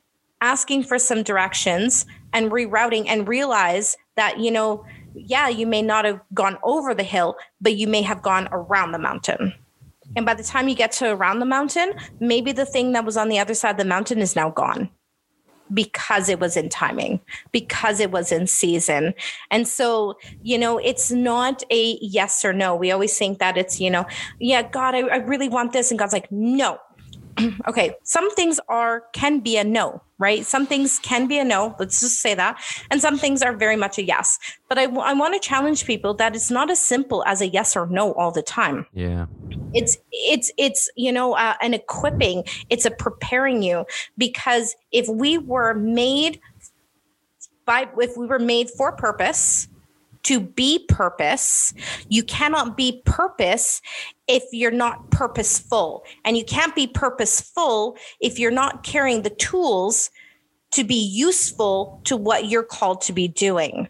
asking 0.43 0.83
for 0.83 0.99
some 0.99 1.23
directions 1.23 2.05
and 2.35 2.51
rerouting 2.51 3.07
and 3.09 3.27
realize 3.27 3.97
that 4.17 4.39
you 4.39 4.51
know 4.51 4.85
yeah, 5.15 5.49
you 5.49 5.67
may 5.67 5.83
not 5.83 6.05
have 6.05 6.21
gone 6.35 6.59
over 6.63 6.95
the 6.95 7.03
hill, 7.03 7.37
but 7.61 7.77
you 7.77 7.87
may 7.87 8.03
have 8.03 8.23
gone 8.23 8.49
around 8.53 8.93
the 8.93 8.99
mountain. 8.99 9.53
And 10.17 10.25
by 10.27 10.35
the 10.35 10.43
time 10.43 10.69
you 10.69 10.75
get 10.75 10.93
to 10.93 11.11
around 11.11 11.39
the 11.39 11.47
mountain, 11.47 11.93
maybe 12.21 12.53
the 12.53 12.67
thing 12.67 12.93
that 12.93 13.05
was 13.05 13.17
on 13.17 13.29
the 13.29 13.39
other 13.39 13.55
side 13.55 13.73
of 13.73 13.77
the 13.77 13.85
mountain 13.85 14.19
is 14.19 14.35
now 14.35 14.51
gone 14.51 14.91
because 15.73 16.29
it 16.29 16.41
was 16.41 16.57
in 16.57 16.69
timing, 16.69 17.21
because 17.53 18.01
it 18.01 18.11
was 18.11 18.33
in 18.33 18.47
season. 18.47 19.15
And 19.51 19.69
so, 19.69 20.15
you 20.43 20.59
know, 20.59 20.79
it's 20.79 21.11
not 21.11 21.63
a 21.71 21.99
yes 22.01 22.45
or 22.45 22.53
no. 22.53 22.75
We 22.75 22.91
always 22.91 23.17
think 23.17 23.39
that 23.39 23.57
it's, 23.59 23.81
you 23.81 23.91
know, 23.91 24.07
yeah, 24.41 24.63
God, 24.63 24.95
I, 24.95 25.01
I 25.01 25.17
really 25.17 25.49
want 25.49 25.73
this. 25.73 25.91
And 25.91 25.99
God's 25.99 26.13
like, 26.13 26.31
no, 26.33 26.79
okay, 27.69 27.95
some 28.03 28.31
things 28.35 28.61
are 28.69 29.05
can 29.13 29.41
be 29.41 29.57
a 29.57 29.65
no, 29.65 30.03
right? 30.19 30.45
Some 30.45 30.67
things 30.67 30.99
can 30.99 31.27
be 31.27 31.39
a 31.39 31.45
no. 31.45 31.75
Let's 31.79 32.01
just 32.01 32.21
say 32.21 32.35
that, 32.35 32.61
and 32.91 33.01
some 33.01 33.19
things 33.19 33.43
are 33.43 33.55
very 33.55 33.77
much 33.77 33.99
a 33.99 34.05
yes. 34.05 34.39
But 34.69 34.79
I, 34.79 34.85
I 34.85 35.13
want 35.15 35.35
to 35.35 35.41
challenge 35.41 35.85
people 35.85 36.15
that 36.15 36.35
it's 36.35 36.51
not 36.51 36.71
as 36.71 36.79
simple 36.79 37.25
as 37.27 37.41
a 37.41 37.49
yes 37.49 37.77
or 37.77 37.87
no 37.87 38.13
all 38.15 38.31
the 38.31 38.43
time. 38.43 38.87
Yeah, 38.93 39.27
it's 39.75 39.99
it's 40.13 40.51
it's 40.57 40.89
you 40.97 41.13
know 41.13 41.35
uh, 41.35 41.55
an 41.61 41.75
equipping. 41.75 42.45
It's 42.71 42.85
a 42.85 42.91
preparing 42.91 43.63
you 43.63 43.85
because 44.17 44.75
if 44.93 45.09
we 45.09 45.39
were 45.39 45.75
made 45.75 46.41
by 47.65 47.89
if 47.99 48.17
we 48.17 48.27
were 48.27 48.39
made 48.39 48.71
for 48.71 48.93
purpose 48.93 49.69
to 50.29 50.41
be 50.41 50.85
purpose. 50.91 51.73
You 52.11 52.23
cannot 52.23 52.77
be 52.77 53.01
purpose 53.07 53.81
if 54.27 54.43
you're 54.53 54.71
not 54.71 55.11
purposeful. 55.11 56.05
And 56.23 56.37
you 56.37 56.45
can't 56.45 56.75
be 56.75 56.87
purposeful 56.87 57.97
if 58.21 58.39
you're 58.39 58.51
not 58.51 58.83
carrying 58.83 59.23
the 59.23 59.31
tools 59.31 60.11
to 60.73 60.85
be 60.85 61.03
useful 61.03 62.03
to 62.05 62.15
what 62.15 62.47
you're 62.47 62.63
called 62.63 63.01
to 63.03 63.15
be 63.15 63.27
doing. 63.27 63.89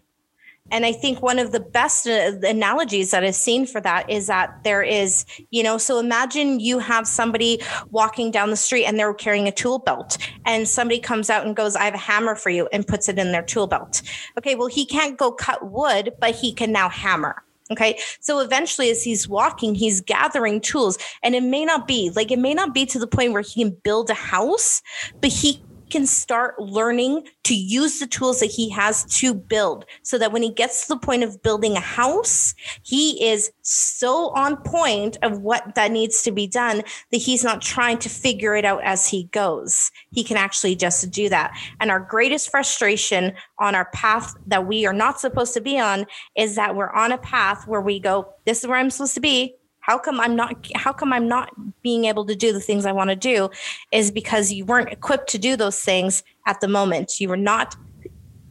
And 0.71 0.85
I 0.85 0.93
think 0.93 1.23
one 1.23 1.39
of 1.39 1.53
the 1.53 1.61
best 1.61 2.07
uh, 2.07 2.33
analogies 2.43 3.11
that 3.11 3.25
I've 3.25 3.35
seen 3.35 3.67
for 3.67 3.81
that 3.81 4.09
is 4.11 4.27
that 4.27 4.63
there 4.65 4.83
is, 4.83 5.25
you 5.51 5.63
know, 5.63 5.79
so 5.79 5.99
imagine 5.99 6.61
you 6.61 6.79
have 6.79 7.07
somebody 7.07 7.61
walking 7.91 8.31
down 8.31 8.51
the 8.51 8.57
street 8.57 8.85
and 8.85 8.99
they're 8.99 9.15
carrying 9.15 9.49
a 9.49 9.53
tool 9.53 9.79
belt, 9.79 10.19
and 10.45 10.69
somebody 10.69 11.01
comes 11.01 11.31
out 11.31 11.47
and 11.47 11.57
goes, 11.57 11.77
I 11.77 11.85
have 11.85 11.95
a 11.95 11.99
hammer 11.99 12.35
for 12.35 12.51
you, 12.51 12.69
and 12.73 12.87
puts 12.87 13.09
it 13.09 13.19
in 13.19 13.33
their 13.33 13.43
tool 13.43 13.67
belt. 13.67 14.03
Okay, 14.37 14.55
well, 14.55 14.69
he 14.69 14.85
can't 14.85 15.17
go 15.17 15.33
cut 15.33 15.71
wood, 15.71 16.13
but 16.21 16.35
he 16.35 16.53
can 16.53 16.73
now 16.73 16.89
hammer. 16.89 17.43
Okay. 17.71 17.99
So 18.21 18.41
eventually, 18.41 18.91
as 18.91 19.03
he's 19.03 19.29
walking, 19.29 19.75
he's 19.75 20.01
gathering 20.01 20.61
tools. 20.61 20.97
And 21.23 21.35
it 21.35 21.43
may 21.43 21.65
not 21.65 21.87
be 21.87 22.11
like 22.17 22.31
it 22.31 22.39
may 22.39 22.55
not 22.55 22.73
be 22.73 22.87
to 22.87 22.99
the 22.99 23.07
point 23.07 23.33
where 23.33 23.43
he 23.43 23.63
can 23.63 23.77
build 23.85 24.09
a 24.09 24.15
house, 24.15 24.81
but 25.21 25.31
he 25.31 25.63
can 25.89 26.07
start 26.07 26.61
learning 26.61 27.27
to 27.45 27.55
use 27.55 27.99
the 27.99 28.07
tools 28.07 28.41
that 28.41 28.47
he 28.47 28.69
has 28.71 29.05
to 29.07 29.35
build 29.35 29.85
so 30.03 30.19
that 30.19 30.33
when 30.33 30.43
he 30.43 30.51
gets 30.51 30.83
to 30.83 30.89
the 30.95 30.99
point 30.99 31.25
of 31.25 31.43
building 31.43 31.77
a 31.77 31.81
house, 31.81 32.55
he 32.83 33.25
is 33.27 33.51
so 33.63 34.29
on 34.31 34.57
point 34.59 35.17
of 35.23 35.41
what 35.41 35.75
that 35.75 35.91
needs 35.91 36.23
to 36.23 36.31
be 36.31 36.47
done 36.47 36.83
that 37.11 37.17
he's 37.17 37.43
not 37.43 37.61
trying 37.61 37.99
to 37.99 38.09
figure 38.09 38.55
it 38.55 38.65
out 38.65 38.83
as 38.85 39.09
he 39.09 39.25
goes. 39.25 39.91
He 40.13 40.23
can 40.23 40.37
actually 40.37 40.77
just 40.77 41.11
do 41.11 41.29
that. 41.29 41.53
And 41.81 41.91
our 41.91 42.01
greatest 42.01 42.51
frustration 42.51 43.33
on 43.59 43.75
our 43.75 43.87
path 43.87 44.35
that 44.47 44.67
we 44.67 44.87
are 44.87 44.93
not 44.93 45.21
supposed 45.21 45.55
to 45.55 45.61
be 45.61 45.79
on 45.81 46.07
is 46.37 46.55
that 46.55 46.77
we're 46.77 46.93
on 46.93 47.13
a 47.13 47.19
path 47.19 47.67
where 47.67 47.81
we 47.81 47.99
go, 47.99 48.33
This 48.45 48.61
is 48.61 48.67
where 48.67 48.79
I'm 48.79 48.91
supposed 48.91 49.15
to 49.15 49.21
be 49.21 49.58
how 49.89 49.99
come 49.99 50.21
i'm 50.21 50.37
not 50.37 50.55
how 50.77 50.93
come 50.93 51.13
i'm 51.13 51.27
not 51.27 51.51
being 51.83 52.05
able 52.05 52.25
to 52.25 52.37
do 52.37 52.53
the 52.53 52.61
things 52.61 52.85
i 52.85 52.93
want 52.93 53.11
to 53.11 53.17
do 53.17 53.49
is 53.91 54.11
because 54.11 54.53
you 54.53 54.65
weren't 54.65 54.91
equipped 54.91 55.29
to 55.31 55.39
do 55.39 55.57
those 55.57 55.81
things 55.81 56.23
at 56.47 56.61
the 56.61 56.69
moment. 56.69 57.21
You 57.21 57.29
were 57.29 57.37
not 57.37 57.77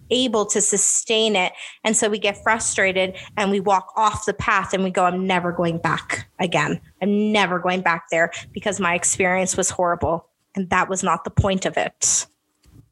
able 0.09 0.45
to 0.45 0.61
sustain 0.61 1.35
it. 1.35 1.51
And 1.83 1.97
so 1.97 2.07
we 2.07 2.17
get 2.17 2.41
frustrated 2.41 3.17
and 3.35 3.51
we 3.51 3.59
walk 3.59 3.91
off 3.97 4.25
the 4.25 4.33
path 4.33 4.73
and 4.73 4.83
we 4.83 4.89
go 4.89 5.03
i'm 5.03 5.27
never 5.27 5.51
going 5.51 5.79
back 5.79 6.29
again. 6.39 6.79
I'm 7.01 7.33
never 7.33 7.59
going 7.59 7.81
back 7.81 8.05
there 8.09 8.31
because 8.53 8.79
my 8.79 8.95
experience 8.95 9.57
was 9.57 9.69
horrible. 9.69 10.29
And 10.55 10.69
that 10.69 10.89
was 10.89 11.03
not 11.03 11.23
the 11.23 11.29
point 11.29 11.65
of 11.65 11.75
it. 11.77 12.25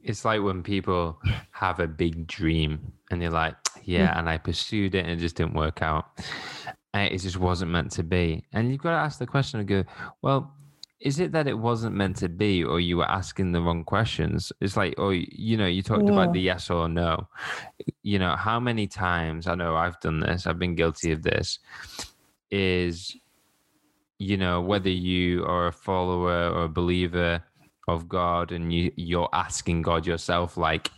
It's 0.04 0.26
like 0.26 0.44
when 0.44 0.62
people 0.62 1.20
have 1.52 1.80
a 1.80 1.88
big 1.88 2.28
dream 2.28 2.92
and 3.10 3.22
they're 3.22 3.30
like 3.30 3.56
yeah 3.84 4.10
mm-hmm. 4.10 4.20
and 4.20 4.30
i 4.30 4.38
pursued 4.38 4.96
it 4.96 5.06
and 5.06 5.12
it 5.12 5.18
just 5.18 5.36
didn't 5.36 5.54
work 5.54 5.82
out 5.82 6.06
Uh, 6.96 7.10
it 7.12 7.18
just 7.18 7.38
wasn't 7.38 7.70
meant 7.70 7.92
to 7.92 8.04
be. 8.04 8.42
And 8.54 8.72
you've 8.72 8.82
got 8.82 8.92
to 8.92 8.98
ask 8.98 9.20
the 9.20 9.28
question 9.28 9.60
and 9.60 9.68
go, 9.68 9.84
well, 10.22 10.56
is 11.02 11.20
it 11.20 11.34
that 11.34 11.46
it 11.46 11.58
wasn't 11.58 11.94
meant 11.94 12.16
to 12.16 12.30
be 12.30 12.64
or 12.64 12.80
you 12.80 12.98
were 12.98 13.10
asking 13.10 13.52
the 13.52 13.62
wrong 13.62 13.84
questions 13.84 14.52
it's 14.62 14.78
like 14.78 14.96
or 14.98 15.14
you 15.14 15.58
know 15.58 15.68
you 15.68 15.82
talked 15.82 16.06
yeah. 16.06 16.14
about 16.14 16.32
the 16.32 16.40
yes 16.40 16.70
or 16.70 16.88
no 16.88 17.28
you 18.02 18.18
know 18.18 18.36
how 18.36 18.60
many 18.60 18.88
times 18.88 19.46
i 19.46 19.54
know 19.54 19.76
i've 19.76 20.00
done 20.00 20.22
this 20.22 20.48
i've 20.48 20.58
been 20.58 20.74
guilty 20.74 21.12
of 21.12 21.22
this 21.22 21.60
is 22.50 23.16
you 24.18 24.38
know 24.38 24.62
whether 24.62 24.90
you 24.90 25.44
are 25.46 25.68
a 25.68 25.72
follower 25.72 26.50
or 26.50 26.64
a 26.64 26.70
believer 26.70 27.44
of 27.88 28.08
god 28.08 28.52
and 28.52 28.74
you 28.74 28.92
you're 28.96 29.30
asking 29.34 29.82
god 29.82 30.08
yourself 30.08 30.56
like 30.56 30.90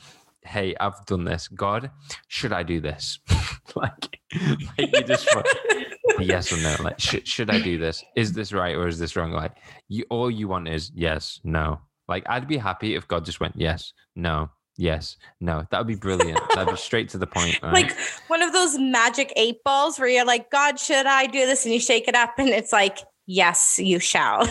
hey 0.43 0.75
i've 0.79 1.05
done 1.05 1.25
this 1.25 1.47
god 1.47 1.89
should 2.27 2.53
i 2.53 2.61
do 2.61 2.79
this 2.79 3.19
like, 3.75 4.19
like 4.77 4.95
you 4.95 5.03
just 5.03 5.27
yes 6.21 6.51
or 6.51 6.57
no. 6.57 6.75
Like, 6.79 6.99
should, 6.99 7.27
should 7.27 7.49
I 7.49 7.61
do 7.61 7.77
this? 7.77 8.03
Is 8.15 8.33
this 8.33 8.53
right 8.53 8.75
or 8.75 8.87
is 8.87 8.99
this 8.99 9.15
wrong? 9.15 9.31
Like, 9.31 9.53
you 9.87 10.05
all 10.09 10.29
you 10.29 10.47
want 10.47 10.67
is 10.67 10.91
yes, 10.93 11.39
no. 11.43 11.79
Like, 12.07 12.23
I'd 12.27 12.47
be 12.47 12.57
happy 12.57 12.95
if 12.95 13.07
God 13.07 13.25
just 13.25 13.39
went 13.39 13.55
yes, 13.57 13.93
no, 14.15 14.49
yes, 14.77 15.17
no. 15.41 15.65
That 15.71 15.79
would 15.79 15.87
be 15.87 15.95
brilliant. 15.95 16.39
That'd 16.53 16.73
be 16.73 16.79
straight 16.79 17.09
to 17.09 17.17
the 17.17 17.27
point. 17.27 17.59
Right? 17.63 17.73
Like 17.73 17.97
one 18.27 18.41
of 18.41 18.53
those 18.53 18.77
magic 18.77 19.33
eight 19.35 19.63
balls 19.63 19.99
where 19.99 20.07
you're 20.07 20.25
like, 20.25 20.49
God, 20.51 20.79
should 20.79 21.05
I 21.05 21.25
do 21.25 21.45
this? 21.45 21.65
And 21.65 21.73
you 21.73 21.79
shake 21.79 22.07
it 22.07 22.15
up, 22.15 22.35
and 22.37 22.49
it's 22.49 22.71
like, 22.71 22.99
yes, 23.25 23.77
you 23.77 23.99
shall. 23.99 24.47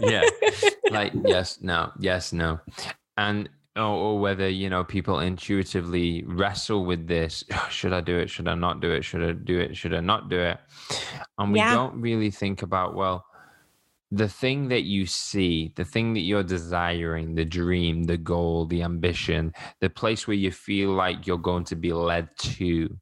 yeah, 0.00 0.24
like 0.90 1.12
yes, 1.24 1.58
no, 1.60 1.92
yes, 1.98 2.32
no, 2.32 2.60
and 3.16 3.48
or, 3.76 4.18
whether 4.18 4.48
you 4.48 4.70
know 4.70 4.84
people 4.84 5.20
intuitively 5.20 6.24
wrestle 6.26 6.84
with 6.84 7.06
this 7.06 7.44
oh, 7.52 7.68
should 7.70 7.92
i 7.92 8.00
do 8.00 8.18
it? 8.18 8.30
Should 8.30 8.48
i 8.48 8.54
not 8.54 8.80
do 8.80 8.90
it? 8.90 9.04
Should 9.04 9.22
i 9.22 9.32
do 9.32 9.58
it? 9.58 9.76
Should 9.76 9.94
i 9.94 10.00
not 10.00 10.28
do 10.28 10.38
it? 10.40 10.58
And 11.38 11.52
we 11.52 11.58
yeah. 11.58 11.74
don't 11.74 12.00
really 12.00 12.30
think 12.30 12.62
about 12.62 12.94
well 12.94 13.26
the 14.12 14.28
thing 14.28 14.68
that 14.68 14.84
you 14.84 15.04
see 15.04 15.72
the 15.74 15.84
thing 15.84 16.14
that 16.14 16.20
you're 16.20 16.44
desiring 16.44 17.34
the 17.34 17.44
dream 17.44 18.04
the 18.04 18.16
goal 18.16 18.64
the 18.66 18.82
ambition 18.82 19.52
the 19.80 19.90
place 19.90 20.28
where 20.28 20.36
you 20.36 20.52
feel 20.52 20.90
like 20.90 21.26
you're 21.26 21.38
going 21.38 21.64
to 21.64 21.76
be 21.76 21.92
led 21.92 22.28
to. 22.38 22.96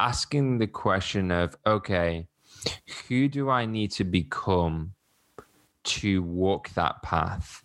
Asking 0.00 0.58
the 0.58 0.68
question 0.68 1.32
of 1.32 1.56
okay 1.66 2.28
who 3.08 3.28
do 3.28 3.50
i 3.50 3.66
need 3.66 3.90
to 3.90 4.04
become 4.04 4.92
to 5.84 6.22
walk 6.22 6.68
that 6.70 7.02
path 7.02 7.64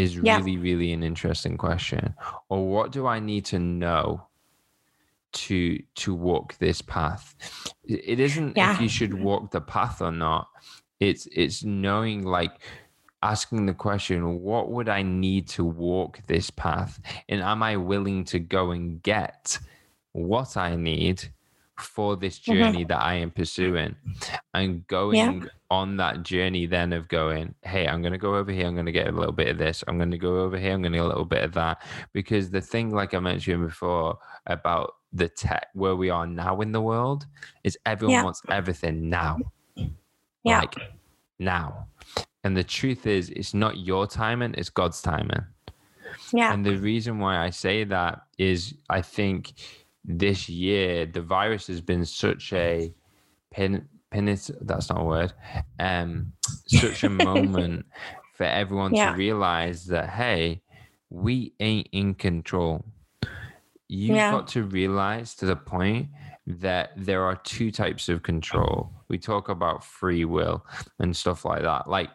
is 0.00 0.16
yeah. 0.16 0.38
really, 0.38 0.56
really 0.56 0.92
an 0.92 1.02
interesting 1.02 1.56
question. 1.56 2.14
Or 2.48 2.68
what 2.68 2.92
do 2.92 3.06
I 3.06 3.20
need 3.20 3.44
to 3.46 3.58
know 3.58 4.26
to 5.32 5.82
to 5.96 6.14
walk 6.14 6.56
this 6.58 6.82
path? 6.82 7.34
It 7.84 8.20
isn't 8.20 8.56
yeah. 8.56 8.74
if 8.74 8.80
you 8.80 8.88
should 8.88 9.14
walk 9.14 9.50
the 9.50 9.60
path 9.60 10.00
or 10.00 10.12
not. 10.12 10.48
It's 10.98 11.28
it's 11.32 11.64
knowing 11.64 12.24
like 12.24 12.60
asking 13.22 13.66
the 13.66 13.74
question, 13.74 14.40
what 14.40 14.70
would 14.70 14.88
I 14.88 15.02
need 15.02 15.46
to 15.48 15.64
walk 15.64 16.20
this 16.26 16.50
path? 16.50 16.98
And 17.28 17.42
am 17.42 17.62
I 17.62 17.76
willing 17.76 18.24
to 18.24 18.38
go 18.38 18.70
and 18.70 19.02
get 19.02 19.58
what 20.12 20.56
I 20.56 20.76
need 20.76 21.28
for 21.80 22.16
this 22.16 22.38
mm-hmm. 22.38 22.52
journey 22.52 22.78
mm-hmm. 22.80 22.88
that 22.88 23.02
I 23.02 23.14
am 23.14 23.30
pursuing 23.30 23.96
and 24.54 24.86
going 24.86 25.16
yeah. 25.16 25.48
on 25.70 25.96
that 25.98 26.22
journey 26.22 26.66
then 26.66 26.92
of 26.92 27.08
going, 27.08 27.54
hey, 27.62 27.86
I'm 27.86 28.02
going 28.02 28.12
to 28.12 28.18
go 28.18 28.36
over 28.36 28.52
here. 28.52 28.66
I'm 28.66 28.74
going 28.74 28.86
to 28.86 28.92
get 28.92 29.08
a 29.08 29.12
little 29.12 29.32
bit 29.32 29.48
of 29.48 29.58
this. 29.58 29.84
I'm 29.88 29.98
going 29.98 30.10
to 30.10 30.18
go 30.18 30.40
over 30.40 30.58
here. 30.58 30.72
I'm 30.72 30.82
going 30.82 30.92
to 30.92 30.98
get 30.98 31.04
a 31.04 31.08
little 31.08 31.24
bit 31.24 31.44
of 31.44 31.52
that. 31.54 31.82
Because 32.12 32.50
the 32.50 32.60
thing, 32.60 32.90
like 32.90 33.14
I 33.14 33.18
mentioned 33.18 33.66
before, 33.66 34.18
about 34.46 34.94
the 35.12 35.28
tech, 35.28 35.68
where 35.74 35.96
we 35.96 36.10
are 36.10 36.26
now 36.26 36.60
in 36.60 36.72
the 36.72 36.80
world, 36.80 37.26
is 37.64 37.78
everyone 37.86 38.14
yeah. 38.14 38.24
wants 38.24 38.42
everything 38.48 39.08
now. 39.08 39.38
Yeah. 40.44 40.60
Like 40.60 40.74
now. 41.38 41.88
And 42.44 42.56
the 42.56 42.64
truth 42.64 43.06
is, 43.06 43.30
it's 43.30 43.52
not 43.52 43.78
your 43.78 44.06
timing, 44.06 44.54
it's 44.56 44.70
God's 44.70 45.02
timing. 45.02 45.44
Yeah. 46.32 46.52
And 46.52 46.64
the 46.64 46.76
reason 46.76 47.18
why 47.18 47.38
I 47.38 47.50
say 47.50 47.84
that 47.84 48.22
is 48.38 48.74
I 48.88 49.02
think 49.02 49.52
this 50.04 50.48
year 50.48 51.06
the 51.06 51.20
virus 51.20 51.66
has 51.66 51.80
been 51.80 52.04
such 52.04 52.52
a 52.52 52.92
pen 53.50 53.86
penis 54.10 54.50
that's 54.62 54.88
not 54.90 55.00
a 55.00 55.04
word 55.04 55.32
um 55.78 56.32
such 56.66 57.04
a 57.04 57.08
moment 57.24 57.84
for 58.34 58.44
everyone 58.44 58.94
yeah. 58.94 59.12
to 59.12 59.16
realize 59.16 59.84
that 59.84 60.08
hey 60.08 60.60
we 61.10 61.52
ain't 61.60 61.88
in 61.92 62.14
control 62.14 62.84
you've 63.88 64.16
yeah. 64.16 64.30
got 64.30 64.48
to 64.48 64.62
realize 64.64 65.34
to 65.34 65.46
the 65.46 65.56
point 65.56 66.08
that 66.46 66.90
there 66.96 67.22
are 67.22 67.36
two 67.36 67.70
types 67.70 68.08
of 68.08 68.22
control 68.22 68.90
we 69.08 69.18
talk 69.18 69.48
about 69.48 69.84
free 69.84 70.24
will 70.24 70.64
and 70.98 71.16
stuff 71.16 71.44
like 71.44 71.62
that 71.62 71.88
like 71.88 72.10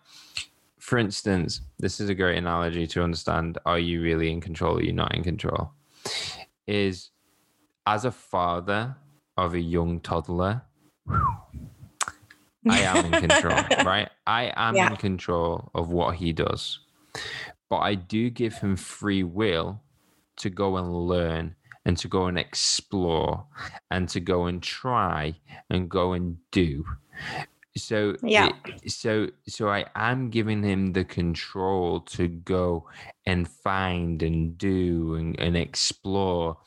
for 0.79 0.97
instance 0.97 1.61
this 1.79 1.99
is 1.99 2.09
a 2.09 2.15
great 2.15 2.37
analogy 2.37 2.87
to 2.87 3.03
understand 3.03 3.57
are 3.65 3.79
you 3.79 4.01
really 4.01 4.31
in 4.31 4.41
control 4.41 4.75
or 4.75 4.79
are 4.79 4.83
you 4.83 4.93
not 4.93 5.13
in 5.15 5.23
control 5.23 5.71
is 6.67 7.11
as 7.85 8.05
a 8.05 8.11
father 8.11 8.95
of 9.37 9.53
a 9.53 9.59
young 9.59 9.99
toddler, 9.99 10.61
I 12.67 12.79
am 12.81 13.13
in 13.13 13.21
control, 13.29 13.63
right? 13.85 14.09
I 14.25 14.51
am 14.55 14.75
yeah. 14.75 14.89
in 14.89 14.95
control 14.95 15.69
of 15.75 15.89
what 15.89 16.15
he 16.15 16.33
does. 16.33 16.79
But 17.69 17.77
I 17.77 17.95
do 17.95 18.29
give 18.29 18.55
him 18.55 18.75
free 18.75 19.23
will 19.23 19.81
to 20.37 20.49
go 20.49 20.77
and 20.77 20.93
learn 20.93 21.55
and 21.85 21.97
to 21.97 22.07
go 22.07 22.25
and 22.25 22.37
explore 22.37 23.45
and 23.91 24.09
to 24.09 24.19
go 24.19 24.45
and 24.45 24.61
try 24.61 25.35
and 25.69 25.89
go 25.89 26.13
and 26.13 26.37
do. 26.51 26.85
So 27.77 28.15
yeah. 28.23 28.51
It, 28.65 28.91
so 28.91 29.27
so 29.47 29.69
I 29.69 29.85
am 29.95 30.29
giving 30.29 30.63
him 30.63 30.93
the 30.93 31.03
control 31.03 32.01
to 32.01 32.27
go 32.27 32.87
and 33.25 33.47
find 33.47 34.23
and 34.23 34.57
do 34.57 35.15
and, 35.15 35.39
and 35.39 35.57
explore. 35.57 36.57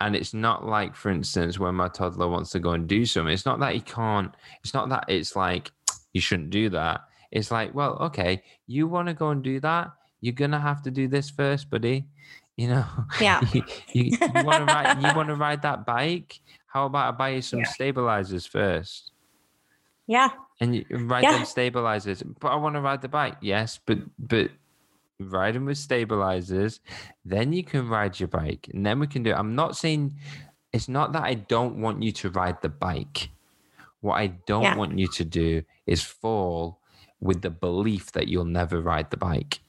And 0.00 0.16
it's 0.16 0.34
not 0.34 0.66
like, 0.66 0.94
for 0.96 1.10
instance, 1.10 1.58
when 1.58 1.74
my 1.74 1.88
toddler 1.88 2.26
wants 2.26 2.50
to 2.50 2.58
go 2.58 2.70
and 2.70 2.88
do 2.88 3.04
something, 3.04 3.32
it's 3.32 3.46
not 3.46 3.60
that 3.60 3.74
he 3.74 3.80
can't, 3.80 4.34
it's 4.64 4.74
not 4.74 4.88
that 4.88 5.04
it's 5.08 5.36
like 5.36 5.70
you 6.12 6.20
shouldn't 6.20 6.50
do 6.50 6.70
that. 6.70 7.02
It's 7.30 7.50
like, 7.50 7.74
well, 7.74 7.96
okay, 8.00 8.42
you 8.66 8.88
want 8.88 9.08
to 9.08 9.14
go 9.14 9.28
and 9.28 9.42
do 9.42 9.60
that, 9.60 9.92
you're 10.20 10.32
gonna 10.32 10.60
have 10.60 10.82
to 10.82 10.90
do 10.90 11.06
this 11.06 11.30
first, 11.30 11.70
buddy. 11.70 12.06
You 12.56 12.68
know, 12.68 12.86
yeah. 13.20 13.40
you, 13.52 13.62
you, 13.92 14.04
you 14.20 14.44
want 14.44 14.66
to 14.66 14.74
ride, 14.74 15.00
you 15.00 15.14
want 15.14 15.28
to 15.28 15.34
ride 15.34 15.62
that 15.62 15.86
bike. 15.86 16.40
How 16.66 16.86
about 16.86 17.14
I 17.14 17.16
buy 17.16 17.28
you 17.30 17.42
some 17.42 17.60
yeah. 17.60 17.66
stabilizers 17.66 18.46
first? 18.46 19.12
Yeah. 20.10 20.30
And 20.60 20.74
you 20.74 20.84
ride 20.90 21.22
yeah. 21.22 21.34
them 21.34 21.44
stabilizers. 21.44 22.20
But 22.40 22.48
I 22.48 22.56
want 22.56 22.74
to 22.74 22.80
ride 22.80 23.00
the 23.00 23.08
bike. 23.08 23.36
Yes, 23.40 23.78
but 23.86 23.98
but 24.18 24.50
riding 25.20 25.64
with 25.66 25.78
stabilizers, 25.78 26.80
then 27.24 27.52
you 27.52 27.62
can 27.62 27.88
ride 27.88 28.18
your 28.18 28.26
bike, 28.26 28.68
and 28.74 28.84
then 28.84 28.98
we 28.98 29.06
can 29.06 29.22
do. 29.22 29.30
It. 29.30 29.36
I'm 29.36 29.54
not 29.54 29.76
saying 29.76 30.16
it's 30.72 30.88
not 30.88 31.12
that 31.12 31.22
I 31.22 31.34
don't 31.34 31.80
want 31.80 32.02
you 32.02 32.10
to 32.10 32.30
ride 32.30 32.60
the 32.60 32.68
bike. 32.68 33.30
What 34.00 34.14
I 34.14 34.26
don't 34.26 34.64
Yeah. 34.64 34.76
want 34.76 34.98
you 34.98 35.06
to 35.06 35.24
do 35.24 35.62
is 35.86 36.02
fall 36.02 36.80
with 37.20 37.42
the 37.42 37.50
belief 37.50 38.10
that 38.12 38.26
you'll 38.26 38.44
never 38.44 38.80
ride 38.80 39.10
the 39.12 39.16
bike. 39.16 39.60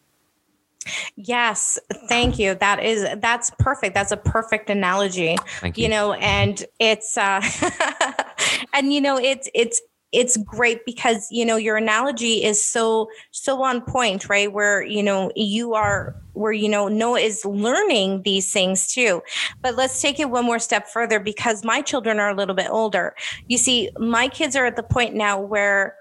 Yes, 1.15 1.77
thank 2.07 2.39
you. 2.39 2.55
That 2.55 2.83
is 2.83 3.05
that's 3.17 3.51
perfect. 3.59 3.93
That's 3.93 4.11
a 4.11 4.17
perfect 4.17 4.71
analogy. 4.71 5.37
Thank 5.59 5.77
you. 5.77 5.83
You 5.83 5.89
know, 5.89 6.13
and 6.13 6.65
it's 6.79 7.15
uh 7.15 7.41
and 8.73 8.91
you 8.91 9.01
know, 9.01 9.17
it's 9.19 9.47
it's 9.53 9.79
it's 10.11 10.37
great 10.37 10.85
because 10.85 11.27
you 11.31 11.45
know 11.45 11.55
your 11.55 11.77
analogy 11.77 12.43
is 12.43 12.63
so 12.63 13.09
so 13.31 13.61
on 13.63 13.81
point 13.81 14.27
right? 14.29 14.51
Where 14.51 14.83
you 14.83 15.03
know 15.03 15.31
you 15.35 15.73
are 15.73 16.15
where 16.33 16.51
you 16.51 16.69
know 16.69 16.87
noah 16.87 17.19
is 17.19 17.45
learning 17.45 18.23
these 18.23 18.51
things 18.51 18.91
too. 18.91 19.21
But 19.61 19.75
let's 19.75 20.01
take 20.01 20.19
it 20.19 20.29
one 20.29 20.45
more 20.45 20.59
step 20.59 20.87
further 20.87 21.19
because 21.19 21.63
my 21.63 21.81
children 21.81 22.19
are 22.19 22.29
a 22.29 22.35
little 22.35 22.55
bit 22.55 22.69
older. 22.69 23.15
You 23.47 23.57
see 23.57 23.89
my 23.97 24.27
kids 24.27 24.55
are 24.55 24.65
at 24.65 24.75
the 24.75 24.83
point 24.83 25.15
now 25.15 25.39
where 25.39 25.95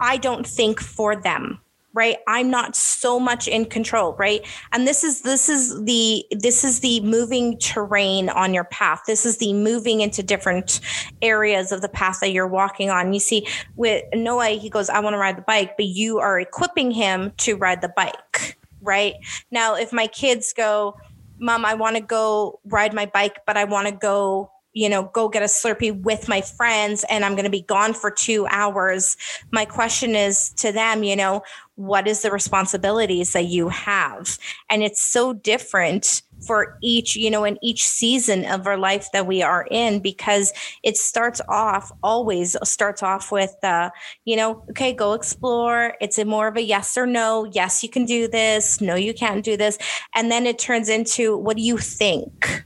i 0.00 0.16
don't 0.16 0.46
think 0.46 0.80
for 0.80 1.16
them 1.16 1.60
right? 1.98 2.18
I'm 2.28 2.48
not 2.48 2.76
so 2.76 3.18
much 3.18 3.48
in 3.48 3.64
control 3.64 4.14
right? 4.18 4.46
And 4.70 4.86
this 4.86 5.02
is 5.02 5.22
this 5.22 5.48
is 5.48 5.84
the 5.84 6.24
this 6.30 6.62
is 6.62 6.78
the 6.78 7.00
moving 7.00 7.58
terrain 7.58 8.28
on 8.28 8.54
your 8.54 8.64
path. 8.64 9.02
This 9.08 9.26
is 9.26 9.38
the 9.38 9.52
moving 9.52 10.00
into 10.00 10.22
different 10.22 10.78
areas 11.22 11.72
of 11.72 11.80
the 11.80 11.88
path 11.88 12.20
that 12.20 12.30
you're 12.30 12.46
walking 12.46 12.88
on. 12.88 13.12
You 13.12 13.18
see 13.18 13.48
with 13.74 14.04
noah 14.14 14.50
he 14.50 14.70
goes 14.70 14.88
i 14.88 15.00
want 15.00 15.14
to 15.14 15.18
ride 15.18 15.36
the 15.36 15.42
bike 15.42 15.76
but 15.76 15.86
you 15.86 16.20
are 16.20 16.38
equipping 16.38 16.92
him 16.92 17.32
to 17.38 17.56
ride 17.56 17.80
the 17.80 17.92
bike 17.96 18.56
right? 18.80 19.14
Now 19.50 19.74
if 19.74 19.92
my 19.92 20.06
kids 20.06 20.52
go 20.56 20.96
mom 21.40 21.64
i 21.64 21.74
want 21.74 21.96
to 21.96 22.02
go 22.02 22.60
ride 22.64 22.92
my 22.92 23.06
bike 23.06 23.38
but 23.46 23.56
i 23.56 23.64
want 23.64 23.86
to 23.86 23.94
go 23.94 24.50
you 24.78 24.88
know 24.88 25.10
go 25.12 25.28
get 25.28 25.42
a 25.42 25.46
slurpee 25.46 26.02
with 26.02 26.28
my 26.28 26.40
friends 26.40 27.04
and 27.10 27.24
i'm 27.24 27.32
going 27.32 27.44
to 27.44 27.50
be 27.50 27.62
gone 27.62 27.92
for 27.92 28.10
two 28.10 28.46
hours 28.48 29.16
my 29.50 29.64
question 29.64 30.14
is 30.14 30.50
to 30.50 30.72
them 30.72 31.02
you 31.02 31.16
know 31.16 31.42
what 31.78 32.08
is 32.08 32.22
the 32.22 32.30
responsibilities 32.32 33.32
that 33.34 33.46
you 33.46 33.68
have? 33.68 34.36
And 34.68 34.82
it's 34.82 35.00
so 35.00 35.32
different 35.32 36.22
for 36.44 36.76
each 36.82 37.16
you 37.16 37.30
know 37.30 37.44
in 37.44 37.58
each 37.62 37.86
season 37.86 38.44
of 38.44 38.66
our 38.66 38.76
life 38.76 39.08
that 39.12 39.26
we 39.26 39.42
are 39.42 39.66
in 39.70 40.00
because 40.00 40.52
it 40.84 40.96
starts 40.96 41.40
off 41.48 41.90
always 42.02 42.56
starts 42.62 43.02
off 43.02 43.32
with 43.32 43.56
uh 43.64 43.90
you 44.24 44.36
know 44.36 44.64
okay 44.70 44.92
go 44.92 45.12
explore. 45.12 45.94
It's 46.00 46.18
a 46.18 46.24
more 46.24 46.48
of 46.48 46.56
a 46.56 46.62
yes 46.62 46.96
or 46.96 47.06
no. 47.06 47.48
Yes 47.52 47.82
you 47.82 47.88
can 47.88 48.04
do 48.04 48.26
this. 48.26 48.80
No 48.80 48.96
you 48.96 49.14
can't 49.14 49.44
do 49.44 49.56
this. 49.56 49.78
And 50.16 50.32
then 50.32 50.46
it 50.46 50.58
turns 50.58 50.88
into 50.88 51.36
what 51.36 51.56
do 51.56 51.62
you 51.62 51.78
think? 51.78 52.64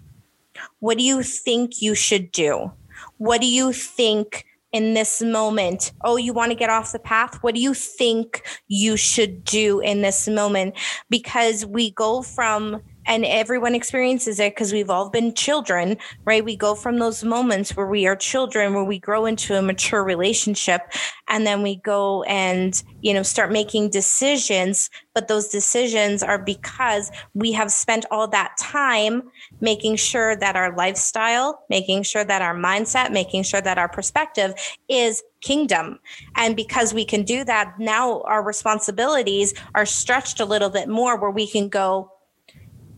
What 0.81 0.97
do 0.97 1.05
you 1.05 1.23
think 1.23 1.83
you 1.83 1.95
should 1.95 2.33
do? 2.33 2.73
What 3.19 3.43
do 3.43 3.47
you 3.47 3.73
think 3.73 4.47
in 4.73 4.95
this 4.95 5.23
moment? 5.23 5.93
Oh, 6.03 6.17
you 6.17 6.33
want 6.33 6.51
to 6.51 6.57
get 6.57 6.71
off 6.71 6.93
the 6.93 6.99
path? 6.99 7.39
What 7.43 7.55
do 7.55 7.61
you 7.61 7.75
think 7.75 8.43
you 8.69 8.97
should 8.97 9.45
do 9.45 9.81
in 9.81 10.03
this 10.03 10.29
moment? 10.29 10.77
Because 11.11 11.65
we 11.67 11.91
go 11.93 12.23
from, 12.23 12.83
and 13.07 13.25
everyone 13.25 13.75
experiences 13.75 14.39
it 14.39 14.55
because 14.55 14.73
we've 14.73 14.91
all 14.91 15.11
been 15.11 15.35
children, 15.35 15.97
right? 16.25 16.45
We 16.45 16.57
go 16.57 16.75
from 16.75 16.99
those 16.99 17.25
moments 17.25 17.77
where 17.77 17.87
we 17.87 18.07
are 18.07 18.17
children, 18.17 18.75
where 18.75 18.85
we 18.85 18.99
grow 18.99 19.27
into 19.27 19.57
a 19.57 19.63
mature 19.63 20.05
relationship, 20.05 20.83
and 21.29 21.47
then 21.47 21.63
we 21.63 21.77
go 21.77 22.23
and, 22.25 22.83
you 23.01 23.15
know, 23.15 23.23
start 23.23 23.51
making 23.51 23.91
decisions. 23.91 24.91
But 25.15 25.29
those 25.29 25.49
decisions 25.49 26.23
are 26.23 26.39
because 26.39 27.11
we 27.35 27.53
have 27.53 27.73
spent 27.73 28.07
all 28.11 28.29
that 28.29 28.55
time 28.59 29.23
making 29.61 29.97
sure 29.97 30.37
that 30.37 30.57
our 30.57 30.75
lifestyle, 30.77 31.65
making 31.69 32.05
sure 32.05 32.25
that 32.25 32.43
our 32.43 32.57
mindset, 32.57 33.13
making 33.13 33.43
sure 33.43 33.61
that 33.61 33.79
our 33.79 33.89
perspective 33.89 34.55
is 34.89 35.23
kingdom. 35.43 35.99
And 36.37 36.57
because 36.57 36.95
we 36.95 37.05
can 37.05 37.25
do 37.25 37.45
that, 37.45 37.75
now 37.79 38.23
our 38.23 38.43
responsibilities 38.43 39.55
are 39.75 39.87
stretched 39.87 40.41
a 40.41 40.45
little 40.45 40.71
bit 40.71 40.89
more 40.89 41.21
where 41.21 41.31
we 41.31 41.47
can 41.47 41.69
go, 41.69 42.11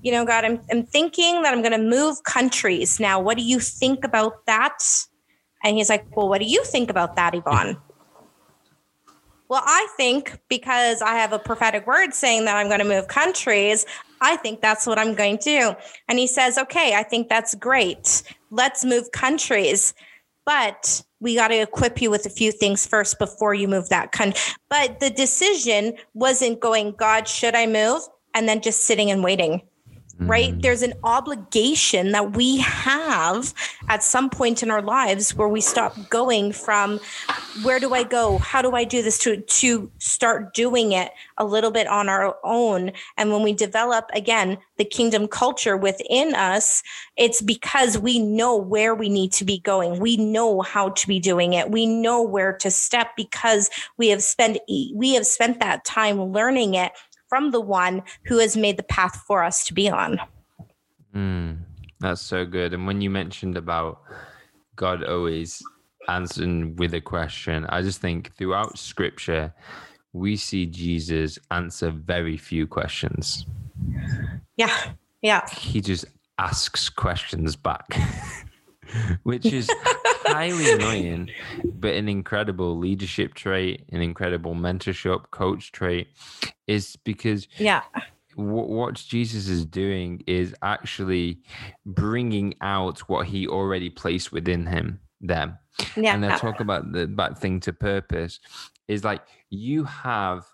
you 0.05 0.13
know, 0.13 0.27
God, 0.27 0.45
I'm, 0.45 0.61
I'm 0.71 0.85
thinking 0.85 1.43
that 1.43 1.55
I'm 1.55 1.63
going 1.63 1.73
to 1.73 1.79
move 1.79 2.23
countries. 2.25 3.01
Now, 3.01 3.19
what 3.19 3.39
do 3.39 3.43
you 3.43 3.59
think 3.59 4.05
about 4.05 4.45
that? 4.45 4.79
And 5.65 5.79
he's 5.79 5.89
like, 5.89 6.15
Well, 6.15 6.29
what 6.29 6.41
do 6.41 6.47
you 6.47 6.63
think 6.63 6.91
about 6.91 7.17
that, 7.17 7.35
Yvonne? 7.35 7.79
Well, 9.49 9.63
I 9.65 9.89
think 9.97 10.39
because 10.49 11.01
I 11.01 11.15
have 11.15 11.33
a 11.33 11.39
prophetic 11.39 11.87
word 11.87 12.13
saying 12.13 12.45
that 12.45 12.57
I'm 12.57 12.69
going 12.69 12.81
to 12.81 12.85
move 12.85 13.09
countries, 13.09 13.87
I 14.21 14.37
think 14.37 14.61
that's 14.61 14.87
what 14.87 14.99
I'm 14.99 15.15
going 15.15 15.39
to 15.39 15.45
do. 15.45 15.75
And 16.09 16.19
he 16.19 16.27
says, 16.27 16.59
Okay, 16.59 16.95
I 16.95 17.03
think 17.03 17.31
that's 17.31 17.55
great. 17.55 18.23
Let's 18.51 18.85
move 18.85 19.11
countries. 19.11 19.95
But 20.45 21.03
we 21.21 21.35
got 21.35 21.49
to 21.49 21.63
equip 21.63 22.03
you 22.03 22.11
with 22.11 22.27
a 22.27 22.31
few 22.31 22.53
things 22.53 22.87
first 22.87 23.19
before 23.19 23.55
you 23.55 23.69
move 23.69 23.89
that 23.89 24.13
country. 24.13 24.39
But 24.69 25.01
the 25.01 25.09
decision 25.09 25.95
wasn't 26.13 26.61
going, 26.61 26.93
God, 26.99 27.27
should 27.27 27.55
I 27.55 27.67
move? 27.67 28.03
And 28.35 28.47
then 28.47 28.61
just 28.61 28.83
sitting 28.83 29.11
and 29.11 29.25
waiting 29.25 29.63
right? 30.19 30.53
Mm-hmm. 30.53 30.61
There's 30.61 30.83
an 30.83 30.95
obligation 31.03 32.13
that 32.13 32.37
we 32.37 32.59
have 32.59 33.53
at 33.89 34.03
some 34.03 34.31
point 34.31 34.63
in 34.63 34.71
our 34.71 34.83
lives 34.83 35.35
where 35.35 35.49
we 35.49 35.61
stop 35.61 35.97
going 36.09 36.53
from 36.53 37.01
where 37.63 37.79
do 37.79 37.95
I 37.95 38.03
go? 38.03 38.39
How 38.39 38.63
do 38.63 38.73
I 38.73 38.85
do 38.85 39.03
this 39.03 39.19
to 39.21 39.37
to 39.37 39.91
start 39.99 40.55
doing 40.55 40.93
it 40.93 41.13
a 41.39 41.45
little 41.45 41.71
bit 41.71 41.87
on 41.87 42.09
our 42.09 42.37
own. 42.45 42.93
And 43.17 43.33
when 43.33 43.43
we 43.43 43.53
develop 43.53 44.11
again 44.13 44.59
the 44.77 44.85
kingdom 44.85 45.29
culture 45.29 45.77
within 45.77 46.35
us, 46.35 46.83
it's 47.17 47.41
because 47.41 47.99
we 47.99 48.19
know 48.19 48.57
where 48.57 48.95
we 48.95 49.09
need 49.09 49.33
to 49.35 49.45
be 49.45 49.59
going. 49.59 50.01
We 50.01 50.17
know 50.17 50.63
how 50.63 50.91
to 50.91 51.07
be 51.07 51.21
doing 51.21 51.53
it. 51.53 51.71
We 51.71 51.87
know 51.87 52.23
where 52.23 52.53
to 52.59 52.71
step 52.71 53.11
because 53.17 53.71
we 53.97 54.09
have 54.09 54.23
spent 54.23 54.59
we 54.95 55.15
have 55.15 55.27
spent 55.27 55.61
that 55.61 55.85
time 55.85 56.21
learning 56.33 56.75
it 56.75 56.93
from 57.35 57.51
the 57.51 57.61
one 57.61 58.01
who 58.27 58.39
has 58.39 58.57
made 58.57 58.77
the 58.77 58.85
path 58.85 59.17
for 59.27 59.43
us 59.43 59.65
to 59.65 59.75
be 59.75 59.91
on. 59.91 60.21
Mm, 61.17 61.59
that's 61.99 62.21
so 62.21 62.45
good. 62.45 62.73
And 62.73 62.87
when 62.87 63.01
you 63.01 63.11
mentioned 63.11 63.57
about 63.57 64.03
God 64.77 65.03
always 65.03 65.61
answering 66.07 66.77
with 66.77 66.95
a 66.95 67.01
question, 67.01 67.67
I 67.71 67.83
just 67.83 68.01
think 68.01 68.33
throughout 68.37 68.79
scripture, 68.79 69.53
we 70.13 70.37
see 70.37 70.65
Jesus 70.65 71.37
answer 71.51 71.91
very 71.91 72.37
few 72.37 72.69
questions. 72.69 73.47
Yeah. 74.57 74.93
Yeah. 75.21 75.45
He 75.51 75.81
just 75.81 76.05
asks 76.39 76.89
questions 76.89 77.57
back, 77.57 77.99
which 79.23 79.47
is 79.47 79.71
highly 80.27 80.71
annoying, 80.73 81.31
but 81.75 81.95
an 81.95 82.09
incredible 82.09 82.77
leadership 82.79 83.35
trait, 83.35 83.85
an 83.93 84.01
incredible 84.03 84.55
mentorship 84.55 85.31
coach 85.31 85.73
trait 85.73 86.09
is 86.67 86.97
because 87.05 87.47
Yeah. 87.59 87.83
wh- 88.35 88.69
what 88.69 88.95
Jesus 88.95 89.49
is 89.49 89.65
doing 89.65 90.23
is 90.27 90.55
actually 90.63 91.41
bringing 91.87 92.55
out 92.61 93.01
what 93.09 93.27
he 93.27 93.47
already 93.47 93.91
placed 93.91 94.33
within 94.33 94.67
him 94.67 95.01
them. 95.21 95.59
Yeah. 95.97 96.15
And 96.15 96.25
I 96.27 96.37
talk 96.39 96.61
about 96.61 96.93
the 96.93 97.07
that 97.17 97.39
thing 97.39 97.61
to 97.61 97.73
purpose 97.73 98.41
is 98.89 99.05
like 99.05 99.23
you 99.51 99.85
have 99.85 100.45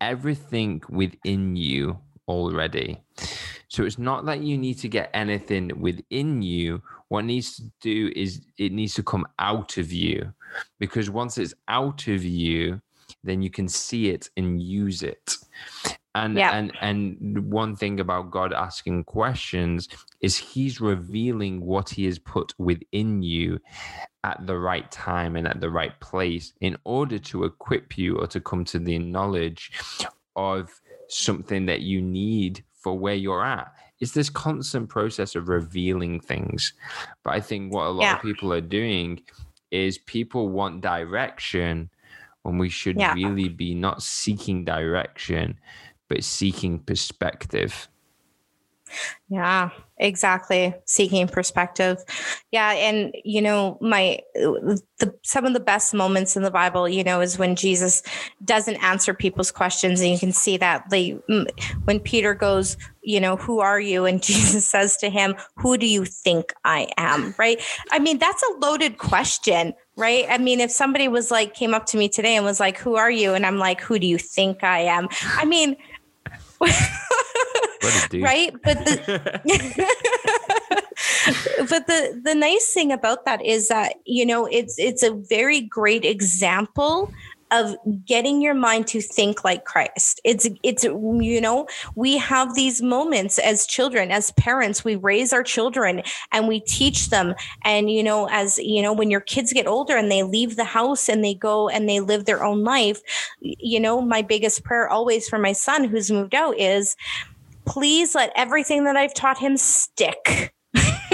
everything 0.00 0.82
within 0.88 1.56
you 1.56 1.98
already. 2.28 2.98
So 3.68 3.84
it's 3.84 3.98
not 3.98 4.26
that 4.26 4.40
you 4.42 4.58
need 4.58 4.78
to 4.78 4.88
get 4.88 5.10
anything 5.14 5.70
within 5.80 6.42
you. 6.42 6.82
What 7.08 7.24
needs 7.24 7.56
to 7.56 7.64
do 7.80 8.12
is 8.16 8.40
it 8.58 8.72
needs 8.72 8.94
to 8.94 9.02
come 9.02 9.26
out 9.38 9.76
of 9.76 9.92
you. 9.92 10.32
Because 10.78 11.10
once 11.10 11.38
it's 11.38 11.54
out 11.68 12.06
of 12.08 12.24
you, 12.24 12.80
then 13.22 13.42
you 13.42 13.50
can 13.50 13.68
see 13.68 14.10
it 14.10 14.28
and 14.36 14.60
use 14.60 15.02
it. 15.02 15.36
And 16.14 16.36
Yeah. 16.36 16.52
and 16.56 16.72
and 16.80 17.52
one 17.52 17.76
thing 17.76 18.00
about 18.00 18.30
God 18.30 18.52
asking 18.52 19.04
questions 19.04 19.88
is 20.20 20.36
he's 20.36 20.80
revealing 20.80 21.60
what 21.60 21.90
he 21.90 22.06
has 22.06 22.18
put 22.18 22.54
within 22.58 23.22
you 23.22 23.60
at 24.24 24.44
the 24.46 24.56
right 24.58 24.90
time 24.90 25.36
and 25.36 25.46
at 25.46 25.60
the 25.60 25.70
right 25.70 25.98
place 26.00 26.54
in 26.60 26.76
order 26.84 27.18
to 27.18 27.44
equip 27.44 27.98
you 27.98 28.16
or 28.18 28.26
to 28.28 28.40
come 28.40 28.64
to 28.64 28.78
the 28.78 28.98
knowledge 28.98 29.72
of 30.34 30.80
something 31.08 31.66
that 31.66 31.82
you 31.82 32.00
need 32.02 32.64
for 32.72 32.98
where 32.98 33.14
you're 33.14 33.44
at. 33.44 33.72
It's 34.00 34.12
this 34.12 34.28
constant 34.30 34.88
process 34.88 35.34
of 35.34 35.48
revealing 35.48 36.20
things. 36.20 36.74
But 37.22 37.34
I 37.34 37.40
think 37.40 37.72
what 37.72 37.86
a 37.86 37.90
lot 37.90 38.02
Yeah. 38.02 38.16
of 38.16 38.22
people 38.22 38.52
are 38.52 38.60
doing 38.60 39.20
is 39.70 39.98
people 39.98 40.48
want 40.50 40.80
direction 40.82 41.90
when 42.42 42.58
we 42.58 42.68
should 42.68 42.96
Yeah. 42.96 43.14
really 43.14 43.48
be 43.48 43.74
not 43.74 44.02
seeking 44.02 44.64
direction, 44.64 45.58
but 46.08 46.22
seeking 46.24 46.78
perspective. 46.78 47.88
Yeah, 49.28 49.70
exactly. 49.98 50.74
Seeking 50.84 51.26
perspective. 51.26 51.98
Yeah, 52.52 52.72
and 52.72 53.12
you 53.24 53.42
know, 53.42 53.76
my 53.80 54.20
uh, 54.36 54.76
the 54.98 55.14
some 55.22 55.44
of 55.44 55.52
the 55.52 55.60
best 55.60 55.92
moments 55.92 56.36
in 56.36 56.42
the 56.42 56.50
Bible, 56.50 56.88
you 56.88 57.02
know, 57.02 57.20
is 57.20 57.38
when 57.38 57.56
Jesus 57.56 58.02
doesn't 58.44 58.76
answer 58.76 59.14
people's 59.14 59.50
questions 59.50 60.00
and 60.00 60.10
you 60.10 60.18
can 60.18 60.32
see 60.32 60.56
that 60.58 60.88
they 60.90 61.18
when 61.84 61.98
Peter 61.98 62.34
goes, 62.34 62.76
you 63.02 63.20
know, 63.20 63.36
who 63.36 63.60
are 63.60 63.80
you? 63.80 64.04
And 64.04 64.22
Jesus 64.22 64.68
says 64.68 64.96
to 64.98 65.10
him, 65.10 65.34
"Who 65.56 65.76
do 65.76 65.86
you 65.86 66.04
think 66.04 66.52
I 66.64 66.88
am?" 66.96 67.34
Right? 67.38 67.60
I 67.90 67.98
mean, 67.98 68.18
that's 68.18 68.42
a 68.42 68.58
loaded 68.58 68.98
question, 68.98 69.74
right? 69.96 70.26
I 70.28 70.38
mean, 70.38 70.60
if 70.60 70.70
somebody 70.70 71.08
was 71.08 71.30
like 71.30 71.54
came 71.54 71.74
up 71.74 71.86
to 71.86 71.96
me 71.96 72.08
today 72.08 72.36
and 72.36 72.44
was 72.44 72.60
like, 72.60 72.78
"Who 72.78 72.94
are 72.94 73.10
you?" 73.10 73.34
and 73.34 73.44
I'm 73.44 73.58
like, 73.58 73.80
"Who 73.80 73.98
do 73.98 74.06
you 74.06 74.18
think 74.18 74.62
I 74.62 74.80
am?" 74.80 75.08
I 75.36 75.44
mean, 75.44 75.76
right? 78.22 78.52
But 78.62 78.84
the 78.84 79.40
but 81.68 81.86
the 81.86 82.20
the 82.22 82.34
nice 82.34 82.72
thing 82.72 82.92
about 82.92 83.24
that 83.24 83.44
is 83.44 83.68
that 83.68 83.94
you 84.04 84.26
know 84.26 84.46
it's 84.46 84.78
it's 84.78 85.02
a 85.02 85.14
very 85.14 85.60
great 85.60 86.04
example 86.04 87.12
of 87.50 87.76
getting 88.04 88.42
your 88.42 88.54
mind 88.54 88.86
to 88.88 89.00
think 89.00 89.44
like 89.44 89.64
Christ. 89.64 90.20
It's 90.24 90.48
it's 90.62 90.84
you 90.84 91.40
know, 91.40 91.66
we 91.94 92.16
have 92.16 92.54
these 92.54 92.82
moments 92.82 93.38
as 93.38 93.66
children, 93.66 94.10
as 94.10 94.32
parents, 94.32 94.84
we 94.84 94.96
raise 94.96 95.32
our 95.32 95.42
children 95.42 96.02
and 96.32 96.48
we 96.48 96.60
teach 96.60 97.10
them 97.10 97.34
and 97.64 97.90
you 97.90 98.02
know, 98.02 98.28
as 98.30 98.58
you 98.58 98.82
know, 98.82 98.92
when 98.92 99.10
your 99.10 99.20
kids 99.20 99.52
get 99.52 99.66
older 99.66 99.96
and 99.96 100.10
they 100.10 100.22
leave 100.22 100.56
the 100.56 100.64
house 100.64 101.08
and 101.08 101.24
they 101.24 101.34
go 101.34 101.68
and 101.68 101.88
they 101.88 102.00
live 102.00 102.24
their 102.24 102.44
own 102.44 102.64
life, 102.64 103.00
you 103.40 103.78
know, 103.78 104.00
my 104.00 104.22
biggest 104.22 104.64
prayer 104.64 104.88
always 104.88 105.28
for 105.28 105.38
my 105.38 105.52
son 105.52 105.84
who's 105.84 106.10
moved 106.10 106.34
out 106.34 106.58
is 106.58 106.96
please 107.66 108.14
let 108.14 108.32
everything 108.36 108.84
that 108.84 108.96
I've 108.96 109.14
taught 109.14 109.38
him 109.38 109.56
stick. 109.56 110.52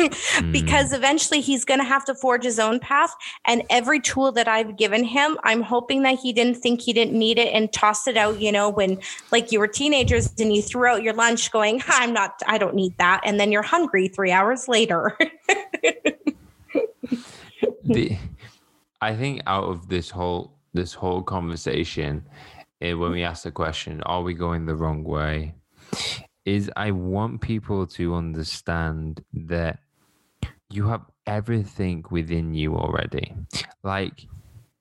because 0.51 0.91
mm. 0.91 0.97
eventually 0.97 1.41
he's 1.41 1.65
going 1.65 1.79
to 1.79 1.85
have 1.85 2.05
to 2.05 2.15
forge 2.15 2.45
his 2.45 2.59
own 2.59 2.81
path. 2.81 3.15
And 3.47 3.63
every 3.71 4.01
tool 4.01 4.33
that 4.33 4.49
I've 4.49 4.77
given 4.77 5.05
him, 5.05 5.39
I'm 5.45 5.63
hoping 5.63 6.03
that 6.03 6.19
he 6.19 6.33
didn't 6.33 6.57
think 6.57 6.81
he 6.81 6.93
didn't 6.93 7.17
need 7.17 7.39
it 7.39 7.53
and 7.53 7.73
tossed 7.73 8.09
it 8.09 8.17
out, 8.17 8.41
you 8.41 8.51
know, 8.51 8.69
when 8.69 8.99
like 9.31 9.53
you 9.53 9.61
were 9.61 9.69
teenagers 9.69 10.33
and 10.39 10.55
you 10.55 10.63
threw 10.63 10.87
out 10.87 11.03
your 11.03 11.15
lunch 11.15 11.51
going, 11.53 11.83
I'm 11.89 12.13
not, 12.13 12.41
I 12.47 12.59
don't 12.59 12.75
need 12.75 12.97
that. 12.99 13.21
And 13.25 13.39
then 13.39 13.53
you're 13.53 13.63
hungry 13.63 14.09
three 14.09 14.33
hours 14.33 14.67
later. 14.69 15.17
the, 17.85 18.17
I 19.01 19.15
think 19.15 19.43
out 19.47 19.65
of 19.65 19.89
this 19.89 20.11
whole, 20.11 20.55
this 20.73 20.95
whole 20.95 21.23
conversation, 21.23 22.25
eh, 22.81 22.95
when 22.95 23.13
we 23.13 23.23
ask 23.23 23.45
the 23.45 23.53
question, 23.53 24.03
are 24.03 24.23
we 24.23 24.35
going 24.35 24.67
the 24.67 24.75
wrong 24.75 25.05
way? 25.05 25.55
Is 26.45 26.71
I 26.77 26.91
want 26.91 27.41
people 27.41 27.87
to 27.89 28.15
understand 28.15 29.25
that 29.33 29.79
you 30.71 30.89
have 30.89 31.03
everything 31.27 32.05
within 32.11 32.55
you 32.55 32.75
already. 32.75 33.35
Like 33.83 34.27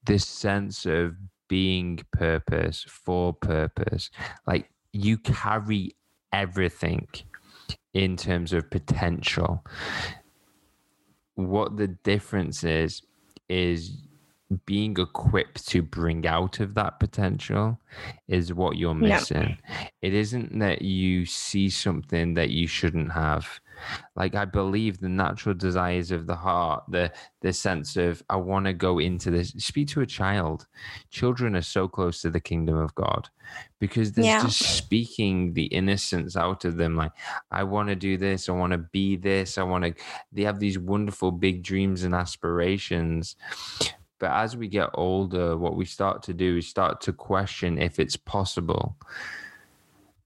this 0.05 0.26
sense 0.26 0.86
of 0.86 1.16
being 1.47 1.99
purpose 2.12 2.86
for 2.88 3.34
purpose. 3.34 4.09
Like 4.47 4.70
you 4.93 5.18
carry 5.18 5.95
everything 6.32 7.07
in 7.93 8.16
terms 8.16 8.53
of 8.53 8.70
potential. 8.70 9.64
What 11.36 11.78
the 11.78 11.88
difference 11.88 12.64
is, 12.64 13.01
is 13.49 13.97
being 14.66 14.97
equipped 14.97 15.68
to 15.70 15.82
bring 15.82 16.28
out 16.28 16.60
of 16.60 16.74
that 16.76 16.99
potential 16.99 17.80
is 18.28 18.54
what 18.54 18.78
you're 18.78 18.93
missing. 18.93 19.58
It 20.02 20.14
isn't 20.14 20.58
that 20.60 20.82
you 20.82 21.26
see 21.26 21.70
something 21.70 22.34
that 22.34 22.49
you 22.49 22.68
shouldn't 22.68 23.12
have. 23.12 23.47
Like 24.16 24.36
I 24.36 24.45
believe 24.45 24.99
the 24.99 25.10
natural 25.10 25.56
desires 25.56 26.12
of 26.12 26.28
the 26.28 26.36
heart, 26.36 26.84
the 26.88 27.12
the 27.41 27.52
sense 27.52 27.97
of 27.97 28.22
I 28.30 28.36
want 28.36 28.66
to 28.66 28.74
go 28.74 28.99
into 28.99 29.32
this. 29.32 29.49
Speak 29.58 29.88
to 29.89 30.02
a 30.02 30.06
child. 30.06 30.68
Children 31.10 31.56
are 31.56 31.64
so 31.64 31.88
close 31.88 32.22
to 32.22 32.30
the 32.30 32.39
kingdom 32.39 32.78
of 32.78 32.93
God 32.93 33.30
because 33.80 34.12
they're 34.12 34.26
yeah. 34.26 34.43
just 34.43 34.60
speaking 34.60 35.54
the 35.54 35.66
innocence 35.66 36.38
out 36.38 36.64
of 36.64 36.78
them. 36.78 36.95
Like 36.95 37.14
I 37.49 37.64
want 37.64 37.89
to 37.89 37.95
do 37.95 38.18
this. 38.18 38.49
I 38.49 38.52
want 38.52 38.74
to 38.74 38.78
be 38.78 39.16
this. 39.16 39.58
I 39.58 39.64
want 39.64 39.86
to. 39.86 39.93
They 40.32 40.43
have 40.43 40.60
these 40.60 40.78
wonderful 40.78 41.32
big 41.32 41.64
dreams 41.64 42.04
and 42.04 42.14
aspirations 42.14 43.36
but 44.22 44.30
as 44.32 44.56
we 44.56 44.68
get 44.68 44.92
older, 44.94 45.58
what 45.58 45.76
we 45.76 45.84
start 45.84 46.22
to 46.24 46.34
do 46.34 46.58
is 46.58 46.68
start 46.68 47.02
to 47.02 47.12
question 47.12 47.80
if 47.80 48.00
it's 48.00 48.16
possible. 48.16 48.96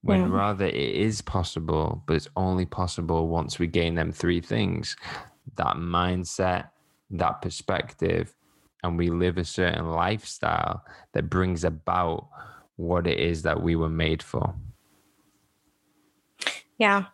When 0.01 0.19
yeah. 0.19 0.27
rather 0.29 0.65
it 0.65 0.75
is 0.75 1.21
possible, 1.21 2.03
but 2.05 2.17
it's 2.17 2.27
only 2.35 2.65
possible 2.65 3.29
once 3.29 3.57
we 3.57 3.67
gain 3.67 3.95
them 3.95 4.11
three 4.11 4.41
things 4.41 4.97
that 5.55 5.77
mindset, 5.77 6.69
that 7.11 7.41
perspective, 7.41 8.35
and 8.83 8.97
we 8.97 9.09
live 9.09 9.37
a 9.37 9.45
certain 9.45 9.89
lifestyle 9.89 10.83
that 11.13 11.29
brings 11.29 11.63
about 11.63 12.27
what 12.75 13.07
it 13.07 13.17
is 13.17 13.43
that 13.43 13.63
we 13.63 13.77
were 13.77 13.89
made 13.89 14.21
for. 14.21 14.53
Yeah. 16.77 17.05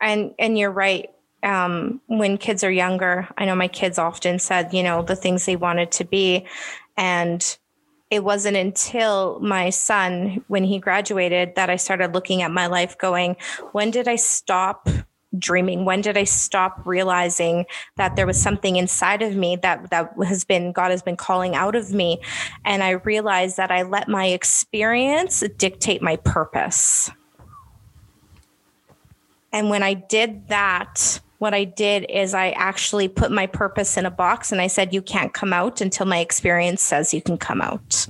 And 0.00 0.34
and 0.38 0.58
you're 0.58 0.70
right 0.70 1.10
um, 1.42 2.00
when 2.06 2.38
kids 2.38 2.62
are 2.64 2.70
younger, 2.70 3.28
I 3.38 3.44
know 3.44 3.54
my 3.54 3.68
kids 3.68 3.98
often 3.98 4.38
said, 4.38 4.72
you 4.72 4.82
know, 4.82 5.02
the 5.02 5.16
things 5.16 5.46
they 5.46 5.56
wanted 5.56 5.90
to 5.92 6.04
be. 6.04 6.46
And 6.96 7.58
it 8.10 8.24
wasn't 8.24 8.56
until 8.56 9.38
my 9.40 9.70
son, 9.70 10.44
when 10.48 10.64
he 10.64 10.78
graduated, 10.78 11.54
that 11.54 11.70
I 11.70 11.76
started 11.76 12.12
looking 12.12 12.42
at 12.42 12.50
my 12.50 12.66
life 12.66 12.98
going, 12.98 13.36
when 13.72 13.90
did 13.90 14.08
I 14.08 14.16
stop 14.16 14.88
dreaming? 15.38 15.84
When 15.84 16.00
did 16.00 16.16
I 16.16 16.24
stop 16.24 16.82
realizing 16.84 17.66
that 17.96 18.16
there 18.16 18.26
was 18.26 18.40
something 18.40 18.76
inside 18.76 19.22
of 19.22 19.36
me 19.36 19.56
that, 19.56 19.90
that 19.90 20.12
has 20.26 20.44
been, 20.44 20.72
God 20.72 20.90
has 20.90 21.02
been 21.02 21.16
calling 21.16 21.54
out 21.54 21.76
of 21.76 21.92
me? 21.92 22.20
And 22.64 22.82
I 22.82 22.90
realized 22.90 23.56
that 23.56 23.70
I 23.70 23.82
let 23.82 24.08
my 24.08 24.26
experience 24.26 25.44
dictate 25.56 26.02
my 26.02 26.16
purpose. 26.16 27.12
And 29.52 29.70
when 29.70 29.82
I 29.82 29.94
did 29.94 30.48
that, 30.48 31.20
what 31.40 31.54
I 31.54 31.64
did 31.64 32.04
is 32.10 32.34
I 32.34 32.50
actually 32.50 33.08
put 33.08 33.32
my 33.32 33.46
purpose 33.46 33.96
in 33.96 34.04
a 34.04 34.10
box 34.10 34.52
and 34.52 34.60
I 34.60 34.66
said, 34.66 34.92
you 34.92 35.00
can't 35.00 35.32
come 35.32 35.54
out 35.54 35.80
until 35.80 36.04
my 36.04 36.18
experience 36.18 36.82
says 36.82 37.14
you 37.14 37.22
can 37.22 37.38
come 37.38 37.62
out 37.62 38.06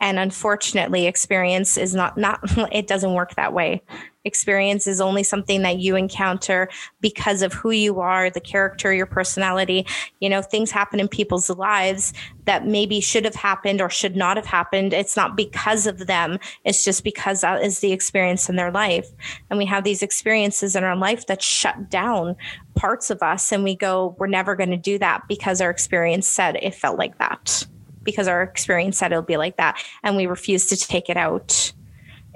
and 0.00 0.18
unfortunately 0.18 1.06
experience 1.06 1.76
is 1.76 1.94
not 1.94 2.16
not 2.16 2.40
it 2.72 2.86
doesn't 2.86 3.14
work 3.14 3.34
that 3.34 3.52
way. 3.52 3.82
Experience 4.24 4.86
is 4.86 5.00
only 5.00 5.22
something 5.22 5.62
that 5.62 5.78
you 5.78 5.96
encounter 5.96 6.68
because 7.00 7.40
of 7.40 7.52
who 7.52 7.70
you 7.70 8.00
are 8.00 8.28
the 8.28 8.40
character 8.40 8.92
your 8.92 9.06
personality. 9.06 9.86
You 10.20 10.28
know 10.28 10.42
things 10.42 10.70
happen 10.70 11.00
in 11.00 11.08
people's 11.08 11.48
lives 11.50 12.12
that 12.44 12.66
maybe 12.66 13.00
should 13.00 13.24
have 13.24 13.34
happened 13.34 13.80
or 13.80 13.90
should 13.90 14.16
not 14.16 14.36
have 14.36 14.46
happened. 14.46 14.92
It's 14.92 15.16
not 15.16 15.36
because 15.36 15.86
of 15.86 16.06
them. 16.06 16.38
It's 16.64 16.84
just 16.84 17.04
because 17.04 17.40
that 17.40 17.62
is 17.62 17.80
the 17.80 17.92
experience 17.92 18.48
in 18.48 18.56
their 18.56 18.70
life. 18.70 19.08
And 19.50 19.58
we 19.58 19.66
have 19.66 19.84
these 19.84 20.02
experiences 20.02 20.76
in 20.76 20.84
our 20.84 20.96
life 20.96 21.26
that 21.26 21.42
shut 21.42 21.90
down 21.90 22.36
parts 22.74 23.10
of 23.10 23.22
us 23.22 23.50
and 23.50 23.64
we 23.64 23.74
go 23.74 24.14
we're 24.18 24.28
never 24.28 24.54
going 24.54 24.70
to 24.70 24.76
do 24.76 24.98
that 24.98 25.26
because 25.26 25.60
our 25.60 25.68
experience 25.68 26.28
said 26.28 26.56
it 26.62 26.72
felt 26.74 26.96
like 26.96 27.18
that 27.18 27.66
because 28.10 28.26
our 28.28 28.42
experience 28.42 28.96
said 28.96 29.12
it'll 29.12 29.22
be 29.22 29.36
like 29.36 29.58
that 29.58 29.78
and 30.02 30.16
we 30.16 30.26
refused 30.26 30.70
to 30.70 30.76
take 30.76 31.10
it 31.10 31.16
out. 31.18 31.72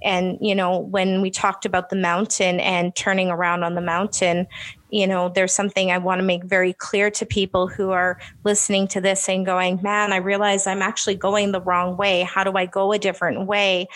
And 0.05 0.37
you 0.41 0.55
know 0.55 0.79
when 0.79 1.23
we 1.23 1.31
talked 1.31 1.65
about 1.65 1.89
the 1.89 1.97
mountain 1.97 2.61
and 2.61 2.95
turning 2.95 3.31
around 3.31 3.63
on 3.63 3.77
the 3.77 3.81
mountain 3.81 4.49
you 4.91 5.07
know 5.07 5.29
there's 5.29 5.53
something 5.53 5.93
i 5.93 5.99
want 5.99 6.19
to 6.19 6.25
make 6.25 6.43
very 6.43 6.73
clear 6.73 7.09
to 7.09 7.25
people 7.25 7.69
who 7.69 7.93
are 7.93 8.19
listening 8.43 8.89
to 8.89 9.01
this 9.01 9.29
and 9.29 9.47
going 9.47 9.79
man 9.81 10.13
i 10.13 10.17
realize 10.17 10.67
i'm 10.67 10.83
actually 10.83 11.15
going 11.15 11.53
the 11.53 11.61
wrong 11.61 11.97
way. 11.97 12.23
How 12.23 12.43
do 12.43 12.53
i 12.55 12.67
go 12.67 12.93
a 12.93 12.99
different 12.99 13.47
way? 13.47 13.87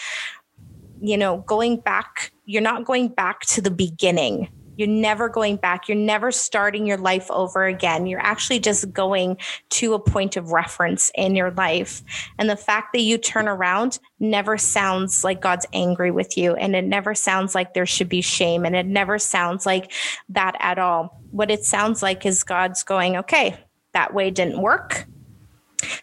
You 1.01 1.17
know 1.17 1.39
going 1.39 1.79
back 1.79 2.31
you're 2.45 2.63
not 2.63 2.85
going 2.85 3.09
back 3.09 3.41
to 3.41 3.61
the 3.61 3.73
beginning 3.73 4.49
you're 4.77 4.89
never 4.89 5.29
going 5.29 5.57
back. 5.57 5.89
You're 5.89 5.97
never 5.97 6.31
starting 6.31 6.87
your 6.87 6.99
life 6.99 7.31
over 7.31 7.65
again. 7.65 8.07
You're 8.07 8.21
actually 8.21 8.61
just 8.61 8.93
going 8.93 9.39
to 9.71 9.95
a 9.95 9.99
point 9.99 10.37
of 10.37 10.53
reference 10.53 11.11
in 11.15 11.35
your 11.35 11.51
life. 11.51 12.03
And 12.39 12.49
the 12.49 12.57
fact 12.57 12.93
that 12.93 13.01
you 13.01 13.19
turn 13.19 13.49
around 13.49 13.99
never 14.21 14.59
sounds 14.59 15.25
like 15.25 15.41
God's 15.41 15.67
angry 15.73 16.11
with 16.11 16.37
you. 16.37 16.55
And 16.55 16.77
it 16.77 16.85
never 16.85 17.15
sounds 17.15 17.55
like 17.55 17.75
there 17.75 17.87
should 17.87 18.09
be 18.09 18.21
shame. 18.21 18.65
And 18.65 18.77
it 18.77 18.87
never 18.87 19.19
sounds 19.19 19.67
like 19.67 19.93
that 20.29 20.57
at 20.61 20.79
all. 20.79 21.21
What 21.31 21.51
it 21.51 21.65
sounds 21.65 22.03
like 22.03 22.25
is 22.25 22.43
God's 22.43 22.83
going, 22.83 23.17
okay, 23.17 23.59
that 23.93 24.15
way 24.15 24.31
didn't 24.31 24.61
work. 24.61 25.07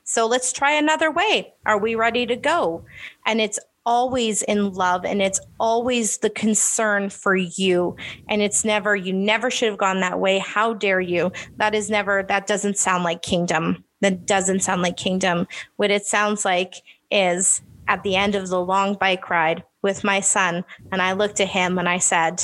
So 0.03 0.28
let's 0.28 0.53
try 0.53 0.74
another 0.74 1.11
way. 1.11 1.53
Are 1.65 1.80
we 1.80 1.95
ready 1.95 2.26
to 2.26 2.36
go? 2.36 2.86
And 3.26 3.41
it's 3.41 3.59
always 3.86 4.42
in 4.44 4.72
love 4.74 5.06
and 5.06 5.22
it's 5.22 5.40
always 5.60 6.20
the 6.20 6.30
concern 6.30 7.10
for 7.10 7.36
you 7.36 7.96
and 8.30 8.42
it's 8.42 8.64
never 8.64 8.96
you 8.96 9.12
never 9.12 9.52
should 9.52 9.70
have 9.70 9.78
gone 9.78 10.00
that 10.00 10.20
way 10.20 10.40
how 10.40 10.74
dare 10.74 11.02
you 11.02 11.32
that 11.58 11.76
is 11.76 11.90
never 11.90 12.24
that 12.24 12.48
doesn't 12.48 12.78
sound 12.78 13.04
like 13.04 13.22
kingdom 13.22 13.84
that 14.02 14.26
doesn't 14.26 14.62
sound 14.62 14.82
like 14.82 14.98
kingdom 14.98 15.48
what 15.76 15.92
it 15.92 16.06
sounds 16.06 16.46
like 16.46 16.76
is 17.12 17.62
at 17.88 18.02
the 18.04 18.16
end 18.16 18.36
of 18.36 18.48
the 18.48 18.62
long 18.62 18.96
bike 18.96 19.30
ride 19.30 19.64
with 19.82 20.04
my 20.04 20.20
son 20.20 20.64
and 20.92 21.02
i 21.02 21.12
looked 21.12 21.40
at 21.40 21.50
him 21.50 21.78
and 21.78 21.90
i 21.90 21.98
said 21.98 22.42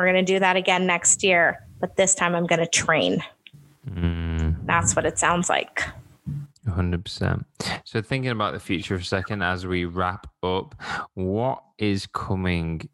We're 0.00 0.10
going 0.10 0.24
to 0.24 0.32
do 0.32 0.38
that 0.38 0.56
again 0.56 0.86
next 0.86 1.22
year, 1.22 1.66
but 1.78 1.96
this 1.96 2.14
time 2.14 2.34
I'm 2.34 2.46
going 2.46 2.60
to 2.60 2.66
train. 2.66 3.22
Mm. 3.86 4.64
That's 4.64 4.96
what 4.96 5.04
it 5.04 5.18
sounds 5.18 5.50
like. 5.50 5.82
100%. 6.70 7.44
So, 7.84 8.02
thinking 8.02 8.30
about 8.30 8.52
the 8.52 8.60
future 8.60 8.96
for 8.96 9.02
a 9.02 9.04
second 9.04 9.42
as 9.42 9.66
we 9.66 9.84
wrap 9.84 10.26
up, 10.42 10.74
what 11.14 11.62
is 11.78 12.06
coming 12.06 12.88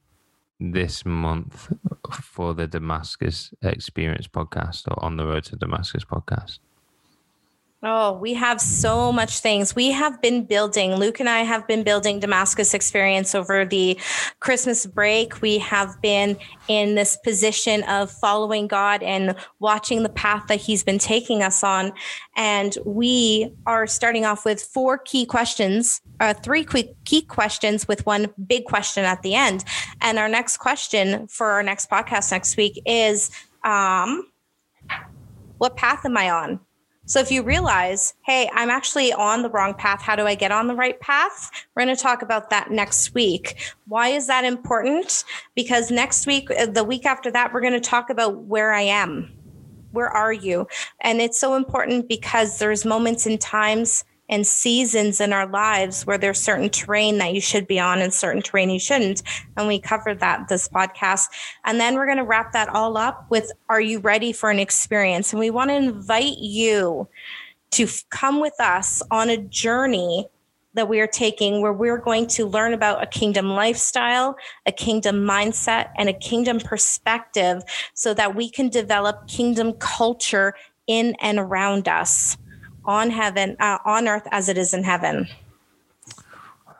this 0.59 1.05
month 1.05 1.72
for 2.22 2.55
the 2.55 2.66
Damascus 2.66 3.53
Experience 3.62 4.27
podcast 4.29 4.89
or 4.89 5.05
On 5.05 5.16
the 5.16 5.27
Road 5.27 5.45
to 5.45 5.57
Damascus 5.57 6.05
podcast? 6.05 6.59
Oh, 7.83 8.14
we 8.14 8.33
have 8.33 8.59
so 8.59 9.12
much 9.12 9.41
things. 9.41 9.77
We 9.77 9.93
have 9.93 10.22
been 10.22 10.47
building, 10.47 10.95
Luke 10.95 11.20
and 11.20 11.29
I 11.29 11.41
have 11.41 11.68
been 11.68 11.83
building 11.83 12.20
Damascus 12.20 12.72
experience 12.72 13.35
over 13.35 13.66
the 13.66 13.99
Christmas 14.41 14.87
break. 14.87 15.43
We 15.43 15.59
have 15.59 16.01
been 16.01 16.39
in 16.68 16.95
this 16.95 17.18
position 17.22 17.83
of 17.83 18.11
following 18.11 18.66
God 18.66 19.03
and 19.03 19.37
watching 19.59 20.03
the 20.03 20.09
path 20.09 20.47
that 20.49 20.59
He's 20.59 20.83
been 20.83 20.99
taking 20.99 21.43
us 21.43 21.62
on. 21.62 21.93
And 22.35 22.77
we 22.87 23.53
are 23.66 23.87
starting 23.87 24.24
off 24.24 24.47
with 24.47 24.62
four 24.62 24.97
key 24.97 25.27
questions, 25.27 26.01
uh, 26.18 26.33
three 26.33 26.64
quick 26.64 26.95
key 27.05 27.20
questions 27.20 27.87
with 27.87 28.07
one 28.07 28.33
big 28.47 28.64
question 28.64 29.05
at 29.05 29.22
the 29.22 29.35
end. 29.35 29.64
And 30.01 30.18
our 30.18 30.31
next 30.31 30.57
question 30.57 31.29
for 31.29 31.51
our 31.51 31.62
next 31.62 31.91
podcast 31.91 32.33
next 32.33 32.57
week 32.57 32.81
is 32.87 33.31
um, 33.64 34.27
What 35.59 35.77
path 35.77 36.07
am 36.07 36.16
I 36.16 36.31
on? 36.31 36.65
So 37.09 37.20
if 37.20 37.30
you 37.30 37.44
realize, 37.44 38.14
hey, 38.22 38.50
I'm 38.52 38.68
actually 38.68 39.12
on 39.12 39.42
the 39.42 39.48
wrong 39.48 39.74
path, 39.74 40.02
how 40.02 40.16
do 40.16 40.26
I 40.26 40.34
get 40.34 40.50
on 40.50 40.66
the 40.66 40.74
right 40.74 40.98
path? 40.98 41.52
We're 41.74 41.84
going 41.84 41.96
to 41.96 42.02
talk 42.02 42.20
about 42.20 42.50
that 42.50 42.72
next 42.72 43.14
week. 43.14 43.72
Why 43.86 44.09
is 44.09 44.26
that 44.26 44.44
important? 44.44 45.24
Because 45.54 45.92
next 45.92 46.26
week, 46.26 46.50
uh, 46.50 46.66
the 46.66 46.82
week 46.82 47.07
after 47.07 47.30
that, 47.30 47.54
we're 47.54 47.61
going 47.61 47.72
to 47.74 47.80
talk 47.80 48.11
about 48.11 48.38
where 48.44 48.72
I 48.72 48.82
am. 48.82 49.32
Where 49.92 50.09
are 50.09 50.32
you? 50.32 50.66
And 51.00 51.20
it's 51.20 51.38
so 51.38 51.54
important 51.54 52.09
because 52.09 52.59
there's 52.59 52.84
moments 52.84 53.24
and 53.24 53.40
times 53.40 54.04
and 54.29 54.47
seasons 54.47 55.20
in 55.20 55.33
our 55.33 55.47
lives 55.47 56.05
where 56.05 56.18
there's 56.18 56.41
certain 56.41 56.68
terrain 56.68 57.18
that 57.18 57.33
you 57.33 57.41
should 57.41 57.66
be 57.66 57.79
on 57.79 58.01
and 58.01 58.12
certain 58.12 58.43
terrain 58.43 58.70
you 58.70 58.79
shouldn't. 58.79 59.22
And 59.57 59.68
we 59.68 59.79
covered 59.79 60.20
that 60.20 60.49
this 60.49 60.68
podcast. 60.68 61.27
And 61.64 61.79
then 61.79 61.95
we're 61.95 62.07
going 62.07 62.18
to 62.18 62.24
wrap 62.24 62.53
that 62.53 62.68
all 62.68 62.97
up 62.97 63.27
with 63.31 63.53
Are 63.68 63.81
you 63.81 64.01
ready 64.01 64.33
for 64.33 64.51
an 64.51 64.59
experience? 64.59 65.33
And 65.33 65.41
we 65.41 65.51
want 65.51 65.70
to 65.70 65.77
invite 65.77 66.39
you 66.39 67.09
to 67.72 67.87
come 68.11 68.41
with 68.41 68.59
us 68.61 69.03
on 69.11 69.29
a 69.31 69.37
journey 69.37 70.27
that 70.74 70.89
we 70.89 71.01
are 71.01 71.07
taking 71.07 71.62
where 71.62 71.72
we're 71.72 71.99
going 71.99 72.27
to 72.27 72.47
learn 72.47 72.74
about 72.74 73.03
a 73.03 73.07
kingdom 73.07 73.49
lifestyle, 73.49 74.37
a 74.66 74.72
kingdom 74.72 75.24
mindset, 75.24 75.89
and 75.97 76.09
a 76.09 76.12
kingdom 76.12 76.61
perspective 76.61 77.62
so 77.95 78.12
that 78.12 78.37
we 78.37 78.51
can 78.51 78.68
develop 78.68 79.27
kingdom 79.27 79.72
culture 79.74 80.55
in 80.87 81.16
and 81.20 81.39
around 81.39 81.89
us 81.89 82.37
on 82.87 83.11
heaven, 83.11 83.57
uh, 83.61 83.78
on 83.84 84.09
earth 84.09 84.26
as 84.30 84.49
it 84.49 84.59
is 84.59 84.72
in 84.72 84.84
heaven. 84.84 85.28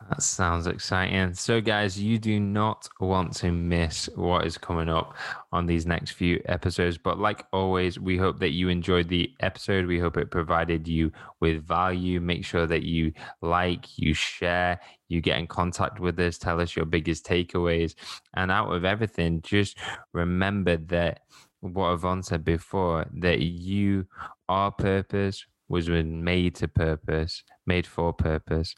That 0.09 0.21
sounds 0.21 0.67
exciting. 0.67 1.33
So, 1.33 1.59
guys, 1.59 1.99
you 1.99 2.17
do 2.17 2.39
not 2.39 2.87
want 3.01 3.35
to 3.37 3.51
miss 3.51 4.09
what 4.15 4.45
is 4.45 4.57
coming 4.57 4.87
up 4.87 5.13
on 5.51 5.65
these 5.65 5.85
next 5.85 6.11
few 6.11 6.41
episodes. 6.45 6.97
But, 6.97 7.19
like 7.19 7.45
always, 7.51 7.99
we 7.99 8.15
hope 8.15 8.39
that 8.39 8.51
you 8.51 8.69
enjoyed 8.69 9.09
the 9.09 9.29
episode. 9.41 9.85
We 9.85 9.99
hope 9.99 10.15
it 10.15 10.31
provided 10.31 10.87
you 10.87 11.11
with 11.41 11.67
value. 11.67 12.21
Make 12.21 12.45
sure 12.45 12.65
that 12.67 12.83
you 12.83 13.11
like, 13.41 13.97
you 13.97 14.13
share, 14.13 14.79
you 15.09 15.19
get 15.19 15.39
in 15.39 15.47
contact 15.47 15.99
with 15.99 16.17
us, 16.21 16.37
tell 16.37 16.61
us 16.61 16.73
your 16.73 16.85
biggest 16.85 17.25
takeaways. 17.25 17.95
And 18.33 18.49
out 18.49 18.73
of 18.73 18.85
everything, 18.85 19.41
just 19.41 19.77
remember 20.13 20.77
that 20.77 21.19
what 21.59 21.91
Yvonne 21.91 22.23
said 22.23 22.45
before 22.45 23.07
that 23.15 23.41
you 23.41 24.07
are 24.47 24.71
purpose, 24.71 25.45
was 25.69 25.89
made 25.89 26.55
to 26.55 26.67
purpose, 26.67 27.43
made 27.65 27.85
for 27.85 28.13
purpose, 28.13 28.75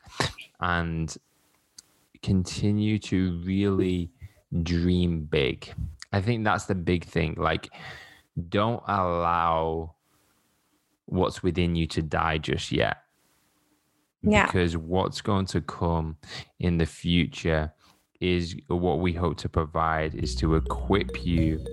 and 0.60 1.16
continue 2.24 2.98
to 3.00 3.40
really 3.44 4.10
dream 4.64 5.22
big. 5.22 5.74
I 6.12 6.22
think 6.22 6.44
that's 6.44 6.66
the 6.66 6.76
big 6.76 7.06
thing. 7.06 7.36
Like, 7.38 7.70
don't 8.50 8.82
allow 8.88 9.96
what's 11.06 11.44
within 11.44 11.76
you 11.76 11.88
to 11.88 12.02
die 12.02 12.38
just 12.38 12.72
yet. 12.72 12.98
Yeah. 14.22 14.46
Because 14.46 14.76
what's 14.76 15.22
going 15.22 15.46
to 15.48 15.62
come 15.62 16.18
in 16.60 16.78
the 16.78 16.86
future 16.86 17.72
is 18.22 18.56
what 18.68 19.00
we 19.00 19.12
hope 19.14 19.38
to 19.38 19.48
provide 19.48 20.14
is 20.16 20.36
to 20.36 20.56
equip 20.56 21.26
you 21.26 21.64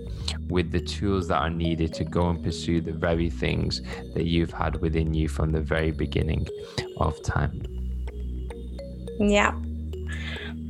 with 0.48 0.70
the 0.70 0.78
tools 0.80 1.26
that 1.26 1.38
are 1.38 1.50
needed 1.50 1.92
to 1.92 2.04
go 2.04 2.28
and 2.28 2.40
pursue 2.42 2.80
the 2.80 2.92
very 2.92 3.28
things 3.28 3.82
that 4.14 4.26
you've 4.26 4.52
had 4.52 4.80
within 4.80 5.12
you 5.12 5.28
from 5.28 5.50
the 5.50 5.60
very 5.60 5.90
beginning 5.90 6.46
of 6.98 7.20
time. 7.22 7.60
Yeah. 9.18 9.58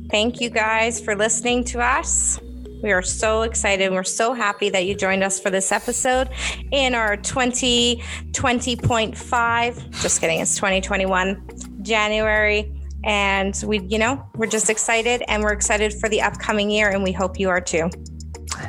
Thank 0.09 0.41
you 0.41 0.49
guys 0.49 0.99
for 0.99 1.15
listening 1.15 1.63
to 1.65 1.79
us. 1.79 2.39
We 2.81 2.91
are 2.91 3.03
so 3.03 3.43
excited. 3.43 3.91
We're 3.91 4.03
so 4.03 4.33
happy 4.33 4.69
that 4.69 4.85
you 4.85 4.95
joined 4.95 5.23
us 5.23 5.39
for 5.39 5.51
this 5.51 5.71
episode 5.71 6.29
in 6.71 6.95
our 6.95 7.17
2020.5. 7.17 10.01
Just 10.01 10.21
kidding, 10.21 10.39
it's 10.39 10.55
2021 10.55 11.47
January. 11.81 12.76
And 13.07 13.59
we, 13.65 13.79
you 13.79 13.97
know, 13.97 14.21
we're 14.35 14.47
just 14.47 14.69
excited 14.69 15.23
and 15.29 15.41
we're 15.41 15.53
excited 15.53 15.93
for 15.93 16.09
the 16.09 16.21
upcoming 16.21 16.69
year, 16.69 16.89
and 16.89 17.01
we 17.01 17.13
hope 17.13 17.39
you 17.39 17.49
are 17.49 17.61
too. 17.61 17.89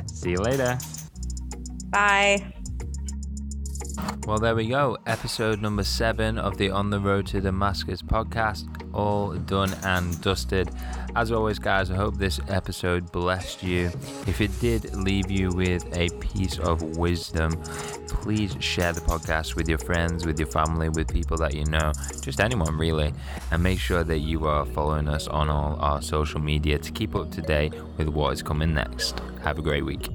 See 0.07 0.31
you 0.31 0.39
later. 0.39 0.79
Bye. 1.91 2.55
Well, 4.27 4.39
there 4.39 4.55
we 4.55 4.69
go. 4.69 4.99
Episode 5.07 5.63
number 5.63 5.85
seven 5.85 6.39
of 6.39 6.59
the 6.59 6.71
On 6.71 6.91
the 6.91 7.01
Road 7.01 7.27
to 7.29 7.41
Damascus 7.41 8.03
podcast, 8.03 8.67
all 8.93 9.33
done 9.33 9.73
and 9.85 10.21
dusted. 10.21 10.71
As 11.17 11.33
always, 11.33 11.59
guys, 11.59 11.91
I 11.91 11.95
hope 11.95 12.19
this 12.19 12.39
episode 12.49 13.11
blessed 13.11 13.63
you. 13.63 13.87
If 14.27 14.43
it 14.43 14.51
did 14.61 14.95
leave 14.95 15.31
you 15.31 15.51
with 15.51 15.85
a 15.97 16.11
piece 16.19 16.59
of 16.59 16.99
wisdom, 16.99 17.53
please 18.09 18.55
share 18.61 18.93
the 18.93 19.01
podcast 19.01 19.57
with 19.57 19.67
your 19.67 19.79
friends, 19.79 20.27
with 20.27 20.39
your 20.39 20.49
family, 20.49 20.91
with 20.91 21.11
people 21.11 21.39
that 21.39 21.55
you 21.55 21.65
know, 21.65 21.93
just 22.21 22.41
anyone 22.41 22.77
really. 22.77 23.15
And 23.51 23.63
make 23.63 23.79
sure 23.79 24.05
that 24.05 24.19
you 24.19 24.47
are 24.47 24.67
following 24.67 25.09
us 25.09 25.27
on 25.27 25.49
all 25.49 25.77
our 25.81 26.03
social 26.03 26.41
media 26.41 26.79
to 26.79 26.93
keep 26.93 27.15
up 27.15 27.31
to 27.33 27.41
date 27.41 27.73
with 27.97 28.09
what 28.09 28.35
is 28.35 28.43
coming 28.43 28.75
next. 28.75 29.19
Have 29.43 29.59
a 29.59 29.63
great 29.63 29.87
week. 29.87 30.11